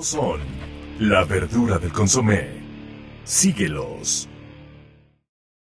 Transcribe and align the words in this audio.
Son 0.00 0.40
la 1.00 1.24
verdura 1.24 1.78
del 1.78 1.92
consomé. 1.92 2.48
Síguelos. 3.24 4.28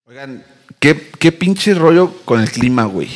Oigan, 0.07 0.43
¿qué, 0.79 1.09
qué 1.19 1.31
pinche 1.31 1.73
rollo 1.73 2.11
con 2.25 2.39
el 2.41 2.49
clima, 2.49 2.85
güey? 2.85 3.09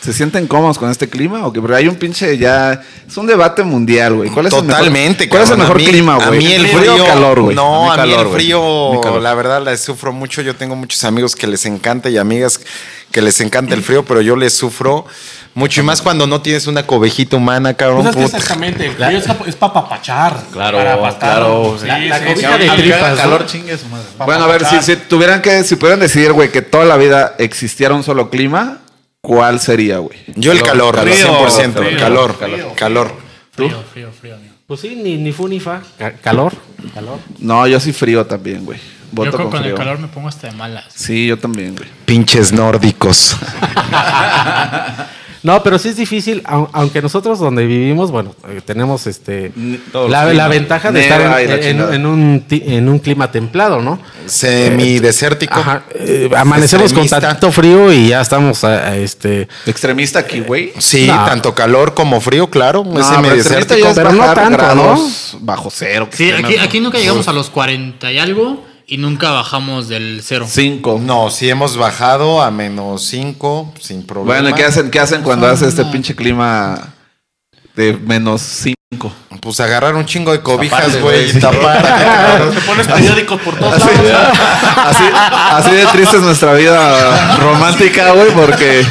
¿Se 0.00 0.12
sienten 0.12 0.46
cómodos 0.46 0.78
con 0.78 0.90
este 0.90 1.08
clima? 1.08 1.44
¿O 1.44 1.52
que 1.52 1.60
Porque 1.60 1.76
hay 1.76 1.88
un 1.88 1.96
pinche 1.96 2.38
ya. 2.38 2.80
Es 3.06 3.16
un 3.16 3.26
debate 3.26 3.64
mundial, 3.64 4.14
güey. 4.14 4.30
¿Cuál 4.30 4.46
es 4.46 4.50
Totalmente, 4.54 5.24
el 5.24 5.28
mejor, 5.28 5.30
¿cuál 5.30 5.42
es 5.42 5.50
el 5.50 5.58
mejor 5.58 5.76
mí- 5.76 5.86
clima, 5.86 6.14
güey? 6.16 6.28
A 6.28 6.30
mí 6.30 6.52
el 6.52 6.66
frío. 6.68 6.94
o 7.02 7.06
calor, 7.06 7.40
güey. 7.40 7.56
No, 7.56 7.90
a 7.92 7.96
mí, 7.96 8.12
calor, 8.12 8.26
el 8.28 8.32
frío, 8.32 9.00
calor. 9.02 9.22
la 9.22 9.34
verdad, 9.34 9.62
la 9.62 9.76
sufro 9.76 10.12
mucho. 10.12 10.40
Yo 10.40 10.54
tengo 10.54 10.76
muchos 10.76 11.02
amigos 11.04 11.34
que 11.34 11.46
les 11.48 11.66
encanta 11.66 12.08
y 12.10 12.16
amigas 12.16 12.60
que 13.10 13.20
les 13.22 13.40
encanta 13.40 13.74
el 13.74 13.82
frío, 13.82 14.04
pero 14.04 14.20
yo 14.20 14.36
les 14.36 14.52
sufro 14.54 15.04
mucho. 15.58 15.80
Y 15.80 15.84
más 15.84 16.00
cuando 16.00 16.26
no 16.26 16.40
tienes 16.40 16.66
una 16.66 16.84
cobejita 16.86 17.36
humana, 17.36 17.74
cabrón. 17.74 18.02
Pues 18.04 18.16
es 18.16 18.16
que 18.16 18.24
exactamente, 18.36 18.86
el 18.86 18.92
frío 18.94 19.18
es 19.46 19.56
para 19.56 19.72
papachar. 19.72 20.36
Claro, 20.52 20.78
para 20.78 21.18
claro, 21.18 21.76
Sí, 21.80 21.86
la- 21.86 21.98
sí, 21.98 22.08
la 22.08 22.18
sí, 22.18 22.24
cobija 22.26 22.56
sí, 22.56 22.62
de 22.64 22.70
tripas, 22.70 23.18
calor, 23.18 23.46
chingue 23.46 23.76
su 23.76 23.86
madre. 23.88 24.06
Bueno, 24.24 24.44
a 24.44 24.46
ver, 24.46 24.64
si, 24.64 24.80
si 24.82 24.96
tuvieran 24.96 25.42
que, 25.42 25.64
si 25.64 25.76
pudieran 25.76 26.00
decidir, 26.00 26.32
güey, 26.32 26.50
que 26.50 26.62
toda 26.62 26.84
la 26.84 26.96
vida 26.96 27.34
existiera 27.38 27.94
un 27.94 28.02
solo 28.04 28.30
clima, 28.30 28.78
¿cuál 29.20 29.60
sería, 29.60 29.98
güey? 29.98 30.18
Yo 30.36 30.52
el 30.52 30.62
calor, 30.62 30.94
calor, 30.94 31.12
100%. 31.14 31.72
frío, 31.72 31.98
calor, 31.98 32.34
frío. 32.38 32.72
calor. 32.74 33.12
Frío, 33.52 33.82
frío, 33.92 34.10
frío, 34.18 34.34
amigo. 34.36 34.54
Pues 34.68 34.80
sí, 34.80 34.94
ni, 35.02 35.16
ni 35.16 35.32
fu 35.32 35.48
ni 35.48 35.58
fa. 35.60 35.80
Ca- 35.98 36.12
calor, 36.12 36.52
calor. 36.94 37.18
No, 37.38 37.66
yo 37.66 37.80
sí 37.80 37.92
frío 37.92 38.24
también, 38.26 38.64
güey. 38.64 38.78
Voto 39.10 39.30
Yo 39.30 39.36
creo 39.36 39.44
con 39.44 39.50
que 39.50 39.56
con 39.56 39.62
frío. 39.62 39.72
el 39.74 39.78
calor 39.78 39.98
me 39.98 40.08
pongo 40.08 40.28
hasta 40.28 40.48
de 40.48 40.52
malas. 40.52 40.84
Sí, 40.94 41.26
yo 41.26 41.38
también, 41.38 41.74
güey. 41.74 41.88
Pinches 42.04 42.52
nórdicos. 42.52 43.34
No, 45.42 45.62
pero 45.62 45.78
sí 45.78 45.88
es 45.90 45.96
difícil, 45.96 46.42
au- 46.44 46.68
aunque 46.72 47.00
nosotros 47.00 47.38
donde 47.38 47.64
vivimos, 47.66 48.10
bueno, 48.10 48.34
eh, 48.48 48.60
tenemos 48.64 49.06
este 49.06 49.52
la, 50.08 50.48
ventaja 50.48 50.90
de 50.90 51.00
Neva 51.08 51.40
estar 51.40 51.58
en, 51.62 51.80
en- 51.80 51.92
en 51.94 52.06
un, 52.06 52.40
ti- 52.48 52.62
en 52.66 52.88
un 52.88 52.98
clima 52.98 53.30
templado, 53.30 53.80
¿no? 53.80 53.98
Semidesértico. 54.26 55.54
Ajá, 55.58 55.82
eh, 55.94 56.28
amanecemos 56.36 56.92
con 56.92 57.08
tanto 57.08 57.50
frío 57.52 57.92
y 57.92 58.08
ya 58.08 58.20
estamos 58.20 58.64
a- 58.64 58.88
a 58.88 58.96
este 58.96 59.48
Extremista 59.66 60.18
aquí, 60.20 60.40
güey. 60.40 60.72
Sí, 60.78 61.06
No. 61.06 61.24
tanto 61.24 61.54
calor 61.54 61.94
como 61.94 62.20
frío, 62.20 62.48
claro. 62.50 62.84
No, 62.84 62.98
es 63.00 63.06
pero 63.06 63.22
semidesértico. 63.22 63.88
es 63.88 63.94
pero 63.94 64.12
no 64.12 64.24
tanto, 64.34 64.50
grados 64.58 65.36
bajo 65.40 65.70
cero. 65.70 66.08
Sí, 66.12 66.30
aquí, 66.30 66.56
aquí 66.56 66.80
nunca 66.80 66.98
llegamos 66.98 67.28
a 67.28 67.32
los 67.32 67.50
40 67.50 68.10
y 68.12 68.18
algo 68.18 68.64
y 68.88 68.96
nunca 68.96 69.30
bajamos 69.30 69.88
del 69.88 70.22
cero. 70.24 70.46
Cinco. 70.48 70.98
No, 71.00 71.30
sí 71.30 71.48
hemos 71.50 71.76
bajado 71.76 72.42
a 72.42 72.50
menos 72.50 73.04
5 73.04 73.74
sin 73.80 74.02
problema. 74.04 74.40
Bueno, 74.40 74.48
¿y 74.48 74.54
¿qué 74.54 74.64
hacen, 74.64 74.90
qué 74.90 74.98
hacen 74.98 75.22
cuando 75.22 75.46
hace 75.46 75.68
este 75.68 75.84
pinche 75.84 76.16
clima 76.16 76.94
de 77.76 77.92
menos 77.96 78.40
cinco? 78.40 79.12
Pues 79.42 79.60
agarrar 79.60 79.94
un 79.94 80.06
chingo 80.06 80.32
de 80.32 80.40
cobijas, 80.40 81.00
güey, 81.02 81.30
y 81.30 81.38
tapar. 81.38 82.50
Te 82.54 82.60
pones 82.62 82.88
periódicos 82.88 83.40
por 83.42 83.56
todos 83.56 83.74
Así, 83.74 83.88
lados. 84.02 84.38
así, 84.86 85.04
así 85.52 85.70
de 85.76 85.86
triste 85.86 86.16
es 86.16 86.22
nuestra 86.22 86.54
vida 86.54 87.36
romántica, 87.36 88.12
güey, 88.12 88.30
porque 88.32 88.84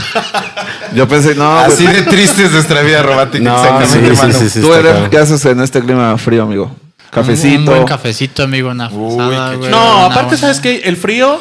yo 0.93 1.07
pensé, 1.07 1.33
no, 1.33 1.59
Así 1.59 1.83
güey, 1.85 1.95
de 1.95 2.01
triste 2.03 2.45
es 2.45 2.51
nuestra 2.51 2.81
vida 2.81 3.01
romántica. 3.01 3.43
No, 3.43 3.55
exactamente, 3.55 3.93
sí, 3.93 3.99
sí, 3.99 4.21
hermano. 4.21 4.39
sí, 4.39 4.49
sí. 4.51 4.61
tú, 4.61 4.69
cabrón. 4.69 5.09
¿qué 5.09 5.17
haces 5.17 5.43
en 5.45 5.59
este 5.61 5.81
clima 5.81 6.15
frío, 6.19 6.43
amigo? 6.43 6.71
Un, 7.11 7.19
un 7.19 7.25
Cafecito. 7.25 7.71
buen 7.71 7.85
cafecito, 7.85 8.43
amigo, 8.43 8.69
una 8.69 8.87
güey, 8.89 9.69
No, 9.69 9.97
una 9.97 10.05
aparte, 10.05 10.23
buena- 10.23 10.37
¿sabes 10.37 10.59
qué? 10.59 10.81
El 10.83 10.97
frío 10.97 11.39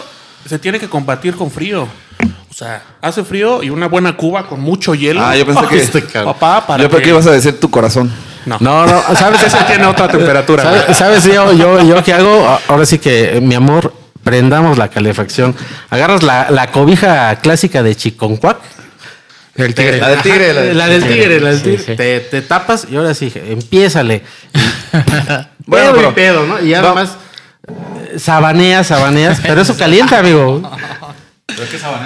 se 0.48 0.58
tiene 0.58 0.78
que 0.78 0.88
combatir 0.88 1.34
con 1.34 1.50
frío. 1.50 1.88
O 2.50 2.54
sea, 2.54 2.82
hace 3.02 3.22
frío 3.24 3.62
y 3.62 3.68
una 3.70 3.86
buena 3.88 4.16
cuba 4.16 4.46
con 4.46 4.60
mucho 4.60 4.94
hielo. 4.94 5.22
Ah, 5.22 5.36
yo 5.36 5.44
pensé 5.44 5.66
que- 5.68 5.76
Este. 5.82 6.00
Papá, 6.02 6.66
para 6.66 6.82
Yo 6.82 6.88
pensé 6.88 7.02
que 7.04 7.10
ibas 7.10 7.26
a 7.26 7.32
decir 7.32 7.60
tu 7.60 7.70
corazón. 7.70 8.10
No. 8.46 8.56
No, 8.60 8.86
no, 8.86 9.02
¿sabes? 9.16 9.42
Ese 9.42 9.58
tiene 9.64 9.84
otra 9.86 10.08
temperatura. 10.08 10.62
¿Sabes, 10.62 10.96
sabes 10.96 11.24
yo, 11.24 11.52
yo, 11.52 11.82
yo 11.82 12.02
qué 12.04 12.14
hago? 12.14 12.58
Ahora 12.68 12.86
sí 12.86 12.98
que, 12.98 13.36
eh, 13.36 13.40
mi 13.42 13.54
amor, 13.56 13.92
prendamos 14.22 14.78
la 14.78 14.88
calefacción. 14.88 15.54
Agarras 15.90 16.22
la, 16.22 16.46
la 16.50 16.70
cobija 16.70 17.36
clásica 17.40 17.82
de 17.82 17.94
Chiconcuac. 17.96 18.58
El 19.56 19.74
tigre. 19.74 19.98
La 19.98 20.08
del 20.08 20.22
tigre, 20.22 20.52
la, 20.52 20.86
del 20.86 21.00
del 21.00 21.12
tigre, 21.12 21.40
la 21.40 21.50
del 21.50 21.62
tigre. 21.62 21.84
sí. 21.84 21.96
Te, 21.96 22.20
te 22.20 22.42
tapas 22.42 22.86
y 22.90 22.96
ahora 22.96 23.14
sí, 23.14 23.32
empiézale. 23.34 24.22
Bueno, 25.66 25.92
pero- 25.96 26.10
y 26.10 26.12
pedo, 26.12 26.46
¿no? 26.46 26.60
Y 26.64 26.72
además 26.74 27.16
eh, 27.66 28.18
sabaneas, 28.20 28.86
sabaneas, 28.86 29.40
pero 29.42 29.60
eso 29.60 29.76
calienta, 29.76 30.18
amigo. 30.20 30.62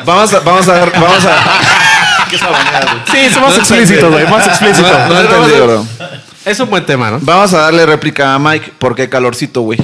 Vamos 0.07 0.33
a, 0.33 0.41
vamos 0.41 0.69
a 0.69 0.73
ver, 0.75 0.93
vamos 0.93 1.25
a. 1.27 2.27
¿Qué 2.31 2.39
sabaneas, 2.39 2.85
güey? 2.85 3.03
Sí, 3.11 3.19
es 3.27 3.41
más 3.41 3.59
explícito, 3.59 4.11
güey. 4.11 4.27
Más 4.29 4.47
explícito. 4.47 4.89
No, 4.89 5.09
no 5.09 5.21
entendí, 5.21 5.61
bro. 5.61 5.87
Es 6.45 6.61
un 6.61 6.71
buen 6.71 6.87
tema, 6.87 7.11
¿no? 7.11 7.19
Vamos 7.21 7.53
a 7.55 7.59
darle 7.63 7.85
réplica 7.85 8.35
a 8.35 8.39
Mike 8.39 8.73
porque 8.79 9.09
calorcito, 9.09 9.63
güey. 9.63 9.79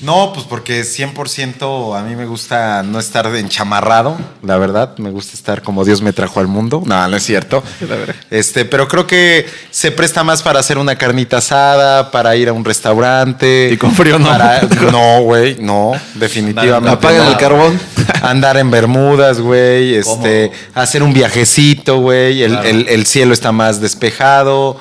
No, 0.00 0.32
pues 0.32 0.46
porque 0.46 0.82
100% 0.82 1.98
a 1.98 2.02
mí 2.02 2.16
me 2.16 2.24
gusta 2.24 2.82
no 2.82 2.98
estar 2.98 3.26
enchamarrado, 3.36 4.16
la 4.42 4.56
verdad. 4.56 4.96
Me 4.96 5.10
gusta 5.10 5.34
estar 5.34 5.60
como 5.62 5.84
Dios 5.84 6.00
me 6.00 6.12
trajo 6.14 6.40
al 6.40 6.46
mundo. 6.46 6.82
No, 6.86 7.06
no 7.08 7.16
es 7.16 7.22
cierto. 7.22 7.62
Este, 8.30 8.64
pero 8.64 8.86
creo 8.88 9.06
que 9.06 9.46
se 9.70 9.90
presta 9.90 10.22
más 10.24 10.42
para 10.42 10.60
hacer 10.60 10.78
una 10.78 10.96
carnita 10.96 11.38
asada, 11.38 12.10
para 12.10 12.36
ir 12.36 12.48
a 12.48 12.52
un 12.52 12.64
restaurante. 12.64 13.70
Y 13.72 13.76
con 13.76 13.92
frío 13.92 14.18
no. 14.18 14.26
para- 14.28 14.60
no, 14.92 15.22
güey, 15.22 15.56
no, 15.60 15.92
definitivamente. 16.14 16.90
Apaguen 16.90 17.24
no. 17.24 17.30
el 17.30 17.36
carbón. 17.36 17.80
Andar 18.22 18.56
en 18.56 18.70
Bermudas, 18.70 19.40
güey. 19.40 19.94
Este, 19.96 20.50
hacer 20.74 21.02
un 21.02 21.12
viajecito, 21.12 21.98
güey. 21.98 22.42
El, 22.42 22.54
el- 22.64 22.88
el 22.88 23.06
cielo 23.06 23.32
está 23.34 23.52
más 23.52 23.80
despejado. 23.80 24.78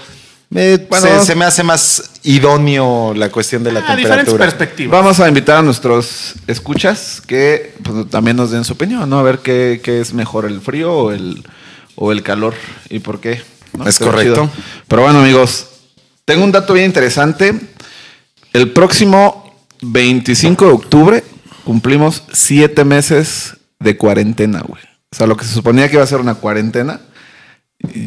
Eh, 0.55 0.87
Bueno, 0.89 1.23
se, 1.23 1.35
me 1.35 1.45
hace 1.45 1.63
más 1.63 2.11
idóneo 2.23 3.13
la 3.15 3.29
cuestión 3.31 3.63
de 3.63 3.71
la 3.71 3.79
Ah, 3.81 3.95
diferentes 3.95 4.25
temperatura. 4.25 4.45
perspectivas. 4.45 4.91
Vamos 4.99 5.19
a 5.19 5.27
invitar 5.27 5.57
a 5.57 5.61
nuestros 5.61 6.33
escuchas 6.47 7.21
que 7.25 7.73
pues, 7.83 8.09
también 8.09 8.35
nos 8.37 8.49
den 8.51 8.63
su 8.63 8.73
opinión, 8.73 9.07
¿no? 9.09 9.19
A 9.19 9.23
ver 9.23 9.39
qué, 9.39 9.79
qué 9.83 10.01
es 10.01 10.13
mejor, 10.13 10.45
el 10.45 10.59
frío 10.59 10.91
o 10.91 11.11
el, 11.11 11.43
o 11.95 12.11
el 12.11 12.23
calor 12.23 12.55
y 12.89 12.99
por 12.99 13.19
qué. 13.19 13.41
¿no? 13.77 13.83
Es 13.83 13.89
Está 13.95 14.05
correcto. 14.05 14.33
chido. 14.51 14.63
Pero 14.87 15.03
bueno, 15.03 15.19
amigos, 15.19 15.67
tengo 16.25 16.43
un 16.43 16.51
dato 16.51 16.73
bien 16.73 16.87
interesante. 16.87 17.53
El 18.51 18.71
próximo 18.71 19.53
25 19.81 20.65
de 20.65 20.71
octubre 20.71 21.23
cumplimos 21.63 22.23
siete 22.33 22.83
meses 22.83 23.55
de 23.79 23.95
cuarentena, 23.97 24.61
güey. 24.67 24.81
O 25.11 25.15
sea, 25.15 25.27
lo 25.27 25.37
que 25.37 25.45
se 25.45 25.53
suponía 25.53 25.87
que 25.87 25.95
iba 25.95 26.03
a 26.03 26.07
ser 26.07 26.19
una 26.19 26.33
cuarentena, 26.35 26.99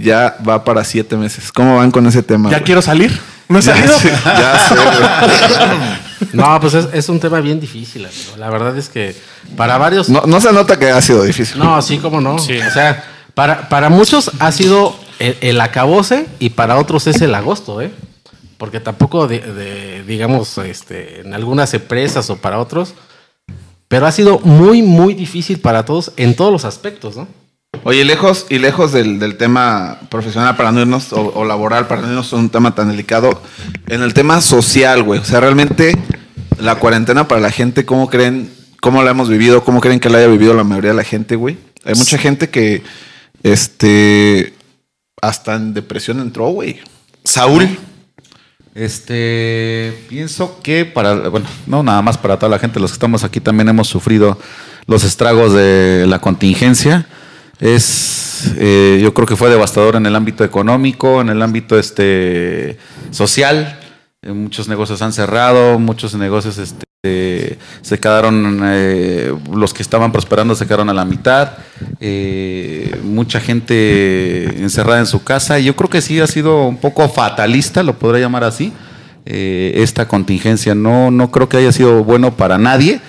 ya 0.03 0.37
va 0.47 0.65
para 0.65 0.85
siete 0.85 1.17
meses. 1.17 1.51
¿Cómo 1.53 1.77
van 1.77 1.91
con 1.91 2.07
ese 2.07 2.23
tema? 2.23 2.51
Ya 2.51 2.59
güey? 2.59 2.65
quiero 2.65 2.83
salir. 2.83 3.19
¿No 3.49 3.59
he 3.59 3.63
Ya 3.63 3.75
salido? 3.77 3.99
sé, 3.99 4.11
ya 4.25 4.59
sé, 4.69 4.75
güey. 4.75 6.03
No, 6.33 6.59
pues 6.61 6.75
es, 6.75 6.87
es 6.93 7.09
un 7.09 7.19
tema 7.19 7.41
bien 7.41 7.59
difícil, 7.59 8.05
amigo. 8.07 8.37
La 8.39 8.49
verdad 8.49 8.77
es 8.79 8.89
que 8.89 9.15
para 9.57 9.77
varios. 9.77 10.09
No, 10.09 10.23
no 10.25 10.41
se 10.41 10.53
nota 10.53 10.79
que 10.79 10.89
ha 10.89 11.03
sido 11.03 11.25
difícil. 11.25 11.59
No, 11.59 11.83
sí, 11.83 11.99
cómo 11.99 12.21
no. 12.21 12.39
Sí. 12.39 12.59
O 12.59 12.71
sea, 12.71 13.05
para, 13.35 13.69
para 13.69 13.89
muchos 13.91 14.31
ha 14.39 14.53
sido 14.53 14.95
el, 15.19 15.37
el 15.41 15.61
acabose 15.61 16.27
y 16.39 16.51
para 16.51 16.77
otros 16.79 17.09
es 17.09 17.21
el 17.23 17.35
agosto, 17.35 17.81
¿eh? 17.83 17.91
Porque 18.57 18.79
tampoco, 18.79 19.27
de, 19.27 19.41
de, 19.41 20.05
digamos, 20.05 20.57
este, 20.59 21.23
en 21.23 21.35
algunas 21.35 21.75
empresas 21.75 22.31
o 22.31 22.37
para 22.37 22.61
otros, 22.61 22.95
pero 23.89 24.07
ha 24.07 24.13
sido 24.13 24.39
muy, 24.39 24.81
muy 24.83 25.15
difícil 25.15 25.59
para 25.59 25.85
todos 25.85 26.13
en 26.17 26.37
todos 26.37 26.53
los 26.53 26.65
aspectos, 26.65 27.17
¿no? 27.17 27.27
Oye, 27.85 28.05
lejos 28.05 28.47
y 28.49 28.59
lejos 28.59 28.93
del, 28.93 29.37
tema 29.37 29.99
profesional 30.09 30.57
para 30.57 30.71
no 30.71 30.81
irnos, 30.81 31.13
o, 31.13 31.33
o 31.35 31.45
laboral 31.45 31.89
para 31.89 32.03
no 32.03 32.09
irnos 32.09 32.33
a 32.33 32.37
un 32.37 32.51
tema 32.51 32.75
tan 32.75 32.89
delicado, 32.89 33.43
en 33.89 34.03
el 34.03 34.15
tema 34.15 34.41
social, 34.41 35.03
güey. 35.03 35.21
O 35.21 35.25
sea, 35.25 35.41
realmente 35.41 35.97
la 36.59 36.77
cuarentena 36.77 37.27
para 37.27 37.41
la 37.41 37.51
gente, 37.51 37.85
¿cómo 37.85 38.09
creen, 38.09 38.53
cómo 38.81 39.03
la 39.03 39.11
hemos 39.11 39.29
vivido? 39.29 39.65
¿Cómo 39.65 39.81
creen 39.81 39.99
que 39.99 40.11
la 40.11 40.19
haya 40.19 40.29
vivido 40.29 40.55
la 40.55 40.65
mayoría 40.65 40.91
de 40.91 40.97
la 40.97 41.05
gente, 41.05 41.35
güey? 41.35 41.57
Hay 41.85 41.95
mucha 41.95 42.19
gente 42.19 42.51
que, 42.51 42.85
este, 43.43 44.55
hasta 45.21 45.55
en 45.57 45.75
depresión 45.75 46.21
entró, 46.21 46.49
güey. 46.49 46.81
Saúl. 47.25 47.79
Este, 48.75 50.07
pienso 50.09 50.61
que 50.63 50.85
para, 50.85 51.29
bueno, 51.29 51.47
no 51.67 51.83
nada 51.83 52.01
más 52.01 52.17
para 52.17 52.39
toda 52.39 52.49
la 52.49 52.59
gente, 52.59 52.81
los 52.81 52.93
que 52.93 52.97
estamos 52.97 53.23
aquí 53.25 53.41
también 53.41 53.69
hemos 53.69 53.89
sufrido 53.89 54.39
los 54.87 55.05
estragos 55.05 55.53
de 55.53 56.07
la 56.07 56.21
contingencia. 56.21 57.07
Es, 57.63 58.55
eh, 58.59 58.99
yo 59.01 59.15
creo 59.15 59.25
que 59.25 59.37
fue 59.37 59.49
devastador 59.49 59.95
en 59.95 60.05
el 60.05 60.17
ámbito 60.17 60.43
económico, 60.43 61.21
en 61.21 61.29
el 61.29 61.41
ámbito 61.41 61.79
este, 61.79 62.77
social. 63.13 63.79
Eh, 64.21 64.33
muchos 64.33 64.67
negocios 64.67 65.01
han 65.01 65.13
cerrado, 65.13 65.79
muchos 65.79 66.17
negocios 66.17 66.59
este, 66.59 67.59
se 67.83 68.01
quedaron, 68.01 68.63
eh, 68.65 69.33
los 69.55 69.73
que 69.73 69.83
estaban 69.83 70.11
prosperando 70.11 70.57
se 70.57 70.67
quedaron 70.67 70.91
a 70.91 70.93
la 70.93 71.05
mitad. 71.05 71.53
Eh, 72.01 72.99
mucha 73.05 73.39
gente 73.39 74.61
encerrada 74.61 74.99
en 74.99 75.07
su 75.07 75.23
casa. 75.23 75.61
Y 75.61 75.65
yo 75.67 75.77
creo 75.77 75.89
que 75.89 76.01
sí 76.01 76.19
ha 76.19 76.27
sido 76.27 76.65
un 76.65 76.79
poco 76.79 77.09
fatalista, 77.09 77.85
lo 77.85 77.97
podría 77.97 78.23
llamar 78.23 78.43
así, 78.43 78.73
esta 79.25 80.09
contingencia. 80.09 80.75
No, 80.75 81.13
no 81.13 81.31
creo 81.31 81.49
que 81.49 81.59
haya 81.59 81.71
sido 81.71 82.03
bueno 82.03 82.37
para 82.37 82.59
nadie. 82.59 83.01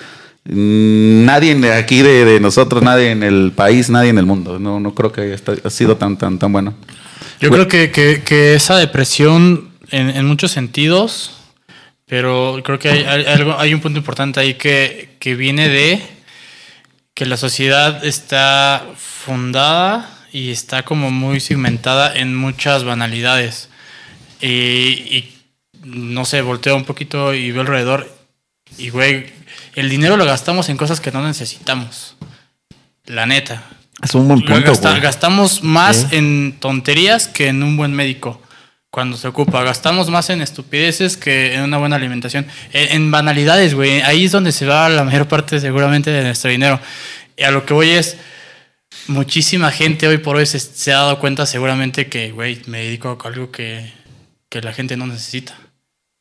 Mm, 0.45 1.25
Nadie 1.25 1.72
aquí 1.74 2.01
de, 2.01 2.25
de 2.25 2.40
nosotros, 2.40 2.84
nadie 2.84 3.12
en 3.12 3.24
el 3.24 3.51
país, 3.56 3.90
nadie 3.90 4.10
en 4.10 4.18
el 4.18 4.25
mundo. 4.25 4.60
No, 4.60 4.80
no 4.80 4.94
creo 4.94 5.12
que 5.12 5.22
haya 5.22 5.69
sido 5.69 5.95
tan, 5.98 6.18
tan, 6.18 6.38
tan 6.40 6.51
bueno. 6.51 6.74
Yo 7.40 7.50
creo 7.50 7.68
que, 7.68 7.92
que- 7.92 8.22
que 8.24 8.54
esa 8.56 8.78
depresión 8.78 9.69
en, 9.90 10.10
en 10.10 10.25
muchos 10.25 10.51
sentidos, 10.51 11.31
pero 12.07 12.60
creo 12.63 12.80
que 12.80 12.90
hay, 12.90 13.04
hay 13.04 13.25
algo, 13.25 13.57
hay 13.57 13.74
un 13.74 13.80
punto 13.81 14.00
importante 14.00 14.40
ahí 14.40 14.56
que, 14.56 15.16
que 15.19 15.36
viene 15.36 15.69
de 15.69 16.01
que 17.13 17.25
la 17.25 17.38
sociedad 17.38 18.04
está 18.06 18.86
fundada 18.98 20.10
y 20.31 20.50
está 20.51 20.84
como 20.84 21.12
muy 21.12 21.39
segmentada 21.39 22.13
en 22.16 22.36
muchas 22.36 22.84
banalidades. 22.84 23.69
Y, 24.42 24.48
y, 24.50 25.34
no 25.86 26.25
sé, 26.25 26.42
volteo 26.42 26.75
un 26.75 26.86
poquito 26.86 27.34
y 27.34 27.51
veo 27.51 27.62
alrededor 27.62 28.12
y, 28.78 28.89
güey, 28.89 29.25
el 29.75 29.90
dinero 29.90 30.18
lo 30.18 30.25
gastamos 30.25 30.70
en 30.70 30.78
cosas 30.78 31.00
que 31.00 31.12
no 31.12 31.25
necesitamos. 31.25 32.16
La 33.06 33.25
neta. 33.25 33.64
Es 34.02 34.16
un 34.16 34.28
buen 34.28 34.42
punto, 34.42 34.72
Gasta- 34.72 35.00
gastamos 35.00 35.64
más 35.64 36.12
en 36.12 36.58
tonterías 36.60 37.28
que 37.28 37.48
en 37.48 37.64
un 37.64 37.78
buen 37.78 37.94
médico 37.94 38.42
cuando 38.90 39.18
se 39.18 39.28
ocupa. 39.28 39.64
Gastamos 39.64 40.10
más 40.10 40.30
en 40.30 40.42
estupideces 40.42 41.16
que 41.18 41.56
en 41.56 41.62
una 41.62 41.78
buena 41.78 41.96
alimentación. 41.96 42.46
En, 42.74 42.92
en 42.92 43.12
banalidades, 43.12 43.74
güey. 43.75 44.02
Ahí 44.02 44.25
es 44.25 44.31
donde 44.31 44.52
se 44.52 44.66
va 44.66 44.90
la 44.90 45.04
mayor 45.04 45.28
parte 45.28 45.60
seguramente 45.60 46.12
de 46.12 46.24
nuestro 46.24 46.50
dinero. 46.52 46.80
Y 47.38 47.44
a 47.44 47.52
lo 47.52 47.66
que 47.66 47.74
voy 47.74 47.90
es, 47.92 48.18
muchísima 49.08 49.72
gente 49.72 50.08
hoy 50.08 50.18
por 50.18 50.36
hoy 50.36 50.46
se, 50.46 50.60
se 50.60 50.92
ha 50.92 50.98
dado 50.98 51.20
cuenta 51.20 51.46
seguramente 51.46 52.08
que, 52.08 52.31
güey, 52.31 52.62
me 52.68 52.80
dedico 52.84 53.18
a 53.24 53.28
algo 53.28 53.52
que, 53.52 53.92
que 54.50 54.62
la 54.62 54.74
gente 54.74 54.98
no 54.98 55.08
necesita. 55.08 55.56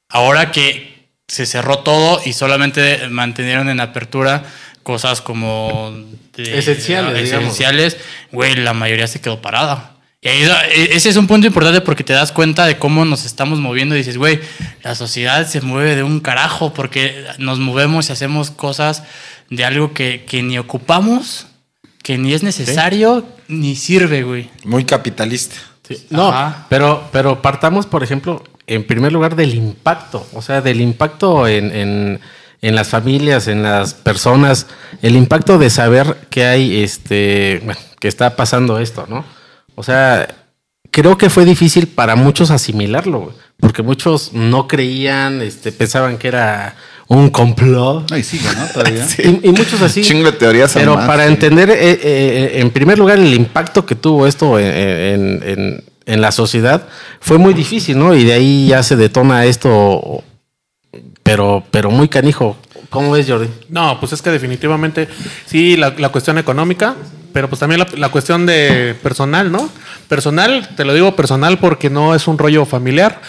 Ahora 0.09 0.51
que 0.53 1.02
se 1.33 1.47
cerró 1.47 1.79
todo 1.79 2.21
y 2.27 2.35
solamente 2.35 3.09
mantenieron 3.09 3.71
en 3.71 3.81
apertura 3.81 4.45
cosas 4.83 5.23
como 5.23 5.95
de- 6.37 6.59
Esenciales, 6.59 7.15
digamos. 7.25 7.45
esenciales, 7.47 7.97
güey, 8.33 8.55
la 8.57 8.75
mayoría 8.75 9.07
se 9.07 9.21
quedó 9.23 9.41
parada. 9.41 9.97
Y 10.21 10.29
ahí, 10.29 10.43
e, 10.75 10.95
ese 10.95 11.09
es 11.09 11.17
un 11.17 11.27
punto 11.27 11.47
importante 11.47 11.81
porque 11.81 12.05
te 12.05 12.13
das 12.13 12.33
cuenta 12.33 12.67
de 12.67 12.79
cómo 12.79 13.07
nos 13.07 13.25
estamos 13.25 13.61
moviendo 13.61 13.95
y 13.95 13.99
dices, 13.99 14.19
güey, 14.19 14.41
la 14.85 14.95
sociedad 14.95 15.47
se 15.49 15.63
mueve 15.63 15.97
de 15.97 16.03
un 16.03 16.21
carajo 16.21 16.75
porque 16.75 17.25
nos 17.39 17.59
movemos 17.59 18.11
y 18.11 18.13
hacemos 18.13 18.51
cosas 18.51 19.03
de 19.49 19.65
algo 19.65 19.95
que, 19.95 20.25
que 20.27 20.43
ni 20.43 20.59
ocupamos, 20.59 21.47
que 22.03 22.19
ni 22.19 22.35
es 22.35 22.43
necesario, 22.43 23.27
ni 23.49 23.75
sirve, 23.75 24.23
güey. 24.23 24.51
Muy 24.65 24.85
capitalista. 24.85 25.57
Sí. 25.89 26.07
No, 26.11 26.29
Ajá. 26.29 26.67
pero, 26.69 27.09
pero 27.11 27.41
partamos, 27.41 27.87
por 27.87 28.05
ejemplo, 28.05 28.45
en 28.67 28.85
primer 28.85 29.13
lugar 29.13 29.37
del 29.37 29.55
impacto, 29.55 30.27
o 30.35 30.43
sea, 30.43 30.61
del 30.61 30.81
impacto 30.81 31.47
en, 31.49 31.75
en- 31.75 32.21
en 32.65 32.77
las 32.77 32.89
familias, 32.89 33.49
en 33.49 33.65
las 33.65 33.93
personas, 33.93 34.69
el 35.03 35.17
impacto 35.17 35.59
de 35.59 35.69
saber 35.69 36.17
que 36.31 36.45
hay, 36.45 36.81
este, 36.85 37.61
bueno, 37.65 37.81
que 37.99 38.07
está 38.07 38.37
pasando 38.37 38.79
esto, 38.79 39.05
¿no? 39.09 39.25
O 39.75 39.83
sea, 39.83 40.29
creo 40.93 41.19
que 41.19 41.29
fue 41.29 41.45
difícil 41.45 41.89
para 41.89 42.15
muchos 42.15 42.53
asimilarlo, 42.53 43.35
porque 43.59 43.83
muchos 43.83 44.33
no 44.33 44.69
creían, 44.69 45.43
este, 45.43 45.73
pensaban 45.73 46.19
que 46.19 46.29
era 46.29 46.77
un 47.09 47.31
complot. 47.31 48.09
No, 48.11 48.17
y 48.17 48.23
sigue, 48.23 48.47
¿no? 48.57 48.65
Todavía. 48.67 49.07
Y, 49.19 49.49
y 49.49 49.53
muchos 49.53 49.83
así. 49.83 50.03
Chingo 50.05 50.31
de 50.31 50.39
teorías 50.39 50.73
Pero 50.75 50.95
para 50.95 51.27
entender, 51.27 51.69
eh, 51.69 51.99
eh, 52.01 52.51
en 52.61 52.71
primer 52.71 52.97
lugar, 52.97 53.19
el 53.19 53.35
impacto 53.35 53.85
que 53.85 53.97
tuvo 53.97 54.25
esto 54.27 54.57
en, 54.61 54.67
en- 54.69 55.43
en- 55.45 55.85
en 56.13 56.21
la 56.21 56.31
sociedad 56.33 56.87
fue 57.21 57.39
muy 57.39 57.55
difícil, 57.55 57.99
¿no? 57.99 58.15
Y 58.15 58.25
de 58.25 58.33
ahí 58.35 58.69
ya 58.69 58.83
se 58.83 58.97
detona 58.97 59.45
esto, 59.47 60.23
pero, 61.23 61.63
pero 61.71 61.91
muy 61.91 62.09
canijo. 62.09 62.57
¿Cómo 62.91 63.13
ves, 63.13 63.27
Jordi? 63.29 63.49
No, 63.71 63.99
pues 63.99 64.13
es 64.13 64.21
que 64.21 64.31
definitivamente 64.31 65.09
sí, 65.47 65.77
la, 65.77 65.95
la 65.97 66.11
cuestión 66.11 66.37
económica, 66.39 66.95
pero 67.33 67.49
pues 67.49 67.59
también 67.61 67.79
la, 67.81 67.87
la 67.97 68.11
cuestión 68.11 68.45
de 68.45 68.95
personal, 69.03 69.51
¿no? 69.51 69.71
Personal, 70.09 70.69
te 70.77 70.85
lo 70.85 70.93
digo 70.93 71.17
personal 71.17 71.59
porque 71.59 71.89
no 71.89 72.15
es 72.15 72.29
un 72.29 72.37
rollo 72.37 72.67
familiar, 72.67 73.23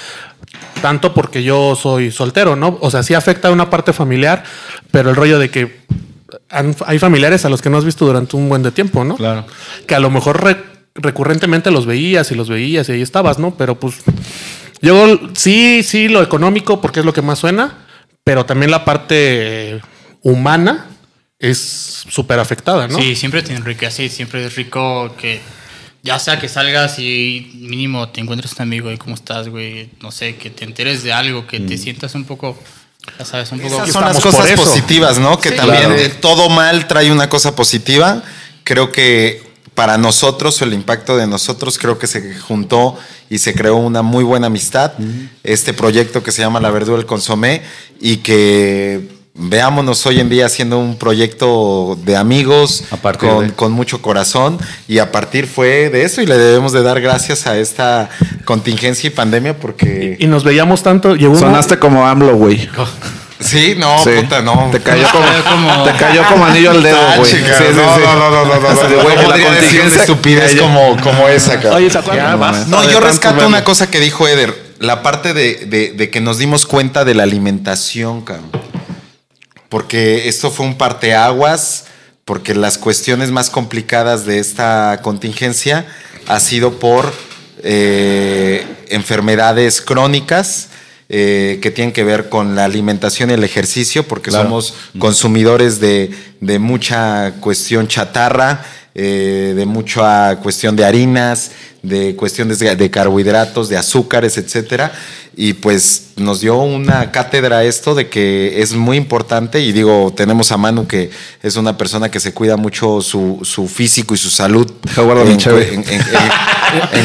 tanto 0.82 1.14
porque 1.14 1.44
yo 1.44 1.76
soy 1.76 2.12
soltero, 2.12 2.58
¿no? 2.58 2.78
O 2.82 2.92
sea, 2.92 3.04
sí 3.04 3.14
afecta 3.14 3.48
a 3.48 3.52
una 3.52 3.70
parte 3.70 3.94
familiar, 3.94 4.44
pero 4.92 5.10
el 5.10 5.16
rollo 5.16 5.40
de 5.40 5.50
que 5.50 5.80
han- 6.50 6.76
hay 6.86 7.00
familiares 7.00 7.46
a 7.46 7.50
los 7.50 7.62
que 7.62 7.70
no 7.70 7.78
has 7.78 7.86
visto 7.86 8.06
durante 8.06 8.36
un 8.36 8.50
buen 8.50 8.64
de 8.64 8.72
tiempo, 8.72 9.06
¿no? 9.06 9.16
Claro. 9.16 9.46
Que 9.88 9.96
a 9.96 10.00
lo 10.02 10.10
mejor 10.10 10.44
re- 10.44 10.73
recurrentemente 10.96 11.72
los 11.72 11.86
veías 11.86 12.32
y 12.32 12.36
los 12.36 12.50
veías 12.50 12.88
y 12.90 12.94
ahí 12.94 13.02
estabas, 13.02 13.40
¿no? 13.40 13.56
Pero 13.56 13.80
pues 13.80 13.96
yo 14.82 15.20
sí, 15.34 15.82
sí, 15.84 16.08
lo 16.08 16.22
económico 16.22 16.82
porque 16.82 17.00
es 17.00 17.06
lo 17.06 17.14
que 17.14 17.22
más 17.22 17.40
suena, 17.40 17.86
pero 18.24 18.46
también 18.46 18.72
la 18.72 18.86
parte 18.86 19.82
humana 20.22 20.88
es 21.40 22.06
súper 22.10 22.40
afectada, 22.40 22.88
¿no? 22.88 22.98
Sí, 23.00 23.16
siempre 23.16 23.42
te 23.42 23.54
enriquece 23.54 24.08
siempre 24.10 24.46
es 24.46 24.56
rico 24.56 25.16
que 25.18 25.42
ya 26.04 26.20
sea 26.20 26.38
que 26.40 26.50
salgas 26.50 27.00
y 27.00 27.52
mínimo 27.56 28.10
te 28.10 28.20
encuentres 28.22 28.54
un 28.54 28.62
amigo 28.64 28.92
y 28.92 28.98
cómo 28.98 29.16
estás, 29.16 29.48
güey, 29.48 29.90
no 30.02 30.12
sé, 30.12 30.36
que 30.36 30.50
te 30.50 30.66
enteres 30.66 31.02
de 31.02 31.14
algo, 31.14 31.48
que 31.48 31.62
te 31.62 31.78
sientas 31.78 32.14
un 32.16 32.26
poco, 32.26 32.60
ya 33.18 33.24
sabes, 33.24 33.52
un 33.54 33.60
poco... 33.62 33.76
Esas 33.76 33.92
son 33.92 34.02
las 34.04 34.18
estamos 34.18 34.36
por 34.36 34.44
cosas 34.46 34.52
eso. 34.60 34.64
positivas, 34.64 35.18
¿no? 35.18 35.40
Que 35.40 35.50
Sí, 35.50 35.56
también 35.56 35.84
claro. 35.84 35.96
de 35.96 36.10
todo 36.10 36.50
mal 36.50 36.88
trae 36.88 37.10
una 37.10 37.30
cosa 37.30 37.56
positiva. 37.56 38.22
Creo 38.66 38.92
que 38.92 39.53
para 39.76 39.98
nosotros, 39.98 40.62
o 40.62 40.66
el 40.66 40.74
impacto 40.74 41.18
de 41.18 41.26
nosotros, 41.28 41.78
creo 41.78 41.98
que 41.98 42.08
se 42.08 42.36
juntó 42.40 42.96
y 43.30 43.40
se 43.40 43.54
creó 43.54 43.78
una 43.78 44.02
muy 44.02 44.24
buena 44.24 44.48
amistad. 44.48 44.92
Este 45.44 45.74
proyecto 45.74 46.22
que 46.24 46.32
se 46.32 46.42
llama 46.42 46.60
La 46.60 46.70
Verdura 46.72 46.98
del 46.98 47.06
Consomé 47.06 47.62
y 48.00 48.18
que 48.18 49.08
veámonos 49.36 50.06
hoy 50.06 50.20
en 50.20 50.30
día 50.30 50.46
haciendo 50.46 50.78
un 50.78 50.96
proyecto 50.96 51.98
de 52.06 52.16
amigos 52.16 52.84
A 52.92 52.98
partir 52.98 53.30
con, 53.30 53.48
de- 53.48 53.54
con 53.56 53.72
mucho 53.72 54.00
corazón 54.00 54.60
y 54.88 55.00
a 55.00 55.12
partir 55.12 55.48
fue 55.48 55.90
de 55.90 56.04
eso 56.04 56.22
y 56.22 56.28
le 56.28 56.38
debemos 56.38 56.72
de 56.72 56.84
dar 56.84 57.02
gracias 57.02 57.48
a 57.48 57.58
esta 57.58 58.12
contingencia 58.46 59.08
y 59.08 59.10
pandemia 59.10 59.58
porque... 59.58 60.18
Y 60.20 60.28
nos 60.28 60.44
veíamos 60.44 60.84
tanto, 60.84 61.16
Sonaste 61.18 61.80
como 61.80 62.06
AMLO, 62.06 62.36
güey. 62.36 62.70
Sí, 63.44 63.76
no, 63.78 64.04
Sí. 64.04 64.10
puta, 64.22 64.42
no. 64.42 64.70
Te 64.72 64.80
cayó 64.82 65.08
como, 65.12 65.26
como- 65.50 65.84
te 65.84 65.92
cayó 65.94 66.24
como 66.28 66.46
anillo 66.46 66.72
al 66.72 66.82
dedo, 66.84 66.98
Ah, 67.00 67.16
güey. 67.18 67.30
Sí, 67.32 67.38
sí, 67.38 67.44
no, 67.76 67.96
sí. 67.96 68.02
no, 68.04 68.16
no, 68.16 68.30
no, 68.32 68.46
no, 68.46 68.60
no, 68.60 68.60
no, 68.60 68.74
no 68.74 68.98
la 68.98 69.04
podría 69.04 69.24
decir 69.24 69.26
una 69.28 69.46
contingencia 69.46 70.02
estupidez 70.02 70.52
cayó. 70.52 70.62
como, 70.64 70.98
como 71.02 71.28
esa, 71.30 71.60
cabrón. 71.60 71.74
Oye. 71.76 71.90
Vas- 72.38 72.68
No, 72.68 72.90
yo 72.90 73.00
rescato 73.00 73.46
una 73.48 73.64
cosa 73.64 73.90
que 73.92 74.00
dijo 74.00 74.28
Eder, 74.28 74.56
la 74.80 75.02
parte 75.04 75.34
de, 75.34 75.66
de- 75.66 75.92
de 75.92 76.10
que 76.10 76.22
nos 76.22 76.38
dimos 76.38 76.66
cuenta 76.66 77.06
de 77.06 77.14
la 77.16 77.24
alimentación, 77.24 78.22
cabrón. 78.22 78.50
Porque 79.70 80.28
esto 80.30 80.52
fue 80.52 80.66
un 80.66 80.78
parteaguas, 80.78 81.86
porque 82.26 82.54
las 82.54 82.78
cuestiones 82.78 83.32
más 83.32 83.50
complicadas 83.50 84.26
de 84.26 84.40
esta 84.40 85.00
contingencia 85.02 85.86
ha 86.28 86.40
sido 86.40 86.80
por 86.80 87.12
eh, 87.66 88.66
enfermedades 88.90 89.80
crónicas 89.82 90.68
eh, 91.10 91.60
que 91.62 91.72
tienen 91.72 91.94
que 91.94 92.04
ver 92.04 92.30
con 92.30 92.56
la 92.56 92.66
alimentación 92.66 93.30
y 93.30 93.34
el 93.34 93.44
ejercicio, 93.44 94.04
porque 94.08 94.30
Claro. 94.30 94.46
somos 94.46 94.74
consumidores 95.00 95.80
de, 95.80 96.12
de 96.42 96.60
mucha 96.60 97.34
cuestión 97.40 97.88
chatarra, 97.88 98.64
eh, 98.96 99.54
de 99.56 99.66
mucha 99.66 100.38
cuestión 100.38 100.76
de 100.76 100.86
harinas, 100.86 101.52
de 101.82 102.16
cuestiones 102.16 102.60
de, 102.60 102.76
de 102.76 102.90
carbohidratos, 102.92 103.70
de 103.70 103.78
azúcares, 103.78 104.38
etcétera. 104.38 104.92
Y 105.36 105.54
pues 105.54 106.10
nos 106.16 106.42
dio 106.42 106.58
una 106.58 107.12
cátedra 107.12 107.64
esto 107.64 107.96
de 107.96 108.08
que 108.08 108.62
es 108.62 108.74
muy 108.74 108.98
importante. 108.98 109.62
Y 109.62 109.72
digo, 109.72 110.14
tenemos 110.16 110.52
a 110.52 110.58
Manu 110.58 110.86
que 110.88 111.10
es 111.42 111.56
una 111.56 111.76
persona 111.76 112.10
que 112.12 112.20
se 112.20 112.34
cuida 112.34 112.56
mucho 112.56 113.02
su, 113.02 113.40
su 113.44 113.68
físico 113.68 114.14
y 114.14 114.18
su 114.18 114.30
salud. 114.30 114.72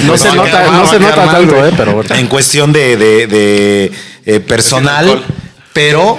No 0.05 0.17
se 0.19 0.29
cuestión- 0.29 0.37
nota, 0.37 0.71
no 0.71 0.87
se 0.87 0.99
nota 1.01 1.15
tanto, 1.33 1.67
eh, 1.67 1.73
pero. 1.77 1.93
En 2.15 2.27
cuestión 2.27 2.71
de, 2.73 2.97
de- 2.99 3.27
de, 3.27 3.93
eh, 4.27 4.41
personal, 4.41 5.25
pero 5.73 6.19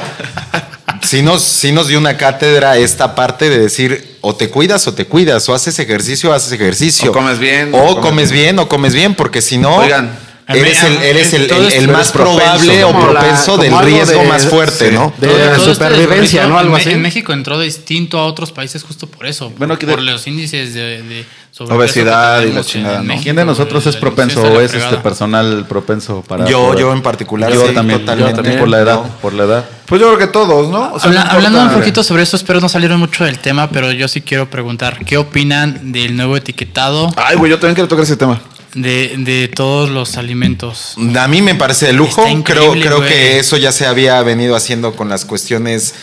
sí 1.04 1.22
nos, 1.22 1.44
sí 1.44 1.72
nos 1.72 1.88
dio 1.88 2.00
una 2.00 2.18
cátedra 2.18 2.78
esta 2.78 3.14
parte 3.14 3.50
de 3.52 3.60
decir 3.60 4.09
o 4.22 4.36
te 4.36 4.50
cuidas 4.50 4.88
o 4.88 4.94
te 4.94 5.06
cuidas, 5.06 5.48
o 5.50 5.54
haces 5.54 5.80
ejercicio 5.80 6.32
o 6.32 6.34
haces 6.34 6.52
ejercicio. 6.52 7.12
O 7.12 7.14
comes 7.14 7.40
bien, 7.40 7.72
O 7.74 8.02
comes 8.02 8.32
bien 8.32 8.60
o 8.60 8.68
comes 8.68 8.94
bien, 8.94 9.16
porque 9.16 9.42
si 9.42 9.58
no, 9.58 9.78
Oigan, 9.78 10.18
eres 10.58 10.84
el, 10.84 10.98
eres 11.04 11.34
el, 11.74 11.88
más 11.90 12.12
probable 12.12 12.84
o 12.84 12.92
la- 12.92 13.00
propenso 13.00 13.58
del 13.58 13.78
riesgo 13.80 14.22
de- 14.22 14.28
más 14.28 14.48
fuerte, 14.48 14.90
sí. 14.90 14.94
¿no? 14.96 15.14
De 15.18 15.28
esto 15.56 15.74
supervivencia, 15.74 16.48
¿no? 16.48 16.58
Algo 16.58 16.76
en, 16.76 16.82
así. 16.82 16.92
en 16.92 17.02
México 17.02 17.34
entró 17.34 17.60
distinto 17.60 18.18
a 18.20 18.26
otros 18.26 18.52
países 18.52 18.84
justo 18.84 19.08
por 19.08 19.26
eso. 19.28 19.52
Bueno, 19.58 19.76
de- 19.76 19.86
por 19.88 20.02
los 20.02 20.26
índices 20.28 20.74
de, 20.74 21.02
de 21.04 21.26
Obesidad 21.60 22.42
y 22.44 22.54
la 22.54 22.64
chingada, 22.64 22.96
en 23.00 23.02
¿no? 23.02 23.08
México, 23.08 23.24
¿Quién 23.24 23.36
de 23.36 23.46
nosotros 23.46 23.86
es 23.88 23.96
propenso 23.98 24.42
de 24.42 24.50
o 24.50 24.62
es 24.62 24.74
este 24.74 24.98
personal 24.98 25.66
propenso 25.68 26.24
para 26.28 26.46
Yo, 26.48 26.68
poder- 26.68 26.80
yo 26.80 26.94
en 26.94 27.02
particular, 27.02 27.52
yo 27.52 27.68
sí, 27.68 27.74
también, 27.74 28.00
totalmente. 28.02 28.32
yo 28.32 28.36
también 28.36 28.60
por 28.60 28.70
la 28.70 28.80
edad, 28.80 28.96
No. 28.96 29.08
por 29.22 29.34
la 29.34 29.44
edad. 29.44 29.66
Pues 29.86 30.00
yo 30.00 30.08
creo 30.08 30.20
que 30.20 30.28
todos, 30.28 30.70
¿no? 30.70 30.94
O 30.94 31.00
sea, 31.00 31.10
Habla- 31.10 31.24
no 31.26 31.32
hablando 31.32 31.62
un 31.64 31.70
poquito 31.72 32.04
sobre 32.04 32.24
esto, 32.24 32.38
espero 32.38 32.62
no 32.62 32.70
salieron 32.70 33.00
mucho 33.00 33.26
del 33.26 33.40
tema, 33.40 33.70
pero 33.70 33.92
yo 33.92 34.08
sí 34.08 34.22
quiero 34.22 34.50
preguntar, 34.50 35.04
¿qué 35.06 35.18
opinan 35.18 35.92
del 35.92 36.16
nuevo 36.16 36.38
etiquetado 36.38 37.12
Ay, 37.18 37.36
güey, 37.36 37.50
yo 37.50 37.58
también 37.60 37.76
quiero 37.76 37.88
tocar 37.88 38.04
ese 38.04 38.16
tema. 38.16 38.40
De, 38.74 39.16
de 39.18 39.48
todos 39.48 39.90
los 39.90 40.18
alimentos? 40.18 40.96
A 41.20 41.28
mí 41.28 41.42
me 41.42 41.56
parece 41.56 41.88
de 41.88 41.94
lujo. 41.94 42.24
Creo, 42.44 42.72
creo 42.74 42.98
güey. 42.98 43.10
que 43.10 43.40
eso 43.40 43.58
ya 43.58 43.72
se 43.72 43.86
había 43.86 44.22
venido 44.24 44.56
haciendo 44.56 44.96
con 44.96 45.10
las 45.10 45.26
cuestiones 45.26 45.94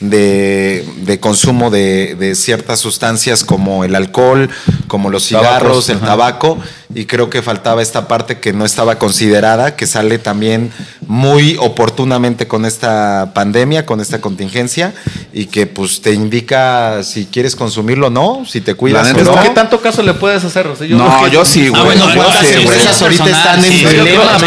de, 0.00 0.86
de 0.98 1.20
consumo 1.20 1.70
de, 1.70 2.14
de 2.18 2.34
ciertas 2.34 2.80
sustancias 2.80 3.44
como 3.44 3.84
el 3.84 3.94
alcohol, 3.94 4.50
como 4.88 5.10
los 5.10 5.26
cigarros, 5.26 5.86
Tabacos, 5.86 5.88
el 5.90 5.96
ajá. 5.96 6.06
tabaco. 6.06 6.58
Y 6.96 7.04
creo 7.04 7.28
que 7.28 7.42
faltaba 7.42 7.82
esta 7.82 8.08
parte 8.08 8.38
que 8.40 8.52
no 8.54 8.64
estaba 8.64 8.98
considerada, 8.98 9.76
que 9.76 9.86
sale 9.86 10.18
también 10.18 10.70
muy 11.06 11.56
oportunamente 11.60 12.48
con 12.48 12.64
esta 12.64 13.32
pandemia, 13.34 13.84
con 13.84 14.00
esta 14.00 14.20
contingencia 14.20 14.94
y 15.32 15.44
que 15.46 15.66
pues 15.66 16.00
te 16.00 16.12
indica 16.14 17.02
si 17.02 17.26
quieres 17.26 17.54
consumirlo 17.54 18.06
o 18.06 18.10
no, 18.10 18.44
si 18.46 18.60
te 18.62 18.72
cuidas 18.74 19.12
La 19.12 19.20
o 19.30 19.34
no. 19.36 19.42
¿Qué 19.42 19.50
tanto 19.50 19.80
caso 19.82 20.02
le 20.02 20.14
puedes 20.14 20.42
hacer? 20.42 20.66
O 20.68 20.74
sea, 20.74 20.86
yo 20.86 20.96
No, 20.96 21.22
que- 21.24 21.30
yo 21.30 21.44
sí, 21.44 21.68
güey. 21.68 21.80
Ah, 21.80 21.84
bueno, 21.84 22.08
yo 22.08 22.14
¿cuántas 22.16 22.46
sí, 22.46 22.52
güey. 22.54 22.62
empresas 22.64 23.02
ahorita 23.02 23.24
Personal, 23.24 23.46
están 23.46 23.64
en 23.64 23.72
sí. 23.72 23.82
Yo 23.82 23.88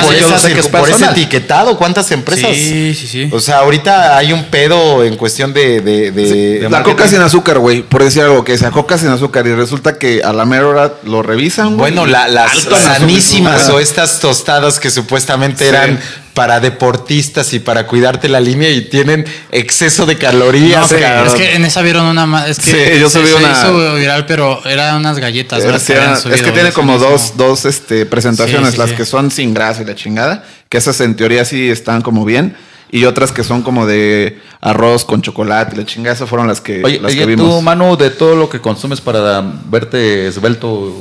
por, 0.01 0.15
es 0.57 0.67
por 0.67 0.89
ese 0.89 1.05
etiquetado? 1.05 1.77
¿Cuántas 1.77 2.11
empresas? 2.11 2.49
Sí, 2.55 2.95
sí, 2.95 3.07
sí. 3.07 3.29
O 3.31 3.39
sea, 3.39 3.59
ahorita 3.59 4.17
hay 4.17 4.33
un 4.33 4.45
pedo 4.45 5.03
en 5.03 5.15
cuestión 5.17 5.53
de... 5.53 5.81
de, 5.81 6.11
de- 6.11 6.67
La 6.69 6.81
coca 6.83 7.07
sin 7.07 7.21
azúcar, 7.21 7.59
güey. 7.59 7.83
Por 7.83 8.03
decir 8.03 8.23
algo 8.23 8.43
que 8.43 8.57
sea 8.57 8.71
coca 8.71 8.97
sin 8.97 9.09
azúcar. 9.09 9.45
Y 9.45 9.53
resulta 9.53 9.99
que 9.99 10.23
a 10.23 10.33
la 10.33 10.45
mera 10.45 10.67
hora 10.67 10.93
lo 11.03 11.21
revisan, 11.21 11.77
güey. 11.77 11.91
Bueno, 11.93 12.05
la- 12.05 12.27
las 12.45 12.53
Alto 12.65 12.77
sanísimas 12.77 13.69
o 13.69 13.79
estas 13.79 14.19
tostadas 14.19 14.79
que 14.79 14.89
supuestamente 14.89 15.63
Sí. 15.65 15.69
eran 15.69 15.99
para 16.33 16.59
deportistas 16.61 17.51
y 17.53 17.59
para 17.59 17.85
cuidarte 17.85 18.29
la 18.29 18.39
línea 18.39 18.69
y 18.69 18.81
tienen 18.81 19.25
exceso 19.51 20.05
de 20.05 20.17
calorías. 20.17 20.89
No, 20.89 20.97
es 21.25 21.33
que 21.33 21.55
en 21.55 21.65
esa 21.65 21.81
vieron 21.81 22.05
una 22.05 22.25
más. 22.25 22.47
Es 22.49 22.59
que 22.59 22.93
Sí, 22.93 22.99
yo 22.99 23.09
se, 23.09 23.19
subí 23.19 23.27
se 23.29 23.35
una- 23.35 23.51
hizo 23.51 23.95
viral, 23.95 24.25
pero 24.25 24.65
eran 24.65 24.95
unas 24.97 25.19
galletas. 25.19 25.59
Era- 25.59 25.71
¿verdad? 25.73 25.79
sí, 25.81 25.87
que 25.87 25.93
habían 25.97 26.11
era- 26.11 26.19
subido, 26.21 26.35
es 26.35 26.41
que 26.43 26.51
tiene 26.51 26.71
como 26.71 26.97
dos, 26.97 27.33
dos 27.35 27.65
este, 27.65 28.05
presentaciones, 28.05 28.69
Sí, 28.69 28.73
sí, 28.73 28.77
las 28.79 28.89
sí. 28.91 28.95
que 28.95 29.05
son 29.05 29.31
sin 29.31 29.53
grasa 29.53 29.81
y 29.81 29.85
la 29.85 29.95
chingada, 29.95 30.43
que 30.69 30.77
esas 30.77 31.01
en 31.01 31.15
teoría 31.15 31.43
sí 31.43 31.69
están 31.69 32.01
como 32.01 32.23
bien, 32.23 32.55
y 32.91 33.05
otras 33.05 33.31
que 33.31 33.43
son 33.43 33.61
como 33.61 33.85
de 33.85 34.41
arroz 34.61 35.05
con 35.05 35.21
chocolate 35.21 35.75
y 35.75 35.79
la 35.79 35.85
chingada, 35.85 36.15
esas 36.15 36.27
fueron 36.27 36.47
las 36.47 36.59
que, 36.59 36.81
Oye, 36.83 36.99
las 36.99 37.13
que 37.13 37.23
oye, 37.23 37.35
vimos. 37.35 37.55
tú, 37.55 37.61
Manu, 37.61 37.95
de 37.95 38.09
todo 38.09 38.35
lo 38.35 38.49
que 38.49 38.59
consumes 38.59 38.99
para 38.99 39.41
verte 39.65 40.27
esbelto. 40.27 40.91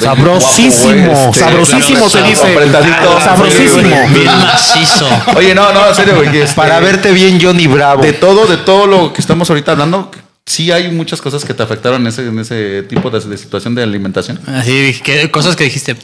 Sabrosísimo, 0.00 0.92
guapo, 0.92 1.16
güey, 1.16 1.28
este, 1.28 1.40
sabrosísimo 1.40 2.08
se 2.08 2.22
dice. 2.22 2.52
apretadito. 2.52 3.20
Sabrosísimo. 3.20 3.96
Bien 4.12 4.26
macizo. 4.26 5.06
Oye, 5.36 5.54
no, 5.54 5.72
no, 5.72 5.88
en 5.88 5.94
serio, 5.94 6.16
güey. 6.16 6.30
que 6.32 6.42
este, 6.42 6.56
Para 6.56 6.80
verte 6.80 7.12
bien 7.12 7.38
Johnny 7.40 7.66
Bravo. 7.66 8.02
De 8.02 8.12
todo, 8.14 8.46
de 8.46 8.56
todo 8.56 8.86
lo 8.86 9.12
que 9.12 9.20
estamos 9.20 9.48
ahorita 9.50 9.72
hablando, 9.72 10.10
sí 10.46 10.72
hay 10.72 10.90
muchas 10.90 11.20
cosas 11.20 11.44
que 11.44 11.52
te 11.52 11.62
afectaron 11.62 12.00
en 12.00 12.06
ese, 12.08 12.26
en 12.26 12.38
ese 12.38 12.82
tipo 12.84 13.10
de, 13.10 13.20
de 13.20 13.36
situación 13.36 13.74
de 13.74 13.82
alimentación. 13.82 14.40
Así, 14.46 14.98
que, 15.04 15.30
cosas 15.30 15.54
que 15.54 15.64
dijiste. 15.64 15.96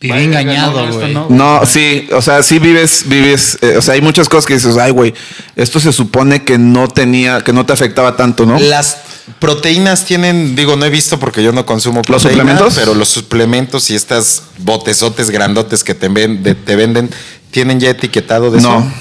Viví 0.00 0.24
engañado, 0.24 0.92
güey. 0.92 1.14
no. 1.14 1.26
No, 1.30 1.64
sí, 1.66 2.06
o 2.12 2.20
sea, 2.20 2.42
sí 2.42 2.58
vives, 2.58 3.04
vives, 3.06 3.58
eh, 3.62 3.76
o 3.78 3.82
sea, 3.82 3.94
hay 3.94 4.02
muchas 4.02 4.28
cosas 4.28 4.44
que 4.44 4.54
dices, 4.54 4.76
ay, 4.76 4.90
güey, 4.92 5.14
esto 5.56 5.80
se 5.80 5.90
supone 5.92 6.44
que 6.44 6.58
no 6.58 6.86
tenía, 6.88 7.40
que 7.42 7.52
no 7.54 7.64
te 7.64 7.72
afectaba 7.72 8.14
tanto, 8.14 8.44
¿no? 8.44 8.58
Las 8.58 8.98
proteínas 9.38 10.04
tienen, 10.04 10.54
digo, 10.54 10.76
no 10.76 10.84
he 10.84 10.90
visto 10.90 11.18
porque 11.18 11.42
yo 11.42 11.50
no 11.52 11.64
consumo 11.64 11.96
¿Los 12.08 12.22
proteínas, 12.22 12.38
suplementos? 12.46 12.74
pero 12.74 12.94
los 12.94 13.08
suplementos 13.08 13.88
y 13.90 13.94
estas 13.94 14.42
botezotes 14.58 15.30
grandotes 15.30 15.82
que 15.82 15.94
te, 15.94 16.08
ven- 16.08 16.42
de- 16.42 16.54
te 16.54 16.76
venden, 16.76 17.10
¿tienen 17.50 17.80
ya 17.80 17.88
etiquetado 17.90 18.50
de 18.50 18.60
no, 18.60 18.68
eso? 18.68 18.80
no, 18.80 18.92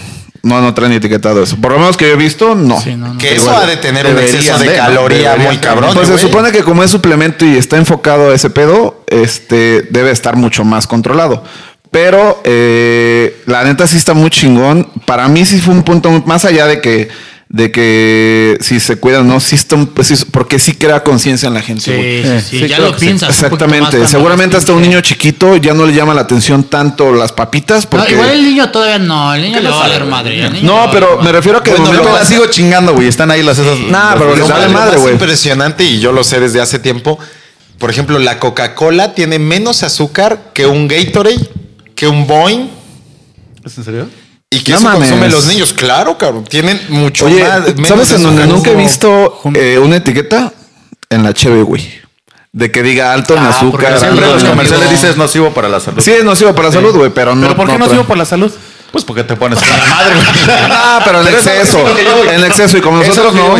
no 0.45 0.73
traen 0.73 0.93
etiquetado 0.93 1.43
eso. 1.43 1.57
Por 1.57 1.71
lo 1.71 1.79
menos 1.79 1.97
que 1.97 2.07
yo 2.07 2.13
he 2.13 2.17
visto, 2.17 2.55
no. 2.55 2.79
Sí, 2.79 2.95
no, 2.95 3.13
no. 3.13 3.17
Que 3.17 3.35
eso 3.35 3.45
Igual. 3.45 3.63
ha 3.63 3.65
de 3.65 3.77
tener 3.77 4.05
un 4.05 4.17
exceso 4.17 4.57
de 4.59 4.65
de, 4.67 4.77
¿no? 4.77 4.83
caloría 4.83 5.35
muy 5.35 5.57
cabrón. 5.57 5.91
Pues 5.93 6.07
se 6.07 6.17
supone 6.17 6.51
que 6.51 6.63
como 6.63 6.83
es 6.83 6.91
suplemento 6.91 7.45
y 7.45 7.57
está 7.57 7.77
enfocado 7.77 8.29
a 8.29 8.35
ese 8.35 8.49
pedo, 8.49 9.03
este 9.07 9.87
debe 9.89 10.11
estar 10.11 10.35
mucho 10.35 10.63
más 10.63 10.87
controlado. 10.87 11.43
Pero 11.91 12.41
eh, 12.43 13.41
la 13.45 13.63
neta 13.63 13.87
sí 13.87 13.97
está 13.97 14.13
muy 14.13 14.29
chingón. 14.29 14.89
Para 15.05 15.27
mí 15.27 15.45
sí 15.45 15.59
fue 15.59 15.73
un 15.73 15.83
punto 15.83 16.11
más 16.25 16.45
allá 16.45 16.67
de 16.67 16.81
que 16.81 17.07
de 17.47 17.71
que 17.71 18.57
si 18.59 18.79
se 18.79 18.95
cuidan, 18.97 19.27
no, 19.27 19.39
sí 19.39 19.55
está 19.55 19.75
un- 19.75 19.85
pues 19.87 20.07
sí, 20.07 20.15
porque 20.31 20.57
sí 20.57 20.73
crea 20.73 21.03
conciencia 21.03 21.47
en 21.47 21.53
la 21.53 21.61
gente. 21.61 21.95
güey. 21.95 22.23
Sí, 22.23 22.29
sí, 22.29 22.45
sí. 22.49 22.59
Sí, 22.61 22.67
ya 22.67 22.79
lo 22.79 22.95
piensas. 22.95 23.29
Exactamente. 23.29 24.07
Seguramente 24.07 24.57
hasta 24.57 24.73
un 24.73 24.81
niño 24.81 24.99
chiquito 25.01 25.55
ya 25.57 25.73
no 25.75 25.85
le 25.85 25.93
llama 25.93 26.13
la 26.15 26.21
atención 26.21 26.63
tanto 26.63 27.13
las 27.13 27.31
papitas 27.31 27.83
No, 27.83 27.89
porque 27.91 28.13
igual 28.13 28.29
el 28.31 28.43
niño 28.43 28.69
todavía 28.71 28.97
no. 28.97 29.33
El 29.33 29.43
niño 29.43 29.59
le 29.61 29.69
va 29.69 29.75
a 29.75 29.79
valer 29.79 30.05
madre. 30.05 30.43
el 30.43 30.53
niño 30.53 30.65
no, 30.65 30.91
pero 30.91 31.21
me 31.21 31.31
refiero 31.31 31.59
a 31.59 31.63
que 31.63 31.71
de 31.71 31.77
Bueno, 31.77 31.93
momento 31.93 32.11
Yo 32.11 32.17
la 32.19 32.25
sigo 32.25 32.45
chingando, 32.47 32.93
güey. 32.93 33.07
Están 33.07 33.29
ahí 33.29 33.43
las 33.43 33.59
esas. 33.59 33.79
Nah, 33.79 34.13
pero 34.17 34.35
les 34.35 34.47
vale 34.49 34.67
madre, 34.69 34.97
güey. 34.97 35.13
impresionante, 35.13 35.83
y 35.83 35.99
yo 35.99 36.11
lo 36.11 36.23
sé 36.23 36.39
desde 36.39 36.59
hace 36.61 36.79
tiempo, 36.79 37.19
por 37.77 37.91
ejemplo, 37.91 38.17
la 38.17 38.39
Coca-Cola 38.39 39.13
tiene 39.13 39.37
menos 39.37 39.83
azúcar 39.83 40.51
que 40.53 40.65
un 40.65 40.87
Gatorade, 40.87 41.47
que 41.93 42.07
un 42.07 42.25
Boeing, 42.25 42.69
¿Es 43.63 43.77
en 43.77 43.83
serio? 43.83 44.07
Y 44.49 44.59
que 44.59 44.71
No 44.71 44.77
eso 44.77 44.85
mames. 44.85 45.09
consumen 45.09 45.31
los 45.31 45.45
niños. 45.47 45.73
Claro, 45.73 46.17
cabrón, 46.17 46.43
tienen 46.45 46.79
mucho 46.89 47.25
Oye, 47.25 47.43
más. 47.43 47.61
menos 47.75 47.87
¿sabes 47.87 48.11
en 48.13 48.23
donde 48.23 48.47
nunca 48.47 48.71
he 48.71 48.75
visto 48.75 49.41
eh, 49.55 49.79
una 49.79 49.97
etiqueta? 49.97 50.53
En 51.09 51.23
la 51.23 51.33
cheve, 51.33 51.61
güey. 51.63 51.83
De 52.51 52.71
que 52.71 52.81
diga 52.83 53.11
alto 53.11 53.33
en 53.35 53.43
Ah, 53.43 53.49
azúcar. 53.49 53.99
Siempre 53.99 54.25
en 54.25 54.31
los 54.31 54.41
amigo. 54.41 54.49
comerciales 54.51 54.89
dices 54.89 55.17
nocivo 55.17 55.53
para 55.53 55.67
la 55.67 55.79
salud. 55.79 56.01
Sí, 56.01 56.11
es 56.11 56.23
nocivo 56.23 56.53
para 56.55 56.69
la 56.69 56.73
salud, 56.73 56.95
güey, 56.95 57.11
pero 57.13 57.35
no. 57.35 57.41
¿Pero 57.41 57.55
por 57.55 57.67
qué 57.69 57.77
no 57.77 57.89
sigo 57.89 58.03
por 58.05 58.17
la 58.17 58.25
salud? 58.25 58.51
Pues 58.91 59.03
porque 59.03 59.25
te 59.25 59.35
pones 59.35 59.61
a 59.61 59.65
la 59.65 59.85
madre, 59.93 60.15
güey. 60.15 60.27
Ah, 60.71 61.01
pero 61.03 61.19
en 61.19 61.25
Pero 61.25 61.37
exceso. 61.37 61.79
es 61.89 62.03
yo- 62.05 62.31
En 62.31 62.45
exceso. 62.45 62.77
Y 62.77 62.81
como 62.81 63.01
es 63.01 63.09
nosotros 63.09 63.33
no. 63.33 63.55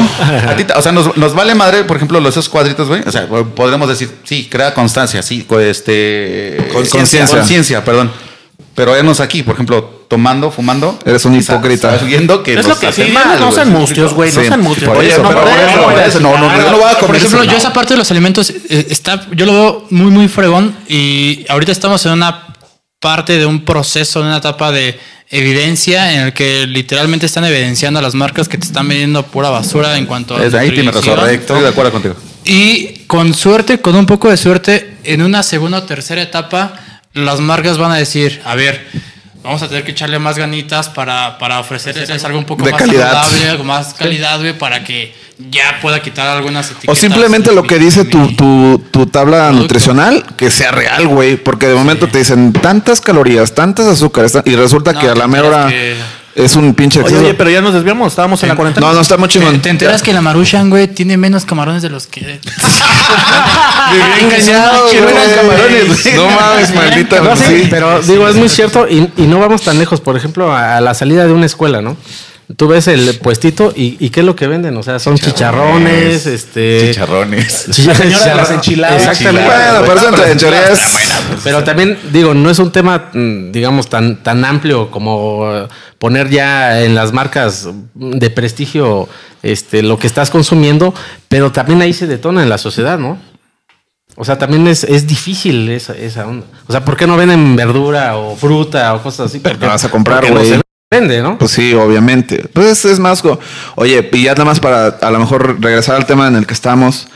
A 0.50 0.56
ti 0.56 0.65
o 0.74 0.82
sea, 0.82 0.94
nos, 0.94 1.18
nos 1.18 1.34
vale 1.34 1.54
madre, 1.56 1.84
por 1.84 1.98
ejemplo, 1.98 2.22
los 2.22 2.32
esos 2.36 2.48
cuadritos, 2.48 2.88
güey. 2.88 3.01
O 3.06 3.12
sea, 3.12 3.27
podremos 3.27 3.89
decir, 3.89 4.10
sí, 4.24 4.48
crea 4.50 4.74
constancia, 4.74 5.22
sí, 5.22 5.46
este. 5.60 6.70
Conciencia. 6.72 7.27
Conciencia, 7.27 7.84
perdón. 7.84 8.12
Pero 8.75 8.94
vernos 8.94 9.20
aquí, 9.20 9.44
por 9.44 9.56
ejemplo, 9.56 9.95
tomando, 10.07 10.51
fumando. 10.51 10.97
Eres 11.05 11.25
un 11.25 11.35
hipócrita. 11.35 11.97
viendo 12.05 12.43
que 12.43 12.53
Es 12.59 12.67
lo 12.67 12.77
que 12.79 12.91
sí, 12.91 13.03
mal, 13.12 13.39
no 13.39 13.51
sean 13.51 13.71
mustios, 13.71 14.13
güey, 14.13 14.31
no 14.31 14.41
Sí. 14.41 14.47
sean 14.47 14.62
mustios. 14.62 14.88
Por 14.89 14.97
Oye, 14.97 15.09
eso, 15.09 15.24
no, 15.24 15.29
pero 15.29 15.41
por 15.41 15.50
por 15.50 15.59
eso, 16.01 16.19
por 16.19 16.21
no, 16.21 16.38
no, 16.38 16.57
yo 16.57 16.71
no 16.71 16.77
voy 16.77 16.85
a 16.89 16.89
Por 16.91 17.00
comer 17.07 17.15
ejemplo, 17.17 17.39
eso, 17.39 17.45
yo 17.45 17.51
no. 17.51 17.57
esa 17.57 17.74
parte 17.74 17.93
de 17.93 17.97
los 17.97 18.12
alimentos 18.12 18.50
eh, 18.50 18.88
está, 18.89 19.25
yo 19.31 19.45
lo 19.45 19.53
veo 19.53 19.88
muy 19.89 20.12
muy 20.12 20.27
fregón 20.27 20.75
y 20.88 21.45
ahorita 21.50 21.71
estamos 21.71 22.05
en 22.05 22.13
una 22.13 22.47
parte 23.00 23.38
de 23.38 23.45
un 23.45 23.65
proceso, 23.65 24.19
en 24.21 24.27
una 24.27 24.38
etapa 24.38 24.71
de 24.71 24.97
evidencia 25.29 26.13
en 26.13 26.19
el 26.21 26.33
que 26.33 26.65
literalmente 26.67 27.25
están 27.25 27.45
evidenciando 27.45 28.00
a 28.00 28.01
las 28.01 28.13
marcas 28.15 28.47
que 28.47 28.57
te 28.57 28.65
están 28.65 28.88
vendiendo 28.88 29.24
pura 29.24 29.50
basura 29.50 29.97
en 29.97 30.05
cuanto 30.05 30.35
a 30.38 30.45
Es- 30.45 30.53
ahí 30.53 30.71
tienes 30.71 30.93
razón. 30.93 31.29
Estoy 31.29 31.62
de 31.62 31.67
acuerdo 31.67 31.91
contigo. 31.91 32.15
Y 32.45 33.00
con 33.07 33.33
suerte, 33.33 33.79
con 33.81 33.95
un 33.95 34.05
poco 34.05 34.29
de 34.29 34.38
suerte, 34.38 34.97
en 35.03 35.21
una 35.24 35.41
segunda 35.43 35.79
o 35.79 35.83
tercera 35.83 36.21
etapa, 36.21 36.74
las 37.13 37.39
marcas 37.39 37.77
van 37.77 37.91
a 37.91 37.95
decir, 37.95 38.41
a 38.45 38.55
ver, 38.55 38.88
vamos 39.46 39.62
a 39.62 39.68
tener 39.70 39.84
que 39.86 39.92
echarle 39.92 40.20
más 40.20 40.38
ganitas 40.38 40.90
para, 40.90 41.38
para 41.38 41.60
ofrecerles 41.60 42.24
algo 42.25 42.40
un 42.40 42.46
poco 42.46 42.66
De 42.66 42.72
más 42.72 42.80
calidad. 42.82 43.12
saludable, 43.14 43.50
algo 43.50 43.64
más 43.75 43.94
calidad, 43.94 44.40
güey, 44.40 44.58
para 44.58 44.84
que 44.84 45.14
ya 45.52 45.80
pueda 45.82 46.02
quitar 46.02 46.28
algunas 46.28 46.66
etiquetas. 46.72 46.98
O 46.98 47.00
simplemente 47.00 47.52
lo 47.54 47.64
que 47.64 47.78
dice 47.78 48.06
tu, 48.06 48.36
tu, 48.36 48.82
tu 48.92 49.06
tabla 49.08 49.38
Producto. 49.48 49.62
nutricional, 49.64 50.25
que 50.38 50.50
sea 50.50 50.72
real, 50.72 51.08
güey. 51.08 51.36
Porque 51.38 51.68
de 51.68 51.75
momento 51.75 52.08
te 52.08 52.18
dicen 52.20 52.52
tantas 52.54 53.02
calorías, 53.02 53.54
tantas 53.54 53.86
azúcares, 53.88 54.34
y 54.46 54.56
resulta 54.56 54.94
No, 54.94 55.00
que 55.00 55.08
a 55.10 55.16
la 55.16 55.28
mera 55.28 55.48
hora 55.48 55.68
que- 55.68 55.96
es 56.36 56.56
un 56.56 56.74
pinche 56.74 57.00
Oye, 57.00 57.08
exceso. 57.08 57.24
oye, 57.25 57.34
pero 57.34 57.50
ya 57.50 57.62
nos 57.62 57.74
desviamos, 57.74 58.12
estábamos 58.12 58.44
en 58.44 58.50
la 58.50 58.56
cuarentena. 58.56 58.88
No, 58.88 58.94
no, 58.94 59.01
está 59.01 59.18
muy 59.18 59.27
Te, 59.27 59.34
chingón. 59.39 59.62
te 59.62 59.70
enteras 59.70 60.04
que 60.04 60.13
la 60.13 60.22
Maruchan, 60.22 60.70
güey, 60.70 60.88
tiene 60.88 61.18
menos 61.18 61.46
camarones 61.46 61.82
de 61.82 61.89
los 61.89 62.08
que... 62.08 62.39
Engañado, 64.22 64.88
güey. 64.88 65.36
camarones. 65.36 66.15
No 66.15 66.30
mames, 66.30 66.74
maldita. 66.75 67.22
No, 67.22 67.36
sí, 67.36 67.68
pero 67.70 68.01
digo, 68.01 68.27
es 68.27 68.36
muy 68.36 68.50
cierto 68.50 68.88
y, 68.88 69.10
y 69.18 69.24
no 69.27 69.39
vamos 69.39 69.62
tan 69.62 69.77
lejos. 69.80 70.01
Por 70.01 70.18
ejemplo, 70.18 70.54
a 70.56 70.82
la 70.82 70.94
salida 70.94 71.25
de 71.25 71.34
una 71.34 71.46
escuela, 71.46 71.82
¿no? 71.82 71.96
Tú 72.58 72.68
ves 72.68 72.88
el 72.88 73.18
puestito 73.20 73.74
y, 73.75 73.98
y 74.00 74.12
¿qué 74.12 74.20
es 74.20 74.25
lo 74.25 74.36
que 74.36 74.46
venden? 74.46 74.78
O 74.78 74.84
sea, 74.84 75.00
son 75.00 75.18
chicharrones, 75.18 76.28
este... 76.28 76.90
Chicharrones. 76.92 77.66
chi- 77.72 77.82
señora 77.94 78.25
de 78.28 78.36
las 78.36 78.52
enchiladas. 78.52 79.02
Exactamente. 79.02 79.50
Bueno, 79.50 79.80
pero 79.82 79.94
eso 79.96 80.10
entre- 80.10 80.32
en 80.32 80.38
teoría 80.38 80.70
es- 80.70 80.80
Pero 81.44 81.64
también, 81.64 81.98
digo, 82.14 82.36
no 82.36 82.52
es 82.52 82.60
un 82.60 82.72
tema, 82.72 83.10
mm, 83.14 83.52
digamos, 83.52 83.90
tan, 83.90 84.22
tan 84.22 84.46
amplio 84.46 84.92
como 84.92 85.68
poner 85.98 86.30
ya 86.30 86.84
en 86.84 86.94
las 86.94 87.14
marcas 87.14 87.68
de 87.96 88.30
prestigio 88.30 89.10
este, 89.42 89.82
lo 89.82 89.98
que 89.98 90.06
estás 90.06 90.30
consumiendo, 90.30 90.94
pero 91.28 91.52
también 91.52 91.82
ahí 91.82 91.94
se 91.94 92.06
detona 92.06 92.44
en 92.44 92.50
la 92.50 92.60
sociedad, 92.60 93.00
¿no? 93.00 93.18
O 94.18 94.24
sea, 94.24 94.38
también 94.38 94.68
es, 94.68 94.84
es 94.84 95.08
difícil 95.08 95.68
esa, 95.70 95.94
esa 95.94 96.28
onda. 96.28 96.46
O 96.68 96.72
sea, 96.72 96.86
¿por 96.86 96.96
qué 96.96 97.08
no 97.08 97.18
venden 97.18 97.56
verdura 97.56 98.18
o 98.18 98.36
fruta 98.36 98.94
o 98.94 99.02
cosas 99.02 99.32
así? 99.32 99.40
Pero 99.40 99.56
Porque- 99.56 99.66
no 99.66 99.72
vas 99.72 99.84
a 99.84 99.90
comprar, 99.90 100.32
güey. 100.32 100.62
Se 100.92 101.00
vende, 101.00 101.22
¿no? 101.22 101.38
Pues 101.38 101.51
sí, 101.51 101.74
obviamente. 101.74 102.48
Pues 102.54 102.86
es 102.86 103.00
más. 103.00 103.24
Oye, 103.75 104.10
y 104.12 104.24
ya 104.24 104.34
nada 104.34 104.46
más 104.46 104.60
para 104.60 104.88
a 104.88 105.12
lo 105.12 105.20
mejor 105.20 105.62
regresar 105.62 105.96
al 105.96 106.06
tema 106.06 106.27
en 106.27 106.36
el 106.36 106.46
que 106.46 106.54
estamos. 106.54 107.08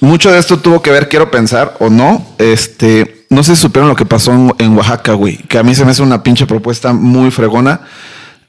Mucho 0.00 0.30
de 0.30 0.38
esto 0.38 0.58
tuvo 0.58 0.82
que 0.82 0.90
ver, 0.90 1.08
quiero 1.08 1.30
pensar, 1.30 1.74
o 1.80 1.88
no. 1.88 2.26
Este, 2.38 3.26
no 3.30 3.42
sé 3.42 3.56
si 3.56 3.62
supieron 3.62 3.88
lo 3.88 3.96
que 3.96 4.04
pasó 4.04 4.32
en, 4.32 4.52
en 4.58 4.76
Oaxaca, 4.76 5.12
güey. 5.14 5.38
Que 5.38 5.58
a 5.58 5.62
mí 5.62 5.74
se 5.74 5.84
me 5.84 5.90
hace 5.92 6.02
una 6.02 6.22
pinche 6.22 6.46
propuesta 6.46 6.92
muy 6.92 7.30
fregona. 7.30 7.80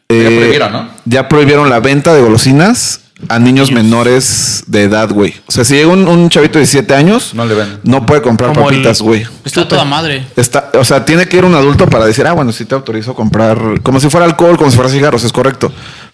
Ya 0.10 0.16
Eh, 0.16 0.38
prohibieron, 0.38 0.72
¿no? 0.72 0.90
Ya 1.06 1.28
prohibieron 1.30 1.70
la 1.70 1.80
venta 1.80 2.14
de 2.14 2.22
golosinas 2.22 3.02
a 3.30 3.40
niños 3.40 3.72
menores 3.72 4.64
de 4.68 4.84
edad, 4.84 5.10
güey. 5.12 5.34
O 5.48 5.52
sea, 5.52 5.64
si 5.64 5.74
llega 5.76 5.88
un, 5.90 6.08
un 6.08 6.30
chavito 6.30 6.54
de 6.60 6.66
17 6.66 6.94
años, 6.94 7.34
No 7.34 7.46
le 7.46 7.56
venden. 7.56 7.80
no 7.84 8.06
puede 8.06 8.22
comprar 8.22 8.54
Como 8.54 8.66
papitas, 8.68 9.02
güey. 9.02 9.26
Está 9.44 9.68
toda 9.68 9.84
madre. 9.86 10.26
Está, 10.36 10.72
o 10.76 10.84
sea, 10.86 11.04
tiene 11.04 11.28
que 11.28 11.38
ir 11.38 11.46
un 11.46 11.56
adulto 11.56 11.88
para 11.88 12.06
decir, 12.06 12.28
ah, 12.28 12.34
bueno, 12.34 12.52
sí 12.52 12.66
te 12.66 12.76
autorizo 12.76 13.12
a 13.12 13.16
comprar, 13.16 13.82
como 13.82 14.00
si 14.00 14.10
fuera 14.10 14.26
alcohol, 14.26 14.58
como 14.58 14.70
si 14.70 14.76
fuera 14.76 14.90
cigarros, 14.92 15.24
es 15.24 15.32
correcto. 15.32 15.72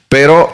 Pero 0.08 0.54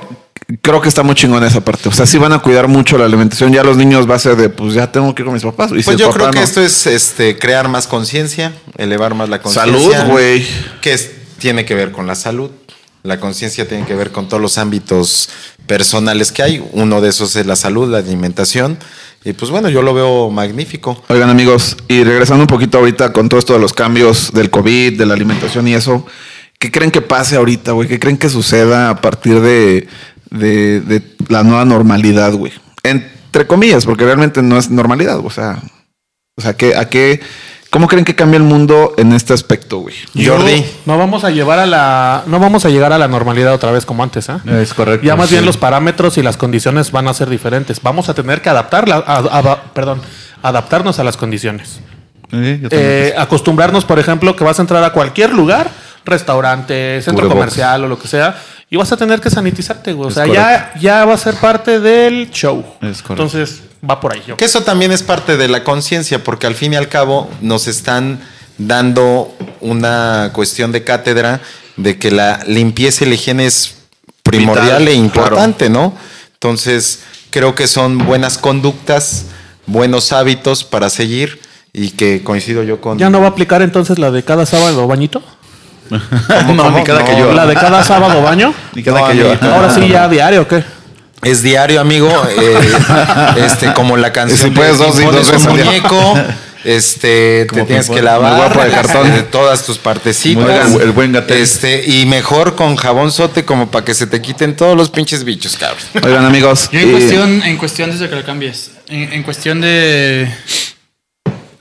creo 0.64 0.82
que 0.82 0.90
está 0.90 1.04
muy 1.04 1.14
chingón 1.16 1.44
esa 1.44 1.62
parte. 1.64 1.88
O 1.90 1.92
sea, 1.92 2.06
sí 2.08 2.18
van 2.18 2.34
a 2.34 2.40
cuidar 2.40 2.68
mucho 2.68 2.98
la 2.98 3.06
alimentación. 3.06 3.54
Ya 3.54 3.64
los 3.64 3.78
niños 3.78 4.10
va 4.10 4.16
a 4.16 4.20
ser 4.20 4.36
de, 4.36 4.50
pues 4.50 4.74
ya 4.74 4.92
tengo 4.92 5.14
que 5.14 5.22
ir 5.22 5.26
con 5.26 5.34
mis 5.36 5.44
papás. 5.44 5.70
Y 5.76 5.84
Pues 5.84 5.98
yo 5.98 6.10
creo 6.10 6.32
que 6.32 6.40
no- 6.40 6.44
esto 6.44 6.62
es 6.62 6.88
este 6.88 7.38
crear 7.38 7.68
más 7.70 7.86
conciencia, 7.86 8.54
elevar 8.78 9.14
más 9.14 9.30
la 9.30 9.40
conciencia. 9.42 9.72
Salud, 10.00 10.12
güey. 10.12 10.46
Que 10.82 10.94
es- 10.94 11.12
tiene 11.38 11.64
que 11.66 11.76
ver 11.76 11.92
con 11.92 12.08
la 12.08 12.16
salud. 12.16 12.50
La 13.04 13.20
conciencia 13.20 13.66
tiene 13.68 13.86
que 13.86 13.96
ver 13.96 14.12
con 14.12 14.28
todos 14.28 14.42
los 14.42 14.58
ámbitos 14.58 15.30
personales 15.70 16.32
que 16.32 16.42
hay. 16.42 16.66
Uno 16.74 17.00
de 17.00 17.10
esos 17.10 17.36
es 17.36 17.46
la 17.46 17.56
salud, 17.56 17.88
la 17.90 18.00
alimentación. 18.00 18.80
Y 19.24 19.34
pues 19.34 19.52
bueno, 19.52 19.70
yo 19.70 19.84
lo 19.84 19.94
veo 19.94 20.32
magnífico. 20.32 21.02
Oigan 21.10 21.30
amigos, 21.30 21.78
y 21.88 22.04
regresando 22.04 22.44
un 22.44 22.48
poquito 22.48 22.80
ahorita 22.80 23.14
con 23.14 23.30
todo 23.30 23.40
esto 23.40 23.54
de 23.54 23.60
los 23.60 23.74
cambios 23.74 24.32
del 24.34 24.50
COVID, 24.50 24.98
de 24.98 25.06
la 25.06 25.14
alimentación 25.14 25.68
y 25.68 25.76
eso, 25.76 26.06
¿qué 26.58 26.72
creen 26.72 26.90
que 26.90 27.02
pase 27.02 27.36
ahorita, 27.36 27.74
güey? 27.74 27.88
¿Qué 27.88 28.00
creen 28.00 28.18
que 28.18 28.30
suceda 28.30 28.90
a 28.90 29.00
partir 29.00 29.40
de, 29.42 29.88
de- 30.32 31.04
la 31.28 31.44
nueva 31.44 31.66
normalidad, 31.66 32.34
güey? 32.34 32.52
Entre 32.82 33.46
comillas, 33.46 33.86
porque 33.86 34.06
realmente 34.06 34.42
no 34.42 34.58
es 34.58 34.72
normalidad, 34.72 35.20
o 35.24 35.30
sea, 35.30 35.62
o 36.36 36.42
sea, 36.42 36.56
¿qué, 36.56 36.76
¿a 36.76 36.90
qué, 36.90 37.20
cómo 37.70 37.88
creen 37.88 38.06
que 38.06 38.16
cambia 38.16 38.38
el 38.38 38.44
mundo 38.44 38.94
en 38.98 39.14
este 39.14 39.34
aspecto, 39.34 39.80
güey? 39.80 39.96
Jordi. 40.16 40.66
No 40.86 40.98
vamos 40.98 41.24
a 41.24 41.30
llevar 41.30 41.60
a 41.60 41.66
la, 41.66 42.24
no 42.28 42.40
vamos 42.40 42.66
a 42.66 42.70
llegar 42.70 42.94
a 42.94 42.98
la 42.98 43.08
normalidad 43.08 43.54
otra 43.54 43.72
vez 43.72 43.86
como 43.86 44.04
antes, 44.04 44.30
¿ah? 44.30 44.42
Es 44.46 44.74
correcto. 44.74 45.06
Ya 45.06 45.16
más 45.16 45.30
bien 45.32 45.46
los 45.46 45.58
parámetros 45.58 46.18
y 46.18 46.24
las 46.24 46.38
condiciones 46.38 46.92
van 46.92 47.08
a 47.08 47.14
ser 47.14 47.30
diferentes. 47.30 47.82
Vamos 47.82 48.10
a 48.10 48.14
tener 48.14 48.42
que 48.42 48.50
adaptarla, 48.50 49.04
a- 49.06 49.40
a- 49.40 49.64
perdón, 49.74 50.02
adaptarnos 50.42 51.00
a 51.00 51.04
las 51.04 51.18
condiciones. 51.18 51.80
Sí. 52.32 52.62
Eh, 52.72 53.14
acostumbrarnos, 53.18 53.86
por 53.86 53.98
ejemplo, 53.98 54.36
que 54.36 54.44
vas 54.44 54.60
a 54.60 54.62
entrar 54.62 54.84
a 54.84 54.92
cualquier 54.94 55.34
lugar, 55.34 55.72
restaurante, 56.06 57.02
centro 57.02 57.28
comercial 57.28 57.84
o 57.84 57.88
lo 57.88 58.00
que 58.00 58.08
sea, 58.08 58.42
y 58.70 58.78
vas 58.78 58.92
a 58.92 58.98
tener 58.98 59.20
que 59.20 59.30
sanitizarte, 59.30 59.94
güey. 59.94 60.10
O 60.10 60.12
sea, 60.12 60.28
ya, 60.28 60.74
ya 60.80 61.06
va 61.06 61.14
a 61.14 61.18
ser 61.18 61.36
parte 61.36 61.80
del 61.80 62.30
show. 62.32 62.64
Es 62.82 63.02
correcto. 63.02 63.14
Entonces, 63.14 63.62
va 63.88 64.00
por 64.00 64.14
ahí. 64.14 64.22
yo 64.28 64.38
Que 64.38 64.46
eso 64.46 64.62
también 64.62 64.92
es 64.92 65.04
parte 65.04 65.38
de 65.38 65.48
la 65.48 65.64
conciencia, 65.64 66.24
porque 66.24 66.48
al 66.48 66.56
fin 66.56 66.74
y 66.74 66.76
al 66.76 66.88
cabo 66.88 67.30
nos 67.42 67.68
están 67.68 68.20
dando 68.58 69.36
una 69.62 70.32
cuestión 70.34 70.72
de 70.72 70.84
cátedra 70.84 71.42
de 71.78 71.98
que 71.98 72.12
la 72.12 72.42
limpieza 72.46 73.06
y 73.06 73.10
la 73.10 73.16
higiene 73.16 73.46
es 73.46 73.76
primordial 74.22 74.80
Vital, 74.80 74.88
e 74.88 74.94
importante, 74.94 75.70
¿no? 75.70 75.96
Entonces, 76.34 77.02
creo 77.32 77.56
que 77.56 77.68
son 77.68 77.98
buenas 77.98 78.38
conductas, 78.38 79.26
buenos 79.66 80.12
hábitos 80.12 80.64
para 80.64 80.90
seguir 80.90 81.40
y 81.74 81.92
que 81.92 82.24
coincido 82.24 82.64
yo 82.64 82.82
con... 82.82 82.98
¿Ya 82.98 83.10
no 83.10 83.20
va 83.20 83.28
a 83.28 83.30
aplicar 83.30 83.62
entonces 83.62 83.98
la 83.98 84.12
de 84.12 84.24
cada 84.24 84.46
sábado 84.46 84.88
bañito? 84.88 85.24
No, 85.90 86.72
ni 86.72 86.84
cada 86.84 87.04
que 87.04 87.18
yo. 87.18 87.34
¿La 87.34 87.46
de 87.46 87.54
cada 87.56 87.84
sábado 87.84 88.22
baño? 88.22 88.54
Ni 88.74 88.84
cada 88.84 89.02
No, 89.02 89.08
que 89.08 89.18
yo. 89.18 89.34
Ahora 89.42 89.74
sí, 89.74 89.88
ya 89.88 90.08
diario, 90.08 90.42
¿o 90.44 90.48
qué? 90.48 90.64
Es 91.24 91.42
diario, 91.44 91.82
amigo. 91.82 92.10
eh, 92.30 92.60
este, 93.46 93.74
como 93.74 93.98
la 93.98 94.12
canción. 94.14 94.38
si 94.40 94.50
puedes 94.52 94.78
de 94.78 94.86
dos 94.86 94.96
dos 95.02 95.32
veces 95.32 95.48
muñeco. 95.48 96.18
Este, 96.62 97.48
Como 97.50 97.62
te 97.62 97.68
tienes 97.68 97.90
que 97.90 98.02
lavar. 98.02 98.36
Guapo 98.36 98.62
de 98.62 98.70
cartón. 98.72 99.10
de 99.14 99.24
todas 99.24 99.64
tus 99.66 99.78
partecitas. 99.78 100.68
Muy 100.68 100.82
el 100.82 100.92
buen 100.92 101.14
Gatel. 101.14 101.38
Este, 101.38 101.86
y 101.90 102.06
mejor 102.06 102.56
con 102.56 102.76
jabón 102.76 103.14
sote 103.14 103.46
como 103.46 103.72
para 103.72 103.86
que 103.86 103.94
se 103.94 104.08
te 104.08 104.22
quiten 104.22 104.58
todos 104.58 104.76
los 104.76 104.90
pinches 104.90 105.24
bichos, 105.24 105.56
cabrón. 105.56 105.80
Oigan 106.04 106.26
amigos, 106.26 106.70
Yo 106.74 106.82
en 106.82 106.90
y 106.90 106.92
cuestión, 106.92 107.44
en 107.44 107.56
cuestión 107.58 107.92
desde 107.92 108.10
que 108.10 108.16
lo 108.18 108.26
cambies, 108.26 108.72
en, 108.90 109.14
en 109.14 109.24
cuestión 109.24 109.62
de, 109.62 110.30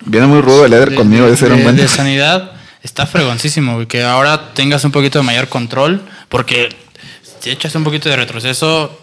viene 0.04 0.26
muy 0.26 0.40
rudo 0.40 0.64
el 0.66 0.73
Eder 0.73 0.90
de, 0.90 0.97
conmigo, 0.97 1.26
de- 1.26 1.35
ese 1.35 1.44
era 1.47 1.54
un 1.54 1.58
de- 1.61 1.64
buen... 1.64 1.76
de 1.76 1.87
sanidad, 1.87 2.50
está 2.88 3.07
fregoncísimo, 3.07 3.75
güey, 3.75 3.87
que 3.87 4.02
ahora 4.02 4.54
tengas 4.54 4.85
un 4.85 4.90
poquito 4.92 5.18
de 5.18 5.25
mayor 5.25 5.49
control, 5.49 6.02
porque 6.28 6.68
si 7.40 7.50
echas 7.50 7.75
un 7.75 7.85
poquito 7.85 8.09
de 8.09 8.16
retroceso, 8.16 8.99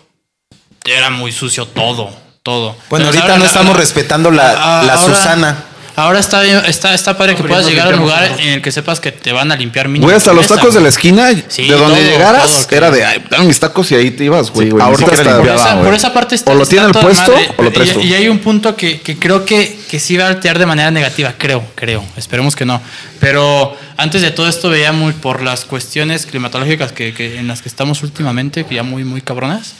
era 0.84 1.10
muy 1.10 1.32
sucio 1.32 1.68
todo, 1.68 2.10
todo. 2.44 2.75
Bueno, 2.89 3.06
ahorita 3.06 3.24
ahora- 3.24 3.38
no 3.38 3.46
estamos 3.46 3.68
ahora- 3.70 3.80
respetando 3.80 4.32
la, 4.32 4.54
la 4.54 4.94
ahora- 4.96 4.98
Susana. 4.98 5.63
Ahora 5.98 6.20
está, 6.20 6.44
está, 6.68 6.94
está 6.94 7.18
padre 7.18 7.36
que 7.36 7.44
puedas 7.44 7.66
llegar 7.66 7.88
a 7.88 7.96
un 7.96 8.02
lugar 8.02 8.36
en 8.40 8.50
el 8.50 8.62
que 8.62 8.72
sepas 8.72 9.00
que 9.00 9.14
te 9.14 9.32
van 9.32 9.50
a 9.52 9.56
limpiar 9.56 9.88
mínimo. 9.88 10.08
Güey, 10.08 10.18
hasta 10.18 10.34
los 10.34 10.46
tacos 10.46 10.74
de 10.74 10.82
la 10.82 10.90
esquina, 10.90 11.30
Sí, 11.48 11.68
de 11.68 11.75
donde 11.75 12.02
todo, 12.02 12.10
llegaras, 12.12 12.68
todo, 12.68 12.78
era 12.78 12.92
de, 12.92 13.06
ay, 13.06 13.24
dame 13.30 13.46
mis 13.46 13.60
tacos 13.60 13.90
y 13.92 13.96
ahí 13.96 14.12
te 14.12 14.25
ibas, 14.25 14.52
güey. 14.52 14.72
Sí, 14.72 14.78
Ahorita 14.80 15.12
está... 15.12 15.24
Por 15.24 15.34
limpiaban, 15.36 15.60
esa, 15.66 15.74
güey. 15.75 15.86
por 15.86 15.94
esa 15.94 16.14
parte 16.14 16.36
está. 16.36 16.52
O 16.52 16.56
lo 16.56 16.64
está 16.64 16.72
tiene 16.75 16.88
el 16.88 16.92
puesto 16.92 17.32
madre. 17.32 17.52
o 17.58 17.63
lo 17.63 17.72
traes 17.72 17.91
Y- 17.91 17.93
tú. 17.93 18.00
Y, 18.02 18.13
hay 18.13 18.28
un 18.28 18.39
punto 18.39 18.76
que, 18.76 19.00
que 19.00 19.17
creo 19.17 19.46
que, 19.46 19.80
que 19.89 20.00
sí 20.00 20.17
va 20.17 20.26
a 20.26 20.30
alterar 20.30 20.60
de 20.60 20.65
manera 20.65 20.91
negativa, 20.91 21.34
creo, 21.38 21.63
creo. 21.76 22.04
Esperemos 22.17 22.56
que 22.58 22.65
no. 22.65 22.82
Pero 23.22 23.78
antes 23.96 24.22
de 24.22 24.32
todo 24.32 24.50
esto 24.50 24.69
veía 24.69 24.91
muy 24.91 25.13
por 25.13 25.41
las 25.41 25.63
cuestiones 25.63 26.26
climatológicas 26.26 26.91
que, 26.91 27.13
que 27.13 27.39
en 27.39 27.48
las 27.48 27.62
que 27.62 27.69
estamos 27.69 28.04
últimamente, 28.04 28.65
que 28.65 28.76
ya 28.76 28.84
muy, 28.84 29.06
muy 29.06 29.22
cabronas. 29.22 29.74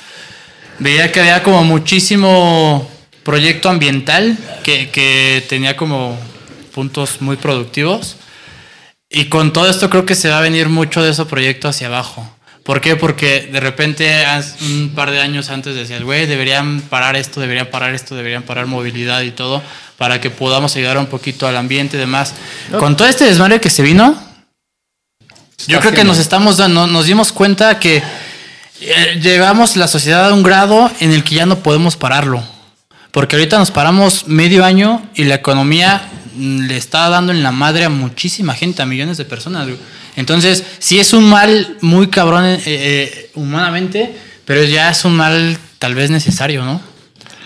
Veía 0.80 1.12
que 1.12 1.20
había 1.20 1.44
como 1.44 1.63
muchísimo 1.63 2.89
proyecto 3.26 3.70
ambiental 3.70 4.38
que, 4.64 4.90
que 4.92 5.44
tenía 5.50 5.76
como 5.76 6.18
puntos 6.74 7.22
muy 7.22 7.36
productivos. 7.36 8.16
Y 9.10 9.26
con 9.26 9.52
todo 9.52 9.70
esto 9.70 9.90
creo 9.90 10.06
que 10.06 10.16
se 10.16 10.30
va 10.30 10.38
a 10.38 10.42
venir 10.42 10.70
mucho 10.70 11.04
de 11.04 11.12
ese 11.12 11.26
proyecto 11.26 11.68
hacia 11.68 11.88
abajo. 11.88 12.30
¿Por 12.64 12.82
qué? 12.82 12.96
Porque 12.96 13.50
de 13.52 13.60
repente 13.60 14.26
un 14.62 14.92
par 14.96 15.12
de 15.12 15.20
años 15.20 15.50
antes 15.50 15.76
decías, 15.76 16.02
güey, 16.04 16.26
deberían 16.26 16.82
parar 16.82 17.16
esto, 17.16 17.40
deberían 17.40 17.68
parar 17.68 17.94
esto, 17.94 18.16
deberían 18.16 18.44
parar 18.44 18.66
movilidad 18.68 19.22
y 19.22 19.32
todo, 19.32 19.62
para 19.98 20.22
que 20.22 20.30
podamos 20.30 20.76
ayudar 20.76 20.98
un 20.98 21.06
poquito 21.08 21.48
al 21.48 21.58
ambiente 21.58 21.98
y 21.98 22.00
demás. 22.00 22.34
Con 22.80 22.98
todo 22.98 23.08
este 23.08 23.26
desmadre 23.26 23.62
que 23.62 23.70
se 23.70 23.84
vino, 23.84 24.20
yo 25.68 25.80
creo 25.80 25.94
que 25.94 26.04
nos 26.04 26.18
estamos 26.18 26.58
dando, 26.58 26.88
nos 26.88 27.06
dimos 27.06 27.32
cuenta 27.32 27.80
que 27.80 28.04
eh, 28.82 29.20
llevamos 29.22 29.76
la 29.78 29.88
sociedad 29.88 30.30
a 30.30 30.34
un 30.34 30.44
grado 30.44 30.92
en 31.00 31.12
el 31.12 31.24
que 31.24 31.36
ya 31.36 31.46
no 31.46 31.60
podemos 31.60 31.96
pararlo. 31.96 32.55
Porque 33.15 33.38
ahorita 33.38 33.58
nos 33.58 33.71
paramos 33.71 34.28
medio 34.28 34.65
año 34.65 35.01
y 35.15 35.23
la 35.23 35.36
economía 35.36 36.06
mm, 36.36 36.65
le 36.65 36.75
está 36.75 37.08
dando 37.08 37.32
en 37.32 37.43
la 37.43 37.54
madre 37.54 37.86
a 37.86 37.89
muchísima 37.89 38.54
gente, 38.54 38.82
a 38.82 38.86
millones 38.86 39.15
de 39.15 39.23
personas. 39.23 39.67
güey. 39.67 39.78
Entonces, 40.17 40.65
sí 40.80 40.99
es 40.99 41.13
un 41.13 41.30
mal 41.30 41.78
muy 41.80 42.08
cabrón 42.08 42.43
eh, 42.43 42.62
eh, 42.65 43.32
humanamente, 43.36 44.13
pero 44.43 44.65
ya 44.65 44.89
es 44.89 45.06
un 45.06 45.15
mal 45.15 45.58
tal 45.80 45.95
vez 45.95 46.10
necesario, 46.10 46.65
¿no? 46.65 46.82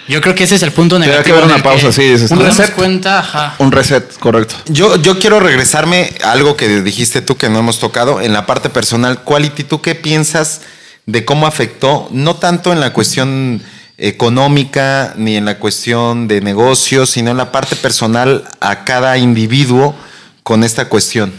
Yo 0.07 0.21
creo 0.21 0.33
que 0.33 0.45
ese 0.45 0.55
es 0.55 0.63
el 0.63 0.71
punto 0.71 0.97
negativo. 0.97 1.23
que 1.23 1.31
haber 1.33 1.43
una 1.43 1.61
pausa, 1.61 1.91
sí, 1.91 2.01
dices, 2.01 2.31
un 2.31 2.39
reset. 2.39 2.73
cuenta, 2.73 3.19
ajá. 3.19 3.53
Un 3.59 3.71
reset, 3.71 4.17
correcto. 4.17 4.55
Yo, 4.69 4.95
yo 4.95 5.19
quiero 5.19 5.39
regresarme 5.39 6.15
a 6.23 6.31
algo 6.31 6.57
que 6.57 6.81
dijiste 6.81 7.21
tú 7.21 7.37
que 7.37 7.47
no 7.47 7.59
hemos 7.59 7.77
tocado 7.77 8.21
en 8.21 8.33
la 8.33 8.47
parte 8.47 8.71
personal. 8.71 9.23
Quality, 9.23 9.65
¿tú 9.65 9.81
qué 9.81 9.93
piensas 9.93 10.61
de 11.05 11.25
cómo 11.25 11.45
afectó, 11.45 12.07
no 12.11 12.37
tanto 12.37 12.73
en 12.73 12.79
la 12.79 12.91
cuestión 12.91 13.61
económica 13.99 15.13
ni 15.17 15.35
en 15.35 15.45
la 15.45 15.59
cuestión 15.59 16.27
de 16.27 16.41
negocios, 16.41 17.09
sino 17.11 17.31
en 17.31 17.37
la 17.37 17.51
parte 17.51 17.75
personal 17.75 18.45
a 18.59 18.83
cada 18.85 19.17
individuo 19.17 19.95
con 20.43 20.63
esta 20.63 20.89
cuestión? 20.89 21.33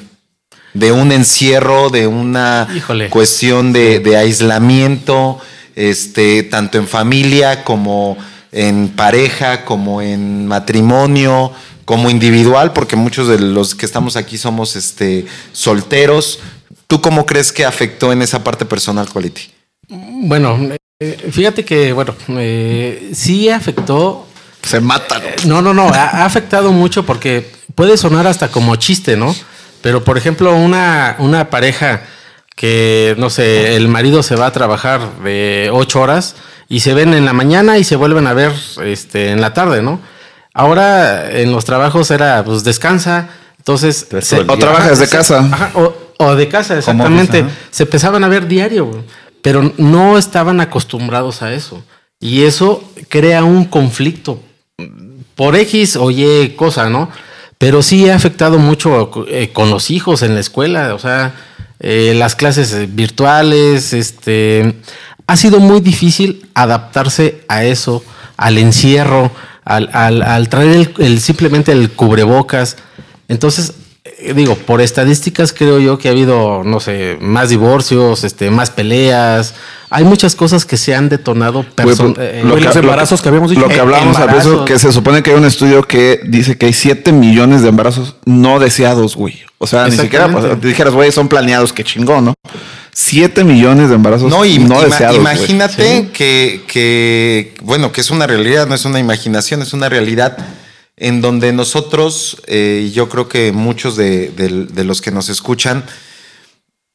De 0.74 0.92
un 0.92 1.10
encierro, 1.10 1.90
de 1.90 2.06
una 2.06 2.68
Híjole. 2.74 3.10
cuestión 3.10 3.72
de, 3.72 3.98
de 3.98 4.16
aislamiento, 4.16 5.40
este, 5.74 6.44
tanto 6.44 6.78
en 6.78 6.86
familia 6.86 7.64
como 7.64 8.16
en 8.52 8.88
pareja, 8.88 9.64
como 9.64 10.02
en 10.02 10.46
matrimonio, 10.46 11.52
como 11.84 12.10
individual, 12.10 12.72
porque 12.72 12.94
muchos 12.94 13.26
de 13.26 13.38
los 13.40 13.74
que 13.74 13.86
estamos 13.86 14.16
aquí 14.16 14.38
somos 14.38 14.76
este, 14.76 15.26
solteros. 15.52 16.38
¿Tú 16.86 17.00
cómo 17.00 17.26
crees 17.26 17.52
que 17.52 17.64
afectó 17.64 18.12
en 18.12 18.22
esa 18.22 18.44
parte 18.44 18.64
personal, 18.64 19.08
Quality? 19.08 19.50
Bueno, 19.88 20.56
eh, 21.00 21.30
fíjate 21.32 21.64
que, 21.64 21.92
bueno, 21.92 22.14
eh, 22.28 23.10
sí 23.14 23.48
afectó. 23.48 24.26
Se 24.62 24.80
matan. 24.80 25.22
Eh, 25.22 25.36
No, 25.46 25.62
no, 25.62 25.72
no, 25.74 25.88
ha, 25.88 26.04
ha 26.22 26.24
afectado 26.26 26.72
mucho 26.72 27.04
porque 27.06 27.50
puede 27.74 27.96
sonar 27.96 28.26
hasta 28.26 28.48
como 28.48 28.76
chiste, 28.76 29.16
¿no? 29.16 29.34
Pero, 29.80 30.04
por 30.04 30.18
ejemplo, 30.18 30.54
una, 30.54 31.16
una 31.18 31.48
pareja 31.48 32.02
que, 32.54 33.14
no 33.18 33.30
sé, 33.30 33.76
el 33.76 33.88
marido 33.88 34.22
se 34.22 34.36
va 34.36 34.46
a 34.46 34.52
trabajar 34.52 35.00
de 35.24 35.70
ocho 35.72 36.02
horas 36.02 36.36
y 36.68 36.80
se 36.80 36.92
ven 36.92 37.14
en 37.14 37.24
la 37.24 37.32
mañana 37.32 37.78
y 37.78 37.84
se 37.84 37.96
vuelven 37.96 38.26
a 38.26 38.34
ver 38.34 38.52
este, 38.84 39.30
en 39.30 39.40
la 39.40 39.54
tarde, 39.54 39.80
¿no? 39.80 40.00
Ahora 40.52 41.30
en 41.30 41.52
los 41.52 41.64
trabajos 41.64 42.10
era, 42.10 42.44
pues 42.44 42.62
descansa, 42.64 43.28
entonces... 43.56 44.06
Se- 44.20 44.40
O 44.40 44.58
trabajas 44.58 44.98
de 44.98 45.06
se- 45.06 45.16
casa. 45.16 45.38
ajá, 45.50 45.70
o, 45.74 45.94
o 46.18 46.34
de 46.34 46.48
casa, 46.48 46.74
office, 46.74 46.90
exactamente. 46.90 47.44
se 47.70 47.84
empezaban 47.84 48.22
a 48.24 48.28
ver 48.28 48.46
diario, 48.46 48.84
güey, 48.86 49.02
pero 49.42 49.72
no 49.78 50.18
estaban 50.18 50.60
acostumbrados 50.60 51.42
a 51.42 51.52
eso. 51.52 51.82
Y 52.20 52.42
eso 52.42 52.84
crea 53.08 53.44
un 53.44 53.64
conflicto 53.64 54.40
por 55.34 55.56
X 55.56 55.96
o 55.96 56.10
Y 56.10 56.50
cosa, 56.56 56.90
¿no? 56.90 57.10
Pero 57.58 57.82
sí 57.82 58.08
ha 58.08 58.14
afectado 58.16 58.58
mucho 58.58 59.10
eh, 59.28 59.50
con 59.52 59.70
los 59.70 59.90
hijos 59.90 60.22
en 60.22 60.34
la 60.34 60.40
escuela, 60.40 60.94
o 60.94 60.98
sea, 60.98 61.34
eh, 61.78 62.14
las 62.16 62.34
clases 62.34 62.94
virtuales, 62.94 63.92
este, 63.92 64.74
ha 65.26 65.36
sido 65.36 65.60
muy 65.60 65.80
difícil 65.80 66.46
adaptarse 66.54 67.42
a 67.48 67.64
eso, 67.64 68.02
al 68.36 68.58
encierro, 68.58 69.30
al, 69.64 69.88
al- 69.92 70.22
al 70.22 70.48
traer 70.48 70.70
el, 70.76 70.94
el- 71.04 71.20
simplemente 71.20 71.72
el 71.72 71.90
cubrebocas. 71.90 72.76
Entonces, 73.28 73.74
digo, 74.34 74.54
por 74.54 74.80
estadísticas 74.80 75.52
creo 75.52 75.78
yo 75.78 75.98
que 75.98 76.08
ha 76.08 76.10
habido, 76.12 76.62
no 76.64 76.80
sé, 76.80 77.18
más 77.20 77.48
divorcios, 77.50 78.24
este, 78.24 78.50
más 78.50 78.70
peleas. 78.70 79.54
Hay 79.90 80.04
muchas 80.04 80.34
cosas 80.34 80.64
que 80.64 80.76
se 80.76 80.94
han 80.94 81.08
detonado. 81.08 81.64
Pues, 81.74 81.98
eh, 82.00 82.02
lo 82.02 82.14
que- 82.14 82.42
los 82.44 82.64
lo 82.64 82.72
que- 82.72 82.78
embarazos 82.78 83.20
que 83.20 83.28
habíamos 83.28 83.50
dicho. 83.50 83.62
Lo 83.62 83.68
que 83.68 83.74
Eh, 83.76 83.80
hablamos 83.80 84.16
a 84.16 84.26
veces, 84.26 84.44
embarazos. 84.46 84.66
que 84.66 84.78
se 84.78 84.92
supone 84.92 85.22
que 85.22 85.30
hay 85.32 85.36
un 85.36 85.44
estudio 85.44 85.82
que 85.82 86.20
dice 86.24 86.56
que 86.56 86.66
hay 86.66 86.72
7 86.72 87.12
millones 87.12 87.62
de 87.62 87.68
embarazos 87.68 88.16
no 88.24 88.58
deseados, 88.58 89.16
güey. 89.16 89.40
O 89.58 89.66
sea, 89.66 89.86
ni 89.88 89.96
siquiera 89.96 90.28
pues, 90.30 90.58
te 90.60 90.66
dijeras, 90.68 90.94
güey, 90.94 91.12
son 91.12 91.28
planeados, 91.28 91.72
qué 91.72 91.84
chingón, 91.84 92.24
¿no? 92.24 92.34
7 92.92 93.44
millones 93.44 93.88
de 93.88 93.94
embarazos 93.96 94.30
No, 94.30 94.44
y, 94.44 94.58
no 94.58 94.76
ima- 94.76 94.84
deseados. 94.84 95.16
imagínate 95.16 96.08
que, 96.12 96.62
que, 96.66 97.54
bueno, 97.62 97.92
que 97.92 98.00
es 98.00 98.10
una 98.10 98.26
realidad, 98.26 98.66
no 98.66 98.74
es 98.74 98.84
una 98.84 98.98
imaginación, 98.98 99.60
es 99.62 99.72
una 99.72 99.88
realidad 99.88 100.36
en 101.00 101.20
donde 101.22 101.52
nosotros, 101.52 102.40
eh, 102.46 102.84
y 102.86 102.92
yo 102.92 103.08
creo 103.08 103.26
que 103.28 103.50
muchos 103.52 103.96
de, 103.96 104.28
de- 104.28 104.66
de 104.66 104.84
los 104.84 105.00
que 105.00 105.10
nos 105.10 105.28
escuchan, 105.28 105.84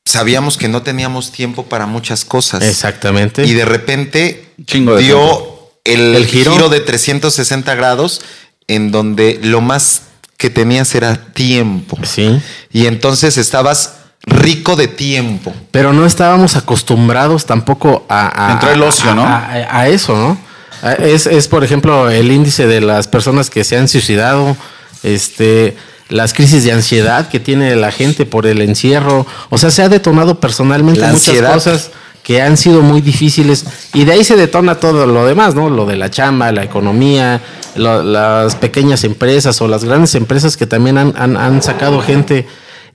sabíamos 0.05 0.57
que 0.57 0.67
no 0.67 0.81
teníamos 0.83 1.31
tiempo 1.31 1.65
para 1.65 1.85
muchas 1.85 2.23
cosas. 2.25 2.63
Exactamente. 2.63 3.45
Y 3.45 3.53
de 3.53 3.65
repente 3.65 4.53
Chingo 4.65 4.95
de 4.95 5.03
dio 5.03 5.69
el, 5.83 6.15
El 6.15 6.25
giro. 6.27 6.53
giro. 6.53 6.69
de 6.69 6.79
360 6.79 7.75
grados 7.75 8.21
en 8.67 8.91
donde 8.91 9.39
lo 9.43 9.61
más 9.61 10.03
que 10.37 10.49
tenías 10.49 10.93
era 10.95 11.33
tiempo. 11.33 11.97
Sí. 12.03 12.39
Y 12.71 12.85
entonces 12.87 13.37
estabas 13.37 13.95
rico 14.27 14.75
de 14.75 14.87
tiempo. 14.87 15.53
Pero 15.71 15.93
no 15.93 16.05
estábamos 16.05 16.55
acostumbrados 16.55 17.45
tampoco 17.45 18.05
a, 18.09 18.49
a- 18.49 18.53
Entró 18.53 18.71
el 18.71 18.81
ocio, 18.83 19.11
a- 19.11 19.15
¿no? 19.15 19.23
A, 19.25 19.37
a- 19.37 19.79
a 19.81 19.87
eso, 19.87 20.15
¿no? 20.15 20.37
A- 20.85 20.93
Es, 20.93 21.25
es, 21.27 21.47
por 21.47 21.63
ejemplo, 21.63 22.09
el 22.09 22.31
índice 22.31 22.67
de 22.67 22.79
las 22.81 23.07
personas 23.07 23.49
que 23.49 23.63
se 23.63 23.75
han 23.77 23.87
suicidado, 23.87 24.55
este, 25.03 25.75
las 26.09 26.33
crisis 26.33 26.63
de 26.63 26.71
ansiedad 26.71 27.27
que 27.29 27.39
tiene 27.39 27.75
la 27.75 27.91
gente 27.91 28.25
por 28.25 28.45
el 28.45 28.61
encierro. 28.61 29.25
O 29.49 29.57
sea, 29.57 29.71
se 29.71 29.81
ha 29.81 29.89
detonado 29.89 30.39
personalmente 30.39 31.01
La 31.01 31.07
muchas 31.07 31.27
ansiedad. 31.27 31.53
cosas 31.53 31.91
que 32.23 32.41
han 32.41 32.57
sido 32.57 32.81
muy 32.81 33.01
difíciles 33.01 33.65
y 33.93 34.03
de 34.05 34.13
ahí 34.13 34.23
se 34.23 34.35
detona 34.35 34.75
todo 34.79 35.05
lo 35.05 35.25
demás, 35.27 35.53
¿no? 35.53 35.69
Lo 35.69 35.85
de 35.85 35.95
la 35.95 36.09
chamba, 36.09 36.51
la 36.51 36.63
economía, 36.63 37.39
lo- 37.75 38.01
las 38.03 38.55
pequeñas 38.55 39.03
empresas 39.03 39.61
o 39.61 39.67
las 39.67 39.83
grandes 39.83 40.15
empresas 40.15 40.57
que 40.57 40.65
también 40.65 40.97
han, 40.97 41.13
han- 41.17 41.37
han 41.37 41.61
sacado 41.61 42.01
gente 42.01 42.47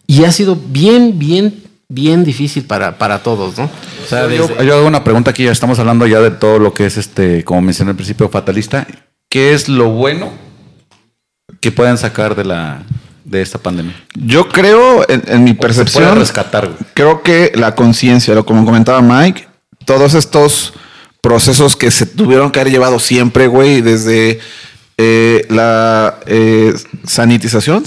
y 0.08 0.24
ha 0.24 0.32
sido 0.32 0.56
bien, 0.56 1.18
bien, 1.20 1.62
bien 1.90 2.24
difícil 2.24 2.64
para, 2.64 2.96
para 2.96 3.18
todos, 3.18 3.58
¿no? 3.58 3.64
O 3.64 4.08
sea, 4.08 4.22
Yo, 4.30 4.46
desde- 4.48 4.64
yo 4.64 4.76
hago 4.76 4.86
una 4.86 5.04
pregunta 5.04 5.32
aquí, 5.32 5.44
ya 5.44 5.52
estamos 5.52 5.78
hablando 5.78 6.06
ya 6.06 6.20
de 6.20 6.30
todo 6.30 6.58
lo 6.58 6.72
que 6.72 6.86
es 6.86 6.96
este, 6.96 7.44
como 7.44 7.60
mencioné 7.60 7.90
al 7.90 7.96
principio, 7.96 8.28
fatalista. 8.30 8.86
¿Qué 9.28 9.52
es 9.52 9.68
lo 9.68 9.90
bueno 9.90 10.30
que 11.60 11.72
pueden 11.72 11.98
sacar 11.98 12.34
de 12.34 12.44
la 12.44 12.82
de 13.24 13.42
esta 13.42 13.58
pandemia? 13.58 13.94
Yo 14.14 14.48
creo, 14.48 15.04
en, 15.08 15.22
en 15.26 15.44
mi 15.44 15.50
Se 15.50 15.56
puede 15.56 15.68
percepción, 15.74 16.16
rescatar, 16.18 16.66
güey. 16.66 16.78
creo 16.94 17.22
que 17.22 17.52
la 17.54 17.74
conciencia, 17.74 18.34
lo 18.34 18.46
como 18.46 18.64
comentaba 18.64 19.00
Mike, 19.02 19.46
todos 19.84 20.14
estos 20.14 20.72
procesos 21.20 21.76
que 21.76 21.90
se 21.90 22.06
tuvieron 22.06 22.50
que 22.50 22.60
haber 22.60 22.72
llevado 22.72 22.98
siempre, 22.98 23.46
güey, 23.46 23.80
desde 23.82 24.40
eh, 25.02 25.46
la 25.48 26.18
eh, 26.26 26.74
sanitización. 27.04 27.84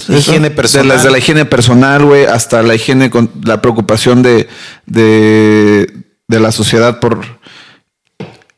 De- 0.82 0.94
desde 0.94 1.10
la 1.12 1.18
higiene 1.18 1.44
personal, 1.44 2.04
güey, 2.04 2.24
hasta 2.24 2.62
la 2.64 2.74
higiene 2.74 3.08
con 3.08 3.30
la 3.44 3.62
preocupación 3.62 4.22
de, 4.22 4.48
de, 4.86 5.86
de 6.26 6.40
la 6.40 6.50
sociedad 6.50 6.98
por 6.98 7.20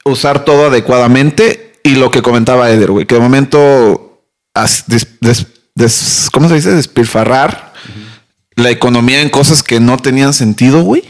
usar 0.06 0.44
todo 0.46 0.68
adecuadamente 0.68 1.74
y 1.82 1.96
lo 1.96 2.10
que 2.10 2.22
comentaba 2.22 2.70
Eder, 2.70 2.90
güey, 2.92 3.04
que 3.06 3.16
de 3.16 3.20
momento, 3.20 4.22
as- 4.54 4.84
des- 4.86 5.18
des- 5.20 5.46
des- 5.74 6.28
¿cómo 6.32 6.48
se 6.48 6.54
dice? 6.54 6.70
Despilfarrar 6.74 7.74
la 8.54 8.70
economía 8.70 9.20
en 9.20 9.28
cosas 9.28 9.62
que 9.62 9.80
no 9.80 9.98
tenían 9.98 10.32
sentido, 10.32 10.82
güey. 10.82 11.04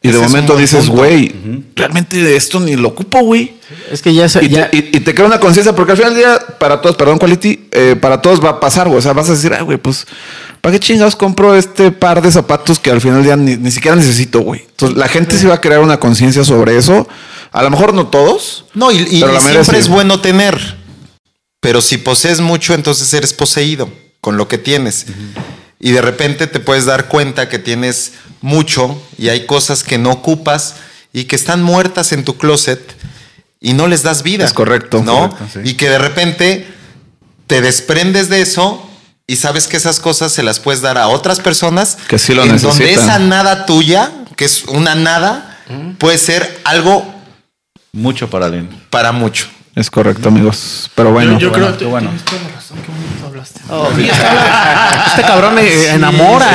Y 0.00 0.12
de 0.12 0.18
momento 0.18 0.56
dices, 0.56 0.88
güey, 0.88 1.34
realmente 1.74 2.16
de 2.22 2.36
esto 2.36 2.60
ni 2.60 2.76
lo 2.76 2.88
ocupo, 2.88 3.20
güey. 3.22 3.54
es 3.90 4.00
que 4.00 4.14
ya, 4.14 4.28
se- 4.28 4.44
Y, 4.44 4.48
ya- 4.48 4.70
te, 4.70 4.76
y- 4.76 4.90
y 4.96 5.00
te 5.00 5.12
crea 5.14 5.26
una 5.26 5.40
conciencia, 5.40 5.74
porque 5.74 5.92
al 5.92 5.98
final 5.98 6.14
del 6.14 6.22
día, 6.24 6.38
para 6.58 6.80
todos, 6.80 6.94
perdón, 6.96 7.18
Quality, 7.18 7.68
eh, 7.72 7.96
para 8.00 8.22
todos 8.22 8.42
va 8.42 8.50
a 8.50 8.60
pasar, 8.60 8.86
güey. 8.86 8.98
O 8.98 9.02
sea, 9.02 9.12
vas 9.12 9.28
a 9.28 9.32
decir, 9.32 9.52
ay, 9.52 9.62
güey, 9.64 9.76
pues, 9.76 10.06
¿para 10.60 10.72
qué 10.72 10.80
chingados 10.80 11.16
compro 11.16 11.54
este 11.56 11.90
par 11.90 12.22
de 12.22 12.30
zapatos 12.30 12.78
que 12.78 12.90
al 12.90 13.00
final 13.00 13.16
del 13.16 13.24
día 13.24 13.36
ni, 13.36 13.56
ni 13.56 13.70
siquiera 13.72 13.96
necesito, 13.96 14.40
güey? 14.40 14.60
Entonces, 14.70 14.96
la 14.96 15.08
gente 15.08 15.36
sí 15.36 15.46
va 15.46 15.54
a 15.54 15.60
crear 15.60 15.80
una 15.80 15.98
conciencia 15.98 16.44
sobre 16.44 16.76
eso. 16.78 17.08
A 17.50 17.62
lo 17.62 17.70
mejor 17.70 17.92
no 17.92 18.06
todos. 18.06 18.66
No, 18.74 18.92
y, 18.92 18.98
la 19.20 19.40
siempre 19.40 19.64
sí. 19.64 19.76
es 19.80 19.88
bueno 19.88 20.20
tener. 20.20 20.76
Pero 21.60 21.80
si 21.80 21.98
posees 21.98 22.40
mucho, 22.40 22.72
entonces 22.74 23.12
eres 23.14 23.32
poseído 23.34 23.90
con 24.20 24.36
lo 24.36 24.46
que 24.48 24.58
tienes. 24.58 25.06
Y 25.80 25.90
de 25.90 26.00
repente 26.02 26.46
te 26.46 26.60
puedes 26.60 26.84
dar 26.84 27.08
cuenta 27.08 27.48
que 27.48 27.58
tienes 27.58 28.12
mucho 28.40 29.00
y 29.16 29.28
hay 29.28 29.46
cosas 29.46 29.82
que 29.82 29.98
no 29.98 30.10
ocupas 30.10 30.74
y 31.12 31.24
que 31.24 31.36
están 31.36 31.62
muertas 31.62 32.12
en 32.12 32.24
tu 32.24 32.36
closet 32.36 32.80
y 33.60 33.72
no 33.72 33.86
les 33.88 34.02
das 34.02 34.22
vida. 34.22 34.44
Es 34.44 34.52
correcto. 34.52 35.02
¿No? 35.02 35.30
Correcto, 35.30 35.60
sí. 35.62 35.70
Y 35.70 35.74
que 35.74 35.88
de 35.88 35.98
repente 35.98 36.66
te 37.46 37.60
desprendes 37.60 38.28
de 38.28 38.40
eso 38.42 38.84
y 39.26 39.36
sabes 39.36 39.66
que 39.66 39.76
esas 39.76 40.00
cosas 40.00 40.32
se 40.32 40.42
las 40.42 40.60
puedes 40.60 40.80
dar 40.80 40.96
a 40.98 41.08
otras 41.08 41.40
personas 41.40 41.98
Que 42.08 42.18
sí 42.18 42.34
lo 42.34 42.42
en 42.44 42.50
donde 42.60 42.66
necesitan. 42.66 43.04
esa 43.04 43.18
nada 43.18 43.66
tuya, 43.66 44.10
que 44.36 44.44
es 44.44 44.64
una 44.64 44.94
nada, 44.94 45.58
puede 45.98 46.18
ser 46.18 46.60
algo 46.64 47.04
Mucho 47.92 48.30
para 48.30 48.46
alguien. 48.46 48.68
para 48.90 49.12
mucho. 49.12 49.48
Es 49.78 49.90
correcto, 49.90 50.28
amigos. 50.28 50.90
Pero 50.94 51.12
bueno. 51.12 51.38
yo, 51.38 51.52
creo 51.52 51.76
qué 51.78 51.84
bueno. 51.84 52.08
tienes 52.10 52.24
toda 52.24 52.42
la 52.42 52.48
razón, 52.48 52.78
qué 52.84 52.90
bonito 52.90 53.26
hablaste. 53.26 53.60
este 55.06 55.22
cabrón 55.22 55.58
eh, 55.58 55.90
enamora, 55.92 56.48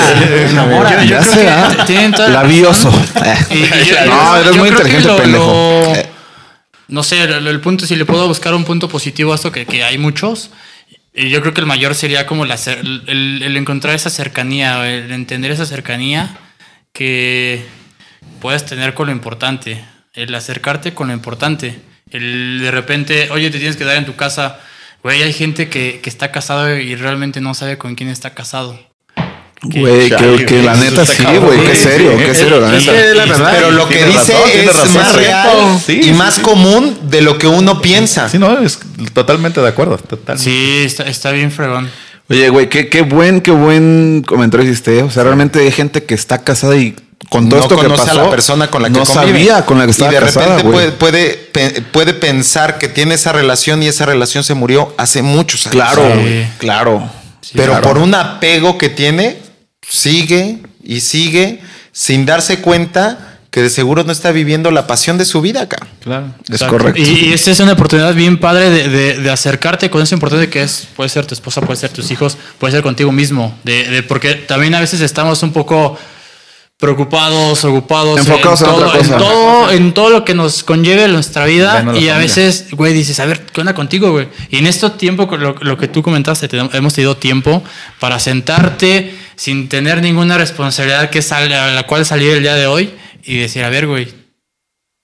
enamora. 0.49 1.03
Yo, 1.03 1.09
yo 1.09 1.09
Ya 1.09 1.19
creo 1.21 1.33
sé, 1.33 1.41
que 1.41 1.49
¿ah? 1.49 1.69
t- 1.77 1.83
tienen 1.85 2.11
toda 2.11 2.27
la 2.27 2.41
Labioso. 2.43 2.89
No, 4.07 4.37
eres 4.37 4.57
muy 4.57 4.69
creo 4.69 4.81
que 4.83 4.89
inteligente, 4.89 5.07
lo- 5.07 5.17
pendejo. 5.17 5.93
lo- 5.95 6.13
no 6.89 7.01
sé, 7.01 7.23
el, 7.23 7.47
el 7.47 7.61
punto, 7.61 7.85
si 7.85 7.95
le 7.95 8.03
puedo 8.05 8.27
buscar 8.27 8.53
un 8.53 8.65
punto 8.65 8.89
positivo 8.89 9.31
a 9.31 9.35
esto, 9.35 9.51
que, 9.53 9.65
que 9.65 9.83
hay 9.85 9.97
muchos, 9.97 10.49
y 11.13 11.29
yo 11.29 11.39
creo 11.41 11.53
que 11.53 11.61
el 11.61 11.67
mayor 11.67 11.95
sería 11.95 12.25
como 12.27 12.45
la 12.45 12.55
el- 12.55 13.41
el 13.41 13.55
encontrar 13.57 13.95
esa 13.95 14.09
cercanía, 14.09 14.85
el 14.91 15.11
entender 15.13 15.49
esa 15.51 15.65
cercanía 15.65 16.35
que 16.91 17.65
puedes 18.41 18.65
tener 18.65 18.93
con 18.93 19.07
lo 19.07 19.13
importante, 19.13 19.83
el 20.13 20.35
acercarte 20.35 20.93
con 20.93 21.07
lo 21.07 21.13
importante, 21.13 21.79
el 22.13 22.59
de 22.61 22.71
repente, 22.71 23.29
oye, 23.31 23.49
te 23.49 23.57
tienes 23.57 23.75
que 23.75 23.83
dar 23.83 23.97
en 23.97 24.05
tu 24.05 24.15
casa, 24.15 24.59
güey, 25.03 25.21
hay 25.21 25.33
gente 25.33 25.69
que, 25.69 25.99
que 26.01 26.09
está 26.09 26.31
casado 26.31 26.77
y 26.77 26.95
realmente 26.95 27.41
no 27.41 27.53
sabe 27.53 27.77
con 27.77 27.95
quién 27.95 28.09
está 28.09 28.33
casado. 28.33 28.79
Güey, 29.63 30.09
que, 30.09 30.45
que 30.45 30.61
la 30.61 30.75
neta 30.75 31.05
sí, 31.05 31.23
güey. 31.23 31.65
Qué 31.65 31.75
serio, 31.75 32.17
qué 32.17 32.35
serio, 32.35 32.59
la 32.59 32.71
neta. 32.71 32.91
la 32.91 33.25
verdad. 33.25 33.53
Pero 33.55 33.71
lo 33.71 33.87
que 33.87 34.03
dice 34.05 34.33
razón, 34.33 34.49
es 34.53 34.65
razón. 34.65 34.93
más 34.95 35.15
real 35.15 35.79
Sí, 35.85 35.99
y 35.99 36.03
sí, 36.03 36.11
más 36.11 36.35
sí. 36.35 36.41
común 36.41 36.97
de 37.03 37.21
lo 37.21 37.37
que 37.37 37.47
uno 37.47 37.81
piensa. 37.81 38.27
Sí, 38.27 38.37
no, 38.37 38.59
es 38.59 38.79
totalmente 39.13 39.61
de 39.61 39.67
acuerdo. 39.69 39.97
Totalmente. 39.97 40.43
Sí, 40.43 40.83
está, 40.83 41.03
está 41.03 41.31
bien 41.31 41.49
fregón. 41.49 41.89
Oye, 42.29 42.49
güey, 42.49 42.67
qué, 42.67 42.89
qué 42.89 43.03
buen, 43.03 43.39
qué 43.39 43.51
buen 43.51 44.23
comentario 44.25 44.67
hiciste. 44.67 44.99
¿eh? 44.99 45.03
O 45.03 45.09
sea, 45.09 45.23
realmente 45.23 45.59
hay 45.59 45.71
gente 45.71 46.03
que 46.03 46.13
está 46.13 46.43
casada 46.43 46.75
y 46.75 46.95
con 47.33 47.49
todo 47.49 47.59
no 47.59 47.63
esto 47.65 47.79
que 47.79 47.89
pasó, 47.89 48.11
a 48.11 48.23
la 48.23 48.29
persona 48.29 48.71
con 48.71 48.81
la 48.81 48.89
que 48.89 48.99
no 48.99 49.05
convive. 49.05 49.27
sabía 49.31 49.65
con 49.65 49.77
la 49.77 49.85
que 49.85 49.91
estaba 49.91 50.11
y 50.11 50.15
de 50.15 50.21
casada, 50.21 50.57
repente 50.57 50.71
puede, 50.71 50.91
puede, 51.51 51.81
puede 51.91 52.13
pensar 52.13 52.77
que 52.77 52.87
tiene 52.87 53.15
esa 53.15 53.31
relación 53.33 53.83
y 53.83 53.87
esa 53.87 54.05
relación 54.05 54.43
se 54.43 54.53
murió 54.53 54.93
hace 54.97 55.21
muchos 55.21 55.65
años. 55.67 55.73
Claro, 55.75 56.03
Sí. 56.23 56.45
claro. 56.57 57.09
Pero 57.53 57.73
claro. 57.73 57.87
por 57.87 57.97
un 57.97 58.15
apego 58.15 58.77
que 58.77 58.89
tiene, 58.89 59.37
sigue 59.87 60.59
y 60.83 61.01
sigue 61.01 61.59
sin 61.91 62.25
darse 62.25 62.59
cuenta 62.61 63.29
que 63.51 63.61
de 63.61 63.69
seguro 63.69 64.03
no 64.03 64.11
está 64.11 64.31
viviendo 64.31 64.71
la 64.71 64.87
pasión 64.87 65.19
de 65.19 65.25
su 65.25 65.39
vida 65.39 65.61
acá. 65.61 65.77
Claro. 66.03 66.25
Es 66.45 66.55
Exacto. 66.55 66.77
correcto. 66.77 66.99
Y, 67.01 67.03
y 67.27 67.33
esta 67.33 67.51
es 67.51 67.59
una 67.59 67.73
oportunidad 67.73 68.15
bien 68.15 68.39
padre 68.39 68.71
de, 68.71 68.89
de- 68.89 69.17
de 69.19 69.29
acercarte 69.29 69.91
con 69.91 70.01
eso 70.01 70.15
importante 70.15 70.49
que 70.49 70.63
es, 70.63 70.87
puede 70.95 71.09
ser 71.09 71.27
tu 71.27 71.35
esposa, 71.35 71.61
puede 71.61 71.79
ser 71.79 71.91
tus 71.91 72.09
hijos, 72.09 72.35
puede 72.57 72.71
ser 72.73 72.81
contigo 72.81 73.11
mismo. 73.11 73.55
De, 73.63 73.83
de- 73.89 74.01
porque 74.03 74.33
también 74.33 74.73
a 74.73 74.79
veces 74.79 75.01
estamos 75.01 75.43
un 75.43 75.53
poco 75.53 75.99
preocupados, 76.77 77.63
ocupados, 77.63 78.19
Enfocados 78.19 78.61
en 78.61 78.67
todo, 78.67 78.75
otra 78.87 78.97
cosa. 78.99 79.13
en 79.13 79.19
todo, 79.19 79.71
en 79.71 79.93
todo 79.93 80.09
lo 80.09 80.25
que 80.25 80.33
nos 80.33 80.63
conlleve 80.63 81.07
nuestra 81.07 81.45
vida. 81.45 81.75
Y 81.75 81.77
a 81.77 81.83
familia. 81.85 82.17
veces, 82.17 82.67
güey, 82.71 82.93
dices, 82.93 83.19
a 83.19 83.25
ver, 83.25 83.45
¿qué 83.45 83.61
onda 83.61 83.73
contigo, 83.73 84.11
güey? 84.11 84.27
Y 84.49 84.57
en 84.57 84.67
este 84.67 84.89
tiempo, 84.91 85.25
lo, 85.37 85.55
lo 85.61 85.77
que 85.77 85.87
tú 85.87 86.03
comentaste, 86.03 86.47
te- 86.47 86.57
hemos 86.73 86.93
tenido 86.93 87.15
tiempo 87.17 87.63
para 87.99 88.19
sentarte 88.19 89.15
sin 89.35 89.69
tener 89.69 90.01
ninguna 90.01 90.37
responsabilidad 90.37 91.09
que 91.09 91.21
sale, 91.21 91.55
a 91.55 91.71
la 91.71 91.83
cual 91.83 92.05
salir 92.05 92.31
el 92.31 92.41
día 92.43 92.55
de 92.55 92.67
hoy 92.67 92.91
y 93.23 93.37
decir, 93.37 93.63
a 93.63 93.69
ver, 93.69 93.87
güey, 93.87 94.07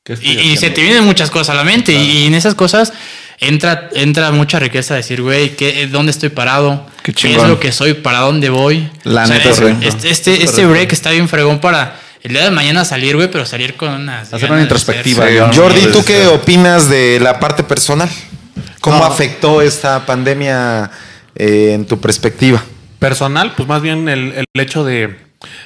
¿Qué 0.04 0.14
estoy 0.14 0.30
y, 0.32 0.52
y 0.52 0.58
se 0.58 0.70
te 0.72 0.82
vienen 0.82 1.06
muchas 1.06 1.32
cosas 1.32 1.50
a 1.52 1.54
la 1.56 1.64
mente 1.64 1.94
y, 1.94 2.26
en 2.28 2.34
esas 2.36 2.56
cosas 2.56 2.94
entra, 3.40 3.90
entra 3.94 4.32
mucha 4.32 4.60
riqueza 4.60 4.96
decir, 4.96 5.22
güey, 5.22 5.56
¿qué- 5.56 5.88
¿dónde 5.88 6.12
estoy 6.12 6.30
parado? 6.30 6.86
Qué 7.14 7.30
¿Qué 7.30 7.36
es 7.36 7.44
lo 7.44 7.60
que 7.60 7.72
soy? 7.72 7.94
¿Para 7.96 8.20
dónde 8.20 8.50
voy? 8.50 8.90
La 9.04 9.24
O 9.24 9.28
sea, 9.28 9.38
neta, 9.38 9.50
es- 9.50 9.60
güey. 9.62 9.76
este, 9.82 10.10
este, 10.10 10.44
este 10.44 10.66
break 10.66 10.92
está 10.94 11.12
bien 11.12 11.28
fregón 11.30 11.60
para 11.60 12.00
el 12.22 12.34
día 12.34 12.44
de 12.44 12.52
mañana 12.52 12.84
salir, 12.86 13.16
güey, 13.16 13.30
pero 13.32 13.46
salir 13.46 13.76
con 13.76 13.90
unas 13.90 14.34
Hacer 14.34 14.52
una 14.52 14.62
introspectiva, 14.62 15.26
Jordi, 15.54 15.82
¿tú 15.92 16.04
qué 16.04 16.20
cero. 16.24 16.34
opinas 16.36 16.90
de 16.90 17.20
la 17.22 17.40
parte 17.40 17.64
personal? 17.64 18.10
¿Cómo 18.82 18.98
No. 19.00 19.06
afectó 19.06 19.62
esta 19.62 20.06
pandemia 20.06 20.92
eh, 21.36 21.72
en 21.74 21.86
tu 21.86 22.00
perspectiva? 22.00 22.64
Personal, 23.00 23.54
pues 23.56 23.68
más 23.68 23.82
bien 23.82 24.10
el, 24.10 24.34
el 24.34 24.62
hecho 24.62 24.84
de, 24.84 25.18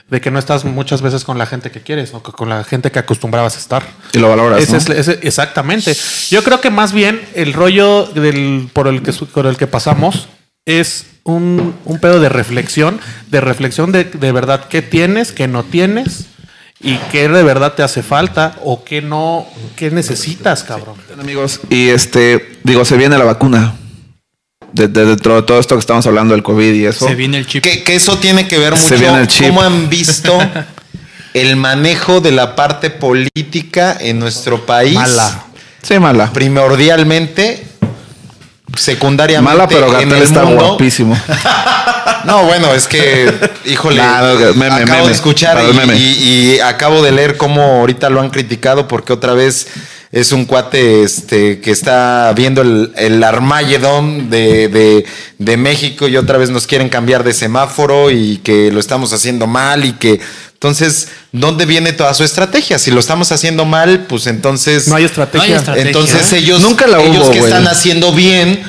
de 0.10 0.22
que 0.22 0.30
no 0.32 0.38
estás 0.40 0.66
muchas 0.66 1.02
veces 1.02 1.24
con 1.24 1.38
la 1.40 1.46
gente 1.48 1.72
que 1.72 1.82
quieres 1.82 2.14
o 2.14 2.22
que- 2.22 2.32
con 2.32 2.50
la 2.50 2.64
gente 2.64 2.92
que 2.92 3.00
acostumbrabas 3.00 3.56
a 3.56 3.60
estar. 3.60 3.84
Y 4.14 4.20
lo 4.20 4.30
valoras, 4.30 4.62
Ese 4.62 4.72
¿no? 4.74 4.78
es- 4.78 4.90
ese- 4.90 5.20
exactamente. 5.24 5.96
Yo 6.30 6.44
creo 6.44 6.62
que 6.62 6.70
más 6.70 6.92
bien 6.94 7.22
el 7.34 7.54
rollo 7.54 8.06
del, 8.06 8.70
por, 8.74 8.88
el 8.88 9.02
que, 9.02 9.12
por 9.14 9.48
el 9.48 9.58
que 9.58 9.66
pasamos 9.68 10.28
es 10.66 11.06
un, 11.24 11.76
un 11.86 12.00
pedo 12.00 12.20
de 12.20 12.30
reflexión, 12.30 13.00
de 13.30 13.42
reflexión 13.42 13.92
de, 13.92 14.04
de 14.06 14.32
verdad 14.32 14.68
qué 14.70 14.82
tienes, 14.82 15.32
qué 15.32 15.48
no 15.48 15.64
tienes 15.64 16.26
y 16.82 16.98
qué 17.12 17.30
de 17.30 17.44
verdad 17.44 17.74
te 17.74 17.84
hace 17.84 18.04
falta 18.04 18.56
o 18.64 18.84
qué 18.84 19.02
no, 19.02 19.48
qué 19.76 19.90
necesitas, 19.92 20.64
cabrón. 20.64 20.96
Amigos, 21.20 21.62
y 21.70 21.90
este, 21.90 22.58
digo, 22.64 22.84
se 22.86 22.98
viene 22.98 23.18
la 23.18 23.24
vacuna. 23.26 23.76
De, 24.74 24.88
de- 24.88 25.06
dentro 25.06 25.36
de 25.36 25.44
todo 25.44 25.60
esto 25.60 25.76
que 25.76 25.80
estamos 25.80 26.06
hablando 26.08 26.34
del 26.34 26.42
COVID 26.42 26.74
y 26.74 26.86
eso. 26.88 27.08
Se 27.08 27.14
viene 27.14 27.38
el 27.38 27.46
chip. 27.46 27.64
Que, 27.64 27.84
que 27.84 27.94
eso 27.96 28.18
tiene 28.18 28.48
que 28.48 28.58
ver 28.58 28.74
mucho 28.74 29.26
chip. 29.28 29.48
cómo 29.50 29.62
han 29.62 29.88
visto 29.88 30.36
el 31.36 31.56
manejo 31.58 32.22
de 32.22 32.32
la 32.32 32.56
parte 32.56 32.90
política 32.90 33.96
en 34.00 34.18
nuestro 34.18 34.66
país. 34.66 34.96
Mala. 34.96 35.46
Sí, 35.84 36.00
mala. 36.00 36.34
Primordialmente, 36.34 37.64
secundariamente. 38.76 39.58
Mala, 39.58 39.68
pero 39.68 39.92
Gatel 39.92 40.12
el 40.14 40.24
está 40.24 40.44
mundo. 40.44 40.68
guapísimo. 40.70 41.18
No, 42.26 42.46
bueno, 42.46 42.74
es 42.74 42.88
que, 42.88 43.30
híjole, 43.66 43.98
Nah, 44.02 44.22
no, 44.22 44.54
meme, 44.54 44.68
acabo 44.68 44.86
meme. 45.00 45.08
de 45.08 45.12
escuchar 45.12 45.58
y 45.98 46.58
acabo 46.62 47.02
de 47.04 47.12
leer 47.12 47.36
cómo 47.36 47.62
ahorita 47.82 48.10
lo 48.10 48.22
han 48.22 48.30
criticado 48.30 48.88
porque 48.88 49.12
otra 49.12 49.34
vez 49.34 49.68
es 50.14 50.32
un 50.32 50.46
cuate 50.46 51.04
este, 51.04 51.60
que 51.60 51.72
está 51.72 52.32
viendo 52.36 52.62
el, 52.62 52.94
el 52.96 53.22
Armagedón 53.24 54.30
de, 54.30 54.70
de- 54.70 55.06
de 55.40 55.58
México 55.58 56.08
y 56.08 56.16
otra 56.16 56.38
vez 56.38 56.50
nos 56.52 56.68
quieren 56.68 56.88
cambiar 56.88 57.24
de 57.26 57.34
semáforo 57.34 58.10
y 58.12 58.38
que 58.38 58.72
lo 58.72 58.80
estamos 58.80 59.12
haciendo 59.12 59.46
mal 59.48 59.84
y 59.84 59.92
que... 59.94 60.22
Entonces, 60.54 61.10
¿dónde 61.34 61.66
viene 61.66 61.92
toda 61.92 62.14
su 62.14 62.24
estrategia? 62.24 62.80
Si 62.80 62.90
lo 62.90 63.02
estamos 63.02 63.34
haciendo 63.34 63.66
mal, 63.66 64.06
pues 64.08 64.28
entonces... 64.28 64.88
No 64.88 64.96
hay 64.96 65.04
estrategia. 65.04 65.46
No 65.48 65.54
hay 65.54 65.60
estrategia. 65.60 65.88
Entonces 65.88 66.32
¿eh? 66.32 66.38
ellos, 66.38 66.62
Nunca 66.62 66.88
la 66.88 67.02
ellos 67.02 67.30
que 67.30 67.40
güey. 67.40 67.52
están 67.52 67.68
haciendo 67.68 68.14
bien, 68.14 68.62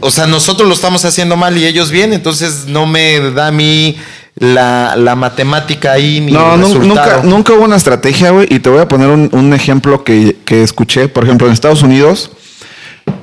o 0.00 0.10
sea, 0.10 0.26
nosotros 0.26 0.68
lo 0.68 0.74
estamos 0.74 1.04
haciendo 1.04 1.36
mal 1.36 1.56
y 1.56 1.64
ellos 1.66 1.90
bien, 1.90 2.12
entonces 2.12 2.64
no 2.66 2.86
me 2.86 3.20
da 3.30 3.46
a 3.48 3.52
mí 3.52 3.96
la, 4.36 4.94
la 4.96 5.14
matemática 5.14 5.92
ahí 5.92 6.20
ni 6.20 6.32
No, 6.32 6.54
el 6.54 6.60
nunca, 6.60 7.22
nunca 7.22 7.52
hubo 7.52 7.64
una 7.64 7.76
estrategia, 7.76 8.30
güey. 8.30 8.46
Y 8.50 8.58
te 8.58 8.68
voy 8.70 8.80
a 8.80 8.88
poner 8.88 9.08
un, 9.08 9.28
un 9.32 9.52
ejemplo 9.54 10.02
que, 10.04 10.36
que 10.44 10.62
escuché. 10.62 11.08
Por 11.08 11.24
ejemplo, 11.24 11.46
en 11.46 11.52
Estados 11.52 11.82
Unidos, 11.82 12.30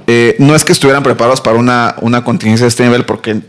eh, 0.08 0.36
no 0.40 0.56
es 0.56 0.64
que 0.64 0.72
estuvieran 0.72 1.04
preparados 1.04 1.42
para 1.42 1.58
una, 1.58 1.96
una 2.02 2.24
contingencia 2.24 2.66
de 2.66 2.70
este 2.70 2.84
nivel, 2.84 3.06
porque 3.06 3.42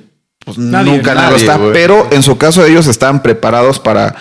pues, 0.44 0.58
Nadie, 0.58 0.92
nunca 0.96 1.14
nadie, 1.14 1.30
nadie, 1.30 1.36
está. 1.44 1.60
Pero 1.72 2.08
en 2.10 2.22
su 2.22 2.36
caso, 2.36 2.64
ellos 2.64 2.86
estaban 2.88 3.22
preparados 3.22 3.78
para 3.78 4.16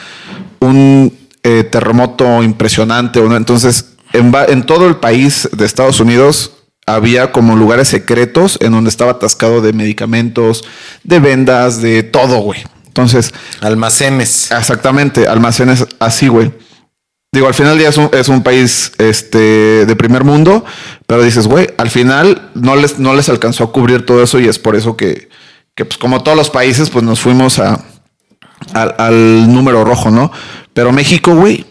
un 0.59 1.11
eh, 1.43 1.63
terremoto 1.63 2.43
impresionante. 2.43 3.19
¿o 3.19 3.27
no? 3.27 3.35
Entonces, 3.35 3.93
en, 4.13 4.31
va- 4.33 4.45
en 4.45 4.63
todo 4.63 4.87
el 4.87 4.97
país 4.97 5.49
de 5.51 5.65
Estados 5.65 5.99
Unidos 5.99 6.51
había 6.85 7.31
como 7.31 7.55
lugares 7.55 7.87
secretos 7.87 8.57
en 8.61 8.71
donde 8.73 8.89
estaba 8.89 9.11
atascado 9.11 9.61
de 9.61 9.71
medicamentos, 9.73 10.63
de 11.03 11.19
vendas, 11.19 11.81
de 11.81 12.03
todo, 12.03 12.39
güey. 12.39 12.59
Entonces, 12.91 13.33
Almacenes. 13.61 14.51
Exactamente, 14.51 15.25
almacenes 15.25 15.87
así, 15.99 16.27
güey. 16.27 16.51
Digo, 17.33 17.47
al 17.47 17.53
final 17.53 17.77
día 17.77 17.87
es 17.87 17.95
un, 17.95 18.09
es 18.11 18.27
un 18.27 18.43
país 18.43 18.91
este, 18.97 19.85
de 19.85 19.95
primer 19.95 20.25
mundo, 20.25 20.65
pero 21.07 21.23
dices, 21.23 21.47
güey, 21.47 21.69
al 21.77 21.89
final 21.89 22.49
no 22.53 22.75
les, 22.75 22.99
no 22.99 23.15
les 23.15 23.29
alcanzó 23.29 23.63
a 23.63 23.71
cubrir 23.71 24.05
todo 24.05 24.21
eso 24.21 24.37
y 24.41 24.49
es 24.49 24.59
por 24.59 24.75
eso 24.75 24.97
que, 24.97 25.29
que 25.73 25.85
pues 25.85 25.97
como 25.97 26.21
todos 26.21 26.35
los 26.35 26.49
países, 26.49 26.89
pues 26.89 27.05
nos 27.05 27.21
fuimos 27.21 27.59
a, 27.59 27.81
al, 28.73 28.95
al 28.97 29.53
número 29.53 29.85
rojo, 29.85 30.11
¿no? 30.11 30.29
Pero 30.73 30.91
México, 30.91 31.33
güey, 31.33 31.65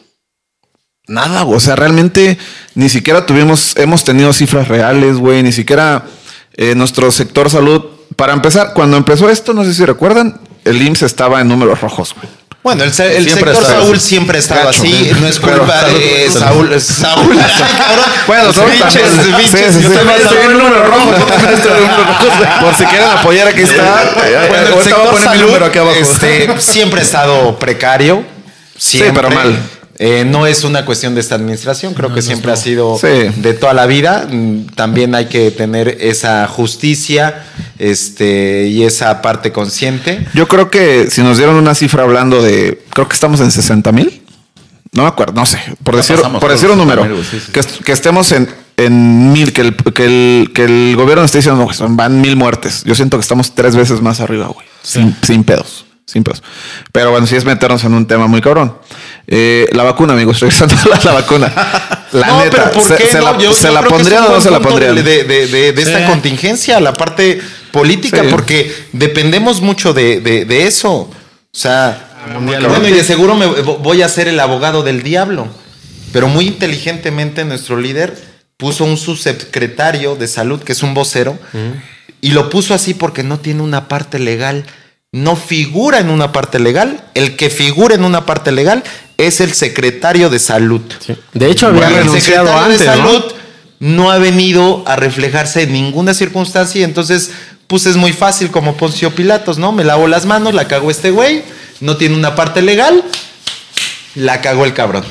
nada. 1.06 1.44
O 1.44 1.60
sea, 1.60 1.76
realmente 1.76 2.38
ni 2.74 2.88
siquiera 2.88 3.26
tuvimos, 3.26 3.76
hemos 3.76 4.04
tenido 4.04 4.32
cifras 4.32 4.68
reales, 4.68 5.18
güey, 5.18 5.42
ni 5.42 5.52
siquiera 5.52 6.06
eh, 6.54 6.74
nuestro 6.74 7.10
sector 7.10 7.50
salud. 7.50 7.84
Para 8.16 8.32
empezar, 8.32 8.72
cuando 8.72 8.96
empezó 8.96 9.28
esto, 9.28 9.52
no 9.52 9.64
sé 9.64 9.74
si 9.74 9.84
recuerdan, 9.84 10.40
el 10.64 10.82
IMSS 10.82 11.02
estaba 11.02 11.40
en 11.40 11.48
números 11.48 11.80
rojos, 11.80 12.14
güey. 12.14 12.28
Bueno, 12.62 12.84
el, 12.84 12.90
el 12.90 13.30
sector 13.30 13.64
Saúl 13.64 13.96
así. 13.96 14.06
siempre 14.08 14.36
ha 14.36 14.40
estado 14.40 14.66
Gacho. 14.66 14.82
así, 14.82 15.10
no 15.18 15.26
es 15.26 15.40
culpa 15.40 15.82
de 15.84 16.28
salud. 16.30 16.68
Saúl. 16.68 16.80
Saúl, 16.80 17.38
cabrón. 17.38 18.04
Bueno, 18.26 18.52
Saúl 18.52 18.70
Biches, 18.72 18.92
también. 19.02 19.36
biches, 19.38 19.50
Sí, 19.50 19.72
sí, 19.78 19.82
yo 19.82 19.88
sí. 19.90 19.96
también 19.96 20.20
estoy 20.20 20.38
en 20.44 20.52
número 20.58 20.84
rojo. 20.86 21.10
Por 22.60 22.74
si 22.74 22.84
quieren 22.84 23.08
apoyar, 23.08 23.48
aquí 23.48 23.62
está. 23.62 24.12
Bueno, 24.14 24.36
el 24.66 24.72
Ahorita 24.72 24.74
voy 24.74 24.80
a 24.80 24.82
sector 24.84 25.10
poner 25.10 25.30
mi 25.30 25.38
número 25.46 25.66
aquí 25.66 25.78
abajo. 25.78 25.96
este, 25.98 26.60
siempre 26.60 27.00
ha 27.00 27.02
estado 27.02 27.58
precario. 27.58 28.24
Siempre. 28.76 29.12
pero 29.22 29.30
mal. 29.34 29.58
Eh, 30.02 30.24
no 30.24 30.46
es 30.46 30.64
una 30.64 30.86
cuestión 30.86 31.14
de 31.14 31.20
esta 31.20 31.34
administración, 31.34 31.92
creo 31.92 32.14
que 32.14 32.22
siempre 32.22 32.50
ha 32.50 32.56
sido 32.56 32.96
Sí. 32.98 33.06
de 33.36 33.52
toda 33.52 33.74
la 33.74 33.84
vida. 33.84 34.26
Mm, 34.30 34.68
También 34.74 35.14
hay 35.14 35.26
que 35.26 35.50
tener 35.50 35.98
esa 36.00 36.46
justicia 36.48 37.44
este, 37.78 38.66
y 38.68 38.84
esa 38.84 39.20
parte 39.20 39.52
consciente. 39.52 40.26
Yo 40.32 40.48
creo 40.48 40.70
que 40.70 41.10
si 41.10 41.22
nos 41.22 41.36
dieron 41.36 41.56
una 41.56 41.74
cifra 41.74 42.02
hablando 42.04 42.42
de, 42.42 42.82
creo 42.94 43.08
que 43.08 43.14
estamos 43.14 43.40
en 43.40 43.50
60 43.50 43.92
mil. 43.92 44.22
No 44.92 45.02
me 45.02 45.08
acuerdo, 45.08 45.34
no 45.34 45.44
sé. 45.46 45.58
Por 45.84 45.94
Ya 45.94 45.98
decir, 45.98 46.16
pasamos 46.16 46.40
por 46.40 46.50
decir 46.50 46.70
un 46.70 46.78
número. 46.78 47.02
60,000, 47.02 47.14
güey, 47.30 47.40
sí, 47.40 47.46
sí. 47.46 47.52
Que, 47.52 47.60
est- 47.60 47.84
que 47.84 47.92
estemos 47.92 48.32
en, 48.32 48.48
en 48.78 49.32
mil, 49.32 49.52
que 49.52 49.60
el, 49.60 49.76
que, 49.76 50.04
el, 50.06 50.50
que 50.54 50.64
el 50.64 50.96
gobierno 50.96 51.24
esté 51.24 51.38
diciendo, 51.38 51.68
van 51.90 52.20
mil 52.22 52.36
muertes. 52.36 52.82
Yo 52.84 52.94
siento 52.94 53.16
que 53.18 53.22
estamos 53.22 53.54
tres 53.54 53.76
veces 53.76 54.00
más 54.00 54.20
arriba, 54.20 54.46
güey. 54.46 54.66
Sin, 54.82 55.14
sin 55.22 55.44
pedos. 55.44 55.84
Sin 56.10 56.24
pedos. 56.24 56.42
Pero 56.92 57.10
bueno, 57.12 57.26
sí 57.26 57.36
es 57.36 57.44
meternos 57.44 57.84
en 57.84 57.94
un 57.94 58.06
tema 58.06 58.26
muy 58.26 58.40
cabrón. 58.40 58.76
Eh, 59.28 59.68
la 59.72 59.84
vacuna, 59.84 60.14
amigos, 60.14 60.40
regresando 60.40 60.74
a 60.74 60.88
la, 60.96 61.00
la 61.04 61.12
vacuna. 61.12 61.52
La 62.12 62.26
no, 62.26 62.38
neta, 62.44 62.50
pero 62.50 62.70
¿por 62.72 62.82
¿se, 62.82 62.96
qué 62.96 63.06
se 63.06 63.18
no? 63.18 63.24
la, 63.32 63.38
Yo- 63.38 63.52
¿se 63.52 63.68
yo 63.68 63.72
la 63.74 63.80
creo 63.80 63.90
que 63.90 63.96
es 63.96 64.02
pondrían 64.02 64.24
o 64.24 64.28
no 64.30 64.40
se 64.40 64.50
la 64.50 64.60
pondrían? 64.60 64.94
De, 64.96 65.02
de- 65.02 65.46
de- 65.46 65.72
de 65.72 65.82
esta 65.82 66.00
Sí. 66.00 66.04
contingencia, 66.06 66.80
la 66.80 66.96
parte 66.96 67.40
política, 67.70 68.22
Sí. 68.22 68.28
porque 68.30 68.74
dependemos 68.92 69.60
mucho 69.60 69.92
de, 69.92 70.20
de- 70.20 70.44
de 70.44 70.66
eso. 70.66 70.92
O 70.92 71.10
sea, 71.52 72.08
bueno, 72.40 72.88
y 72.88 72.92
de 72.92 73.04
seguro 73.04 73.36
me 73.36 73.46
voy 73.46 74.02
a 74.02 74.08
ser 74.08 74.26
el 74.26 74.40
abogado 74.40 74.82
del 74.82 75.02
diablo. 75.04 75.46
Pero 76.12 76.26
muy 76.26 76.46
inteligentemente 76.48 77.44
nuestro 77.44 77.76
líder 77.76 78.16
puso 78.56 78.84
un 78.84 78.96
subsecretario 78.96 80.16
de 80.16 80.26
salud, 80.26 80.60
que 80.60 80.72
es 80.72 80.82
un 80.82 80.92
vocero, 80.92 81.38
y 82.20 82.32
lo 82.32 82.50
puso 82.50 82.74
así 82.74 82.94
porque 82.94 83.22
no 83.22 83.38
tiene 83.38 83.62
una 83.62 83.86
parte 83.86 84.18
legal. 84.18 84.64
No 85.12 85.34
figura 85.34 85.98
en 85.98 86.08
una 86.08 86.30
parte 86.30 86.60
legal. 86.60 87.02
El 87.14 87.34
que 87.36 87.50
figura 87.50 87.96
en 87.96 88.04
una 88.04 88.26
parte 88.26 88.52
legal 88.52 88.84
es 89.18 89.40
el 89.40 89.52
secretario 89.54 90.30
de 90.30 90.38
salud. 90.38 90.80
De 91.34 91.50
hecho, 91.50 91.66
había 91.66 91.80
Bueno, 91.80 91.96
el 91.96 92.04
renunciado 92.04 92.46
secretario 92.46 92.64
antes, 92.74 92.78
de 92.78 92.86
¿no? 92.86 92.92
salud 92.96 93.32
¿no? 93.80 94.10
ha 94.12 94.18
venido 94.18 94.84
a 94.86 94.94
reflejarse 94.94 95.62
en 95.62 95.72
ninguna 95.72 96.14
circunstancia 96.14 96.80
y 96.80 96.84
entonces 96.84 97.32
pues 97.66 97.86
es 97.86 97.96
muy 97.96 98.12
fácil 98.12 98.50
como 98.52 98.76
Poncio 98.76 99.12
Pilatos, 99.14 99.58
¿no? 99.58 99.72
Me 99.72 99.82
lavo 99.84 100.06
las 100.08 100.26
manos, 100.26 100.54
la 100.54 100.66
cago 100.68 100.90
este 100.92 101.10
güey, 101.10 101.42
no 101.80 101.96
tiene 101.96 102.14
una 102.16 102.34
parte 102.36 102.62
legal, 102.62 103.02
la 104.14 104.40
cagó 104.40 104.64
el 104.64 104.74
cabrón. 104.74 105.04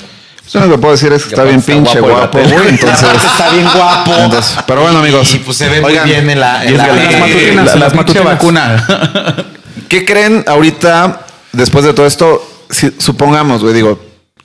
Yo 0.51 0.59
lo 0.61 0.69
que 0.71 0.77
puedo 0.77 0.93
decir 0.93 1.11
es 1.13 1.23
que 1.23 1.29
está 1.29 1.43
bien 1.43 1.59
está 1.59 1.71
pinche 1.73 1.99
guapo 1.99 2.39
el 2.39 2.51
güey. 2.51 2.67
Entonces, 2.69 3.09
está 3.13 3.49
bien 3.51 3.67
guapo. 3.73 4.13
Entonces, 4.17 4.55
pero 4.65 4.81
bueno, 4.81 4.99
amigos. 4.99 5.33
Y, 5.35 5.39
pues 5.39 5.57
se 5.57 5.69
ve 5.69 5.79
Oigan, 5.81 6.03
muy 6.05 6.11
bien 6.13 6.29
en 6.29 6.39
la, 6.39 6.65
en 6.65 6.77
la- 6.77 6.87
la- 6.87 6.93
la, 6.95 7.75
las 7.75 7.93
pinche 7.93 7.95
matutinas. 8.23 8.23
vacuna. 8.25 9.45
¿Qué 9.87 10.05
creen 10.05 10.43
ahorita, 10.47 11.25
después 11.53 11.85
de 11.85 11.93
todo 11.93 12.05
esto? 12.05 12.45
Si, 12.69 12.91
supongamos, 12.97 13.61
güey, 13.63 13.73
digo, 13.73 13.99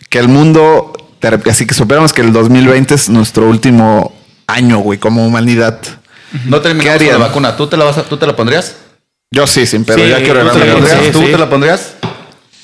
que 0.08 0.18
el 0.18 0.28
mundo, 0.28 0.92
así 1.50 1.66
que 1.66 1.74
superamos 1.74 2.12
que 2.12 2.20
el 2.22 2.32
2020 2.32 2.94
es 2.94 3.08
nuestro 3.08 3.48
último 3.48 4.14
año, 4.46 4.78
güey, 4.78 4.98
como 4.98 5.26
humanidad. 5.26 5.78
No 6.46 6.60
terminamos 6.60 6.98
¿Qué 7.00 7.08
con 7.10 7.20
la 7.20 7.26
vacuna. 7.26 7.56
¿Tú 7.56 7.66
te 7.66 7.76
la, 7.76 7.84
vas 7.84 7.98
a- 7.98 8.04
¿Tú 8.04 8.16
te 8.16 8.26
la 8.26 8.34
pondrías? 8.36 8.76
Yo 9.30 9.46
sí, 9.46 9.66
sin 9.66 9.84
pero 9.84 10.02
Sí, 10.02 10.08
ya 10.10 10.16
quiero 10.22 10.40
¿tú 10.50 10.58
te 10.58 10.64
la 10.66 10.72
pondrías? 10.74 11.12
¿Tú 11.12 11.18
sí. 11.20 11.26
te 11.26 11.38
la 11.38 11.50
pondrías? 11.50 11.92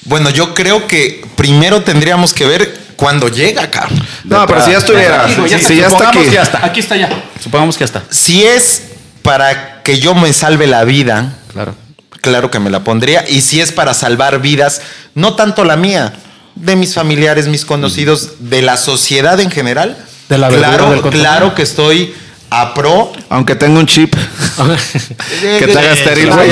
Bueno, 0.04 0.30
yo 0.30 0.54
creo 0.54 0.86
que 0.86 1.24
primero 1.36 1.82
tendríamos 1.82 2.32
que 2.32 2.46
ver 2.46 2.78
cuándo 2.96 3.28
llega, 3.28 3.70
cabrón. 3.70 4.00
No, 4.24 4.46
pero 4.46 4.64
si 4.64 4.70
ya 4.72 4.78
estuviera, 4.78 5.26
si, 5.28 5.40
está. 5.54 5.58
si 5.58 5.76
ya 5.76 5.86
está 5.86 5.90
Supongamos 5.90 6.16
aquí. 6.16 6.24
que 6.28 6.34
ya 6.34 6.42
está. 6.42 6.64
Aquí 6.66 6.80
está 6.80 6.96
ya. 6.96 7.24
Supongamos 7.42 7.76
que 7.76 7.80
ya 7.80 7.84
está. 7.86 8.02
Si 8.10 8.44
es 8.44 8.82
para 9.22 9.82
que 9.82 9.98
yo 9.98 10.14
me 10.14 10.32
salve 10.32 10.66
la 10.66 10.84
vida, 10.84 11.34
Claro. 11.52 11.74
Claro 12.20 12.50
que 12.50 12.58
me 12.58 12.70
la 12.70 12.84
pondría. 12.84 13.24
Y 13.28 13.40
si 13.40 13.60
es 13.60 13.72
para 13.72 13.94
salvar 13.94 14.40
vidas, 14.40 14.82
no 15.14 15.34
tanto 15.34 15.64
la 15.64 15.76
mía, 15.76 16.12
de 16.54 16.76
mis 16.76 16.94
familiares, 16.94 17.48
mis 17.48 17.64
conocidos, 17.64 18.32
de 18.40 18.62
la 18.62 18.76
sociedad 18.76 19.40
en 19.40 19.50
general. 19.50 19.96
De 20.28 20.38
la 20.38 20.48
claro, 20.48 21.02
claro 21.10 21.54
que 21.54 21.62
estoy 21.62 22.14
a 22.50 22.74
pro. 22.74 23.12
Aunque 23.28 23.54
tenga 23.54 23.78
un 23.78 23.86
chip 23.86 24.14
que 25.40 25.66
te 25.66 25.78
haga 25.78 25.92
estéril, 25.92 26.30
güey. 26.30 26.50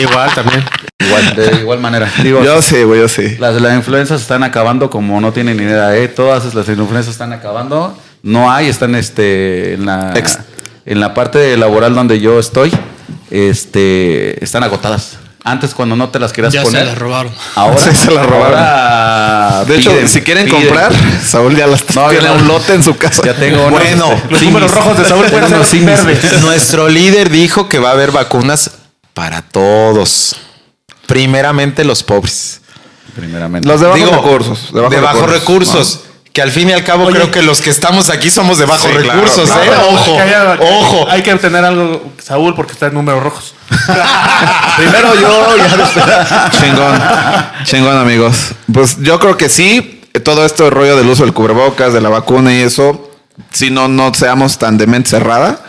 Igual 0.00 0.34
también. 0.34 0.64
Igual, 0.98 1.34
de 1.34 1.60
igual 1.60 1.80
manera. 1.80 2.12
Digo, 2.22 2.44
Yo 2.44 2.62
sí, 2.62 2.82
güey, 2.84 3.00
yo 3.00 3.08
sí. 3.08 3.36
las, 3.38 3.60
las 3.60 3.74
influencias 3.74 4.20
están 4.20 4.44
acabando 4.44 4.88
como 4.88 5.20
no 5.20 5.32
tienen 5.32 5.56
ni 5.56 5.64
idea, 5.64 5.96
¿eh? 5.96 6.08
Todas 6.08 6.54
las 6.54 6.68
influencias 6.68 7.08
están 7.08 7.32
acabando. 7.32 7.96
No 8.22 8.52
hay, 8.52 8.68
están 8.68 8.94
este, 8.94 9.74
en, 9.74 9.86
la, 9.86 10.14
en 10.86 11.00
la 11.00 11.12
parte 11.12 11.56
laboral 11.56 11.94
donde 11.94 12.20
yo 12.20 12.38
estoy, 12.38 12.70
este, 13.32 14.42
están 14.44 14.62
agotadas. 14.62 15.18
Antes 15.44 15.74
cuando 15.74 15.96
no 15.96 16.08
te 16.10 16.20
las 16.20 16.32
querías 16.32 16.52
Ya 16.52 16.62
poner. 16.62 16.82
se 16.82 16.86
las 16.90 16.98
robaron. 16.98 17.34
Ahora 17.56 17.76
Sí, 17.80 17.90
se 17.92 18.12
las 18.12 18.24
robaron. 18.24 18.56
ahora 18.58 19.64
De 19.64 19.76
hecho, 19.76 19.90
si 20.06 20.20
quieren 20.20 20.44
piden. 20.46 20.60
comprar, 20.66 20.92
Saúl 21.26 21.56
ya 21.56 21.66
las 21.66 21.82
No, 21.96 22.08
tiene 22.10 22.30
un 22.30 22.46
lote 22.46 22.74
en 22.74 22.82
su 22.84 22.96
casa. 22.96 23.22
Ya 23.24 23.34
tengo 23.34 23.58
unos, 23.66 23.70
Bueno, 23.72 24.12
este, 24.12 24.28
los 24.30 24.38
simis. 24.38 24.54
números 24.54 24.74
rojos 24.74 24.98
de 24.98 25.04
Saúl 25.04 25.24
pueden 25.26 25.48
ser 25.48 25.64
simis. 25.64 26.04
verdes. 26.04 26.40
Nuestro 26.42 26.88
líder 26.88 27.28
dijo 27.30 27.68
que 27.68 27.80
va 27.80 27.88
a 27.88 27.92
haber 27.92 28.12
vacunas 28.12 28.70
para 29.14 29.42
todos. 29.42 30.36
Primeramente 31.06 31.84
los 31.84 32.02
pobres. 32.04 32.60
Primeramente. 33.16 33.66
Los 33.68 33.80
de 33.80 33.86
bajos 33.88 34.00
Digo, 34.00 34.12
recursos. 34.22 34.72
De 34.72 35.00
bajos 35.00 35.28
recursos. 35.30 36.00
Que 36.32 36.40
al 36.40 36.50
fin 36.50 36.70
y 36.70 36.72
al 36.72 36.82
cabo 36.82 37.06
creo 37.08 37.30
que 37.30 37.42
los 37.42 37.60
que 37.60 37.68
estamos 37.68 38.08
aquí 38.08 38.30
somos 38.30 38.56
de 38.56 38.64
bajos 38.64 38.90
Sí, 38.90 38.96
recursos, 38.96 39.50
claro. 39.50 39.70
¿eh? 39.72 39.76
Ojo, 39.90 40.16
Que 40.16 40.22
haya- 40.22 40.56
ojo. 40.60 41.06
Hay 41.10 41.22
que 41.22 41.32
obtener 41.34 41.62
algo, 41.64 42.10
Saúl, 42.22 42.54
porque 42.54 42.72
está 42.72 42.86
en 42.86 42.94
números 42.94 43.22
rojos. 43.22 43.54
Primero 44.76 45.14
yo, 45.14 45.56
ya 45.56 45.76
después. 45.76 46.04
Chingón. 46.58 47.02
Chingón, 47.64 47.98
amigos. 47.98 48.52
Pues 48.72 48.96
yo 49.00 49.18
creo 49.18 49.36
que 49.36 49.48
sí. 49.48 50.00
Todo 50.24 50.44
esto 50.46 50.68
rollo 50.70 50.96
del 50.96 51.08
uso 51.08 51.22
del 51.24 51.32
cubrebocas, 51.32 51.92
de 51.92 52.00
la 52.00 52.08
vacuna 52.10 52.52
y 52.52 52.60
eso, 52.60 53.10
si 53.50 53.70
no, 53.70 53.88
no 53.88 54.12
seamos 54.14 54.58
tan 54.58 54.76
de 54.76 54.86
mente 54.86 55.08
cerrada 55.10 55.60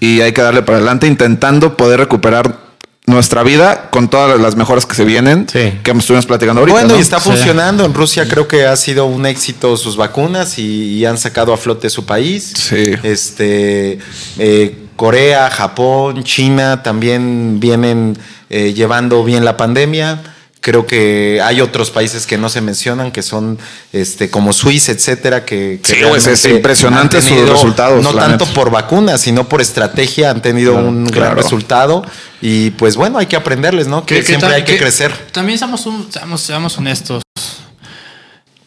y 0.00 0.20
hay 0.20 0.32
que 0.32 0.42
darle 0.42 0.60
para 0.62 0.76
adelante 0.78 1.06
intentando 1.06 1.78
poder 1.78 2.00
recuperar 2.00 2.56
nuestra 3.06 3.42
vida 3.44 3.88
con 3.90 4.08
todas 4.08 4.38
las 4.40 4.56
mejoras 4.56 4.84
que 4.84 4.94
se 4.96 5.04
vienen, 5.04 5.46
Sí. 5.48 5.72
que 5.82 5.90
estuvimos 5.92 6.26
platicando 6.26 6.60
ahorita. 6.60 6.74
Bueno, 6.80 6.92
¿no? 6.94 6.98
y 6.98 7.00
está 7.00 7.20
funcionando. 7.20 7.84
En 7.84 7.94
Rusia 7.94 8.26
creo 8.28 8.48
que 8.48 8.66
ha 8.66 8.76
sido 8.76 9.06
un 9.06 9.24
éxito 9.26 9.76
sus 9.76 9.96
vacunas 9.96 10.58
y, 10.58 10.94
y 10.98 11.04
han 11.06 11.16
sacado 11.16 11.52
a 11.52 11.56
flote 11.56 11.88
su 11.88 12.04
país. 12.04 12.52
Sí. 12.56 12.92
Este, 13.04 13.98
eh, 14.38 14.76
Corea, 14.96 15.50
Japón, 15.50 16.24
China 16.24 16.82
también 16.82 17.60
vienen 17.60 18.18
eh, 18.50 18.72
llevando 18.74 19.22
bien 19.24 19.44
la 19.44 19.56
pandemia. 19.56 20.22
Creo 20.66 20.84
que 20.84 21.40
hay 21.44 21.60
otros 21.60 21.92
países 21.92 22.26
que 22.26 22.36
no 22.38 22.48
se 22.48 22.60
mencionan, 22.60 23.12
que 23.12 23.22
son 23.22 23.56
este, 23.92 24.30
como 24.30 24.52
Suiza, 24.52 24.90
etcétera, 24.90 25.44
que, 25.44 25.78
que 25.80 25.92
Sí, 25.94 26.00
pues, 26.08 26.26
es 26.26 26.44
impresionante 26.44 27.18
han 27.18 27.22
sus 27.22 27.48
resultados, 27.48 28.02
No 28.02 28.12
tanto 28.12 28.46
neta. 28.46 28.52
por 28.52 28.72
vacunas, 28.72 29.20
sino 29.20 29.48
por 29.48 29.60
estrategia, 29.60 30.28
han 30.32 30.42
tenido 30.42 30.74
un 30.74 31.04
gran 31.04 31.36
resultado. 31.36 32.04
Y 32.42 32.70
pues 32.70 32.96
bueno, 32.96 33.18
hay 33.18 33.26
que 33.26 33.36
aprenderles, 33.36 33.86
¿no? 33.86 34.04
Que, 34.04 34.24
siempre 34.24 34.52
hay 34.52 34.64
que, 34.64 34.72
que 34.72 34.78
crecer. 34.80 35.12
También 35.30 35.56
seamos, 35.56 35.86
un- 35.86 36.10
seamos, 36.12 36.40
seamos 36.40 36.76
honestos. 36.78 37.22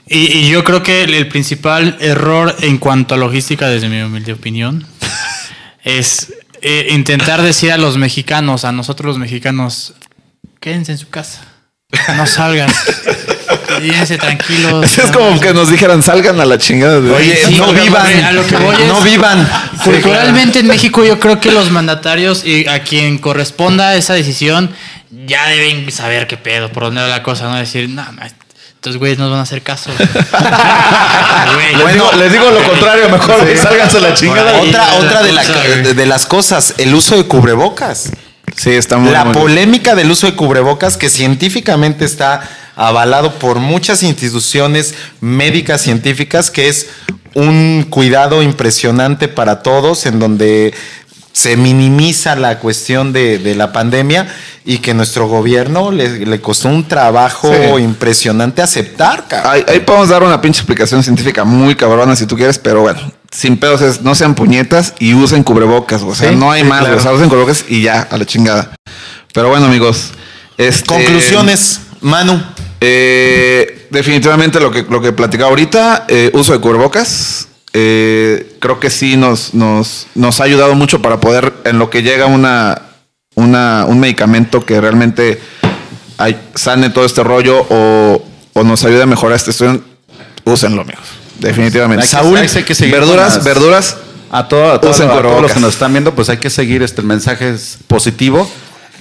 Y, 0.08 0.38
y 0.38 0.50
yo 0.50 0.64
creo 0.64 0.82
que 0.82 1.04
el, 1.04 1.14
el 1.14 1.28
principal 1.28 1.98
error 2.00 2.56
en 2.62 2.78
cuanto 2.78 3.14
a 3.14 3.18
logística, 3.18 3.68
desde 3.68 3.90
mi 3.90 4.02
humilde 4.02 4.32
opinión, 4.32 4.88
es 5.84 6.32
eh, 6.62 6.88
intentar 6.92 7.42
decir 7.42 7.74
a 7.74 7.78
los 7.78 7.98
mexicanos, 7.98 8.64
a 8.64 8.72
nosotros 8.72 9.08
los 9.08 9.18
mexicanos, 9.18 9.96
quédense 10.62 10.94
en 10.94 10.98
su 10.98 11.10
casa, 11.10 11.42
no 12.16 12.26
salgan, 12.28 12.70
quédense 13.80 14.18
tranquilos. 14.18 14.98
Es 14.98 15.12
como 15.12 15.40
que 15.40 15.54
nos 15.54 15.70
dijeran, 15.72 16.04
salgan 16.04 16.40
a 16.40 16.46
la 16.46 16.58
chingada 16.60 17.00
de 17.02 17.12
Oye, 17.12 17.36
Sí, 17.48 17.56
no 17.58 17.74
vivan, 17.74 18.24
a 18.24 18.32
lo 18.32 18.46
que 18.46 18.58
voy 18.58 18.76
es- 18.76 18.88
no 18.88 19.02
vivan. 19.02 19.50
Culturalmente 19.84 20.60
en 20.60 20.68
México 20.68 21.04
yo 21.04 21.20
creo 21.20 21.40
que 21.40 21.52
los 21.52 21.72
mandatarios 21.72 22.46
y 22.46 22.68
a 22.68 22.84
quien 22.84 23.18
corresponda 23.18 23.96
esa 23.96 24.14
decisión 24.14 24.70
ya 25.26 25.48
deben 25.48 25.92
saber 25.92 26.28
qué 26.28 26.38
pedo, 26.38 26.72
por 26.72 26.84
dónde 26.84 27.02
va 27.02 27.08
la 27.08 27.24
cosa, 27.24 27.46
no 27.50 27.56
decir, 27.56 27.90
no, 27.90 28.06
ma, 28.14 28.28
estos 28.76 28.98
güeyes 28.98 29.18
nos 29.18 29.32
van 29.32 29.40
a 29.40 29.44
hacer 29.44 29.62
caso. 29.64 29.90
Güey, 31.54 31.76
Les, 31.76 31.94
digo, 31.94 32.12
les 32.18 32.32
digo 32.32 32.52
lo 32.52 32.64
contrario, 32.70 33.10
mejor 33.10 33.36
sálganse 33.58 33.98
a 33.98 34.02
la 34.02 34.14
chingada. 34.14 34.60
Otra, 34.62 34.94
otra 34.94 35.24
de, 35.24 35.32
la- 35.32 35.44
de- 35.44 35.94
de 35.96 36.06
las 36.06 36.26
cosas, 36.28 36.76
el 36.78 36.94
uso 36.94 37.18
de 37.18 37.24
cubrebocas. 37.26 38.12
Sí, 38.56 38.72
está 38.72 38.98
muy 38.98 39.12
la 39.12 39.26
muy- 39.26 39.34
polémica 39.34 39.96
del 39.96 40.12
uso 40.12 40.28
de 40.28 40.36
cubrebocas 40.36 40.98
que 40.98 41.10
científicamente 41.10 42.06
está 42.06 42.42
avalado 42.76 43.36
por 43.36 43.60
muchas 43.60 44.04
instituciones 44.04 44.94
médicas 45.22 45.82
científicas, 45.82 46.50
que 46.52 46.70
es 46.70 46.88
un 47.36 47.86
cuidado 47.90 48.42
impresionante 48.42 49.28
para 49.28 49.62
todos, 49.62 50.06
en 50.06 50.20
donde 50.20 50.74
se 51.32 51.56
minimiza 51.56 52.36
la 52.36 52.60
cuestión 52.60 53.14
de, 53.14 53.38
de 53.38 53.56
la 53.56 53.72
pandemia 53.72 54.28
y 54.66 54.80
que 54.80 54.94
nuestro 54.94 55.28
gobierno 55.28 55.92
le, 55.92 56.26
le 56.26 56.42
costó 56.42 56.70
un 56.70 56.88
trabajo 56.88 57.52
Sí. 57.54 57.82
impresionante 57.84 58.62
aceptar. 58.62 59.26
Ahí, 59.46 59.64
ahí 59.68 59.80
podemos 59.82 60.10
dar 60.10 60.24
una 60.24 60.42
pinche 60.42 60.60
explicación 60.60 61.04
científica 61.04 61.44
muy 61.46 61.76
cabrona 61.76 62.16
si 62.16 62.26
tú 62.26 62.36
quieres, 62.36 62.58
pero 62.58 62.82
bueno, 62.82 63.00
sin 63.32 63.58
pedos 63.58 63.82
es 63.82 64.02
no 64.02 64.16
sean 64.16 64.36
puñetas 64.36 64.94
y 65.00 65.14
usen 65.14 65.44
cubrebocas, 65.44 66.02
o 66.02 66.16
sea, 66.16 66.30
Sí, 66.30 66.36
no 66.36 66.52
hay 66.52 66.64
sí, 66.64 66.68
más, 66.68 66.82
claro. 66.82 66.98
o 66.98 67.00
sea, 67.00 67.12
usen 67.14 67.30
cubrebocas 67.30 67.66
y 67.68 67.82
ya, 67.84 68.02
a 68.10 68.18
la 68.18 68.26
chingada. 68.26 68.74
Pero 69.34 69.50
bueno, 69.50 69.68
amigos, 69.68 70.12
este, 70.58 70.86
Conclusiones, 70.88 71.82
Manu. 72.02 72.42
eh, 72.82 73.88
definitivamente 73.92 74.60
lo 74.60 74.72
que, 74.72 74.84
lo 74.90 75.02
que 75.02 75.12
platicaba 75.14 75.50
ahorita, 75.50 76.06
eh, 76.08 76.32
uso 76.34 76.54
de 76.54 76.60
cubrebocas. 76.60 77.48
eh, 77.74 78.56
creo 78.60 78.80
que 78.80 78.90
sí 78.90 79.16
nos, 79.16 79.54
nos, 79.54 80.08
nos 80.16 80.40
ha 80.42 80.46
ayudado 80.46 80.74
mucho 80.74 81.02
para 81.04 81.20
poder, 81.20 81.54
en 81.66 81.78
lo 81.78 81.90
que 81.92 82.02
llega 82.02 82.26
una, 82.26 82.82
una, 83.36 83.86
un 83.88 84.00
medicamento 84.00 84.66
que 84.66 84.82
realmente 84.82 85.40
ay- 86.18 86.40
sane 86.56 86.90
todo 86.90 87.06
este 87.06 87.24
rollo 87.24 87.64
o, 87.70 88.26
o 88.54 88.64
nos 88.64 88.84
ayude 88.86 89.04
a 89.04 89.06
mejorar 89.06 89.36
esta 89.36 89.52
situación, 89.52 89.84
úsenlo, 90.46 90.82
amigos. 90.82 91.04
Definitivamente. 91.40 92.04
Que- 92.04 92.08
Saúl, 92.10 92.38
hay 92.38 92.48
que 92.48 92.74
verduras, 92.92 93.36
las- 93.36 93.44
verduras. 93.44 93.98
A, 94.32 94.48
todo- 94.48 94.72
a 94.72 94.80
todo- 94.80 94.92
a 94.92 95.22
todos 95.22 95.42
los 95.42 95.52
que 95.54 95.60
nos 95.60 95.74
están 95.74 95.92
viendo, 95.92 96.14
pues 96.14 96.30
hay 96.30 96.38
que 96.38 96.50
seguir 96.52 96.84
este 96.84 97.02
el 97.02 97.08
mensaje 97.08 97.50
es 97.50 97.78
positivo. 97.88 98.50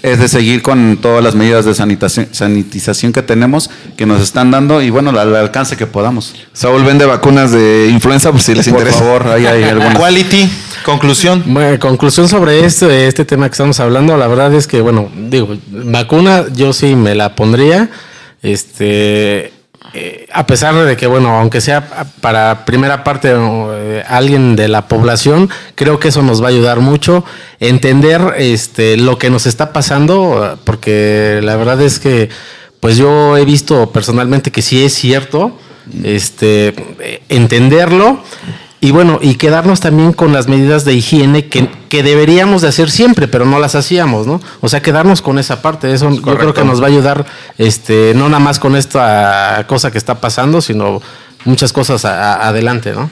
Es 0.01 0.20
de 0.20 0.29
seguir 0.29 0.62
con 0.62 0.96
todas 1.03 1.24
las 1.24 1.35
medidas 1.35 1.64
de 1.64 1.74
sanitación, 1.74 2.29
sanitización 2.31 3.12
que 3.12 3.20
tenemos, 3.20 3.68
que 3.96 4.07
nos 4.07 4.22
están 4.22 4.53
dando 4.53 4.81
y 4.81 4.90
bueno, 4.90 5.11
al 5.11 5.18
al 5.18 5.35
alcance 5.35 5.77
que 5.77 5.88
podamos. 5.88 6.35
Saúl 6.53 6.85
vende 6.85 7.05
vacunas 7.05 7.51
de 7.51 7.88
influenza, 7.92 8.31
pues 8.31 8.44
si 8.44 8.55
les 8.55 8.68
Por 8.68 8.79
interesa. 8.79 9.01
favor, 9.01 9.27
ahí 9.27 9.44
hay 9.46 9.64
algunas. 9.64 9.96
Quality, 9.98 10.48
conclusión. 10.85 11.42
Bueno, 11.46 11.77
conclusión 11.81 12.29
sobre 12.29 12.64
este, 12.64 13.09
este 13.09 13.24
tema 13.24 13.48
que 13.48 13.55
estamos 13.55 13.81
hablando, 13.81 14.16
la 14.16 14.29
verdad 14.29 14.55
es 14.55 14.68
que, 14.68 14.81
bueno, 14.81 15.11
digo, 15.29 15.57
vacuna 15.68 16.44
yo 16.55 16.72
sí 16.72 16.94
me 16.94 17.16
la 17.16 17.35
pondría, 17.35 17.90
este, 18.40 19.53
eh, 20.01 20.27
a 20.33 20.47
pesar 20.47 20.77
de 20.77 20.97
que, 20.97 21.09
bueno, 21.09 21.41
aunque 21.41 21.61
sea 21.61 21.89
para 22.21 22.65
primera 22.65 23.03
parte 23.03 23.33
eh, 23.35 24.05
alguien 24.07 24.55
de 24.55 24.69
la 24.69 24.87
población, 24.87 25.51
creo 25.75 25.99
que 25.99 26.09
eso 26.09 26.23
nos 26.23 26.41
va 26.41 26.47
a 26.47 26.51
ayudar 26.51 26.79
mucho 26.79 27.25
entender, 27.59 28.35
este, 28.37 28.97
lo 28.97 29.19
que 29.19 29.29
nos 29.29 29.47
está 29.47 29.73
pasando, 29.73 30.57
porque 30.63 31.41
la 31.43 31.57
verdad 31.57 31.81
es 31.83 31.99
que, 31.99 32.29
pues 32.79 32.97
yo 32.97 33.37
he 33.37 33.45
visto 33.45 33.91
personalmente 33.91 34.53
que 34.53 34.63
sí 34.63 34.85
es 34.85 34.95
cierto, 34.95 35.59
este, 36.05 36.75
eh, 37.01 37.23
entenderlo 37.29 38.23
y 38.81 38.91
bueno, 38.93 39.19
y 39.21 39.35
quedarnos 39.35 39.81
también 39.81 40.12
con 40.12 40.33
las 40.33 40.47
medidas 40.47 40.85
de 40.85 40.95
higiene 40.95 41.47
que, 41.49 41.69
que 41.88 42.03
deberíamos 42.03 42.62
de 42.62 42.69
hacer 42.69 42.91
siempre, 42.91 43.27
pero 43.27 43.45
no 43.45 43.59
las 43.59 43.75
hacíamos, 43.75 44.27
¿no? 44.27 44.41
O 44.61 44.69
sea, 44.69 44.83
quedarnos 44.83 45.21
con 45.21 45.38
esa 45.38 45.62
parte, 45.62 45.93
eso 45.93 46.11
yo 46.11 46.23
creo 46.23 46.55
que 46.55 46.64
nos 46.64 46.81
va 46.81 46.87
a 46.87 46.91
ayudar, 46.91 47.27
este, 47.59 48.12
no 48.14 48.29
nada 48.29 48.38
más 48.38 48.59
con 48.61 48.77
esta 48.77 49.64
cosa 49.69 49.91
que 49.91 49.99
está 49.99 50.21
pasando, 50.21 50.61
sino 50.61 51.03
muchas 51.45 51.73
cosas 51.73 52.05
a- 52.05 52.35
a- 52.35 52.49
adelante, 52.49 52.93
¿no? 52.93 53.11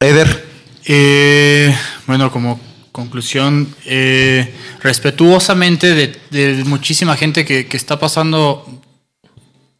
Eder. 0.00 0.46
Eh, 0.86 1.74
bueno, 2.06 2.32
como 2.32 2.58
conclusión, 2.90 3.68
eh, 3.86 4.52
respetuosamente 4.82 5.94
de, 5.94 6.20
de 6.30 6.64
muchísima 6.64 7.16
gente 7.16 7.44
que, 7.44 7.66
que 7.66 7.76
está 7.76 7.98
pasando, 7.98 8.66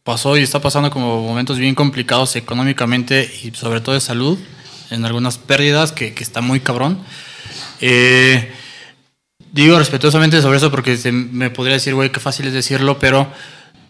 pasó 0.03 0.37
y 0.37 0.43
está 0.43 0.59
pasando 0.59 0.91
como 0.91 1.21
momentos 1.21 1.57
bien 1.57 1.75
complicados 1.75 2.35
económicamente 2.35 3.31
y 3.43 3.51
sobre 3.51 3.81
todo 3.81 3.95
de 3.95 4.01
salud, 4.01 4.37
en 4.89 5.05
algunas 5.05 5.37
pérdidas 5.37 5.91
que, 5.91 6.13
que 6.13 6.23
está 6.23 6.41
muy 6.41 6.59
cabrón. 6.59 6.99
Eh, 7.79 8.51
digo 9.51 9.79
respetuosamente 9.79 10.41
sobre 10.41 10.57
eso 10.57 10.71
porque 10.71 10.97
se 10.97 11.11
me 11.11 11.49
podría 11.49 11.75
decir, 11.75 11.95
güey, 11.95 12.11
qué 12.11 12.19
fácil 12.19 12.47
es 12.47 12.53
decirlo, 12.53 12.99
pero, 12.99 13.31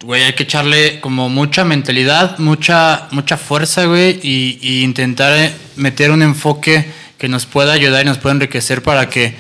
güey, 0.04 0.24
hay 0.24 0.34
que 0.34 0.44
echarle 0.44 1.00
como 1.02 1.30
mucha 1.30 1.64
mentalidad, 1.64 2.38
mucha, 2.38 3.08
mucha 3.12 3.38
fuerza, 3.38 3.86
güey, 3.86 4.20
y, 4.22 4.60
y 4.62 4.84
intentar 4.84 5.34
eh, 5.34 5.54
meter 5.76 6.12
un 6.12 6.22
enfoque 6.22 6.86
que 7.18 7.28
nos 7.28 7.46
pueda 7.46 7.74
ayudar 7.74 8.04
y 8.04 8.06
nos 8.06 8.18
pueda 8.20 8.36
enriquecer 8.36 8.84
para 8.84 9.10
que 9.10 9.36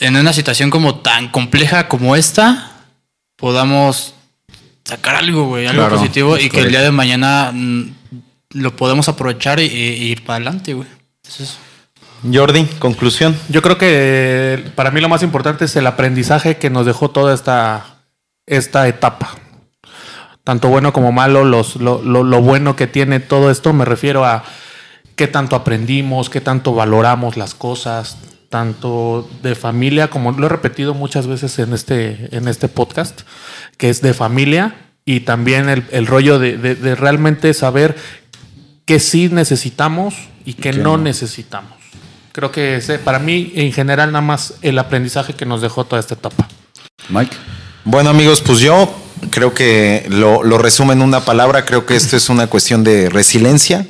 en 0.00 0.16
una 0.16 0.32
situación 0.32 0.70
como 0.70 1.00
tan 1.00 1.28
compleja 1.28 1.88
como 1.88 2.14
esta 2.14 2.86
podamos 3.36 4.14
sacar 4.88 5.16
algo, 5.16 5.44
güey, 5.46 5.66
algo 5.66 5.82
Claro, 5.82 5.96
positivo 5.96 6.38
y 6.38 6.48
que 6.48 6.60
el 6.60 6.70
día 6.70 6.80
de 6.80 6.90
mañana 6.90 7.50
mm, 7.52 7.82
lo 8.54 8.74
podemos 8.76 9.08
aprovechar 9.08 9.60
y, 9.60 9.64
y 9.64 10.10
ir 10.10 10.24
para 10.24 10.36
adelante, 10.36 10.74
güey. 10.74 10.88
Es 11.26 11.40
eso. 11.40 11.58
Jordi, 12.32 12.64
conclusión. 12.80 13.36
Yo 13.48 13.62
creo 13.62 13.78
que 13.78 14.64
para 14.74 14.90
mí 14.90 15.00
lo 15.00 15.08
más 15.08 15.22
importante 15.22 15.66
es 15.66 15.76
el 15.76 15.86
aprendizaje 15.86 16.56
que 16.56 16.70
nos 16.70 16.84
dejó 16.86 17.10
toda 17.10 17.32
esta, 17.34 17.98
esta 18.46 18.88
etapa. 18.88 19.34
Tanto 20.42 20.68
bueno 20.68 20.92
como 20.92 21.12
malo, 21.12 21.44
los, 21.44 21.76
lo, 21.76 22.02
lo- 22.02 22.24
lo 22.24 22.40
bueno 22.40 22.74
que 22.74 22.86
tiene 22.86 23.20
todo 23.20 23.50
esto, 23.50 23.72
me 23.74 23.84
refiero 23.84 24.24
a 24.24 24.42
qué 25.14 25.26
tanto 25.28 25.54
aprendimos, 25.56 26.30
qué 26.30 26.40
tanto 26.40 26.72
valoramos 26.74 27.36
las 27.36 27.54
cosas, 27.54 28.16
tanto 28.48 29.28
de 29.42 29.54
familia, 29.54 30.08
como 30.08 30.32
lo 30.32 30.46
he 30.46 30.48
repetido 30.48 30.94
muchas 30.94 31.26
veces 31.26 31.58
en 31.58 31.72
este, 31.74 32.28
en 32.36 32.48
este 32.48 32.68
podcast, 32.68 33.20
que 33.76 33.90
es 33.90 34.00
de 34.00 34.14
familia 34.14 34.74
y 35.04 35.20
también 35.20 35.68
el, 35.68 35.84
el 35.90 36.06
rollo 36.06 36.38
de, 36.38 36.56
de- 36.56 36.74
de 36.74 36.94
realmente 36.94 37.52
saber 37.54 37.96
qué 38.84 39.00
sí 39.00 39.28
necesitamos 39.30 40.14
y 40.44 40.54
qué 40.54 40.72
no, 40.72 40.96
necesitamos. 40.96 41.72
Creo 42.32 42.50
que 42.52 42.76
ese, 42.76 42.98
para 42.98 43.18
mí, 43.18 43.52
en 43.54 43.72
general, 43.72 44.12
nada 44.12 44.24
más 44.24 44.54
el 44.62 44.78
aprendizaje 44.78 45.34
que 45.34 45.44
nos 45.44 45.60
dejó 45.60 45.84
toda 45.84 46.00
esta 46.00 46.14
etapa. 46.14 46.48
Mike. 47.08 47.36
Bueno 47.84 48.10
amigos, 48.10 48.40
pues 48.42 48.60
yo 48.60 48.94
creo 49.30 49.52
que 49.54 50.06
lo, 50.10 50.42
lo 50.44 50.58
resumo 50.58 50.92
en 50.92 51.02
una 51.02 51.20
palabra, 51.20 51.64
creo 51.64 51.84
que 51.86 51.96
esto 51.96 52.16
es 52.16 52.28
una 52.28 52.46
cuestión 52.46 52.84
de 52.84 53.08
resiliencia, 53.08 53.86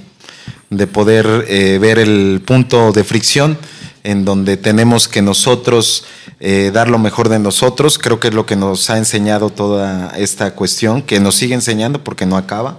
de 0.71 0.87
poder 0.87 1.45
eh, 1.49 1.79
ver 1.81 1.99
el 1.99 2.41
punto 2.45 2.93
de 2.93 3.03
fricción 3.05 3.59
en 4.05 4.25
donde 4.25 4.57
tenemos 4.57 5.09
que 5.09 5.23
nosotros 5.23 6.05
eh, 6.41 6.71
dar 6.73 6.89
lo 6.89 6.99
mejor 6.99 7.29
de 7.29 7.39
nosotros, 7.39 7.99
creo 7.99 8.21
que 8.21 8.29
es 8.29 8.35
lo 8.35 8.47
que 8.47 8.57
nos 8.57 8.89
ha 8.91 8.99
enseñado 8.99 9.51
toda 9.51 10.13
esta 10.17 10.53
cuestión, 10.55 11.03
que 11.03 11.21
nos 11.21 11.35
sigue 11.35 11.55
enseñando 11.55 12.03
porque 12.05 12.27
no 12.27 12.37
acaba. 12.37 12.79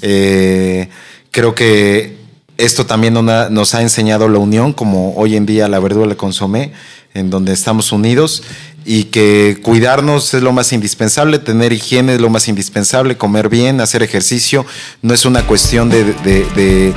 Eh, 0.00 0.88
creo 1.30 1.54
que 1.54 2.16
esto 2.58 2.86
también 2.86 3.14
nos 3.14 3.74
ha 3.74 3.82
enseñado 3.82 4.28
la 4.28 4.38
unión, 4.38 4.72
como 4.72 5.14
hoy 5.16 5.36
en 5.36 5.46
día 5.46 5.68
la 5.68 5.78
verdura 5.80 6.06
le 6.06 6.16
consomé, 6.16 6.72
en 7.14 7.30
donde 7.30 7.52
estamos 7.52 7.92
unidos 7.92 8.42
y 8.84 9.04
que 9.04 9.58
cuidarnos 9.62 10.34
es 10.34 10.42
lo 10.42 10.52
más 10.52 10.72
indispensable, 10.72 11.38
tener 11.38 11.72
higiene 11.72 12.14
es 12.14 12.20
lo 12.20 12.30
más 12.30 12.48
indispensable, 12.48 13.16
comer 13.16 13.48
bien, 13.48 13.80
hacer 13.80 14.02
ejercicio, 14.02 14.66
no 15.02 15.14
es 15.14 15.24
una 15.24 15.46
cuestión 15.46 15.88
de, 15.88 16.04
de- 16.04 16.44
de- 16.56 16.92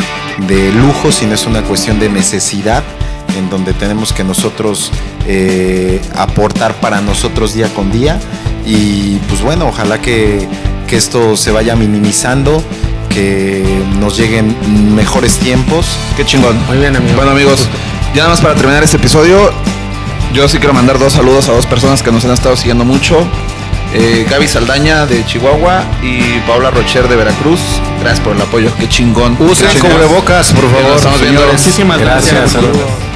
de 0.48 0.72
lujo, 0.74 1.12
sino 1.12 1.34
es 1.36 1.46
una 1.46 1.62
cuestión 1.64 2.00
de 2.00 2.10
necesidad 2.10 2.84
en 3.36 3.50
donde 3.50 3.74
tenemos 3.74 4.14
que 4.14 4.24
nosotros 4.24 4.92
eh, 5.28 6.02
aportar 6.16 6.74
para 6.76 7.02
nosotros 7.02 7.54
día 7.54 7.68
con 7.74 7.92
día 7.92 8.20
y 8.66 9.18
pues 9.30 9.42
bueno, 9.42 9.68
ojalá 9.68 10.02
que, 10.02 10.48
que 10.88 10.98
esto 10.98 11.38
se 11.38 11.52
vaya 11.52 11.76
minimizando, 11.76 12.64
que 13.10 13.64
nos 14.00 14.18
lleguen 14.18 14.56
mejores 14.96 15.38
tiempos. 15.38 15.86
Qué 16.18 16.26
chingón. 16.26 16.58
Muy 16.68 16.78
bien, 16.78 16.96
amigo. 16.96 17.16
Bueno, 17.16 17.32
amigos, 17.32 17.68
ya 18.14 18.24
nada 18.24 18.30
más 18.30 18.42
para 18.42 18.56
terminar 18.56 18.84
este 18.84 18.98
episodio, 18.98 19.52
yo 20.34 20.48
sí 20.48 20.58
quiero 20.58 20.74
mandar 20.74 20.98
dos 21.00 21.14
saludos 21.14 21.48
a 21.48 21.52
dos 21.54 21.66
personas 21.66 22.02
que 22.02 22.12
nos 22.12 22.26
han 22.26 22.32
estado 22.32 22.58
siguiendo 22.58 22.86
mucho. 22.86 23.26
Eh, 23.94 24.26
Gaby 24.30 24.48
Saldaña 24.48 25.06
de 25.06 25.26
Chihuahua 25.26 25.84
y 26.04 26.40
Paula 26.48 26.70
Rocher 26.72 27.08
de 27.08 27.16
Veracruz. 27.16 27.62
Gracias 28.02 28.20
por 28.20 28.36
el 28.36 28.42
apoyo, 28.42 28.70
qué 28.78 28.90
chingón. 28.90 29.38
Usen 29.40 29.70
cubrebocas, 29.80 30.52
por 30.52 30.66
nos 30.66 30.74
favor. 30.74 30.96
estamos 30.98 31.22
viendo. 31.22 31.46
Muchísimas 31.48 32.00
gracias. 32.00 32.34
Gracias, 32.34 32.52
saludos. 32.52 33.15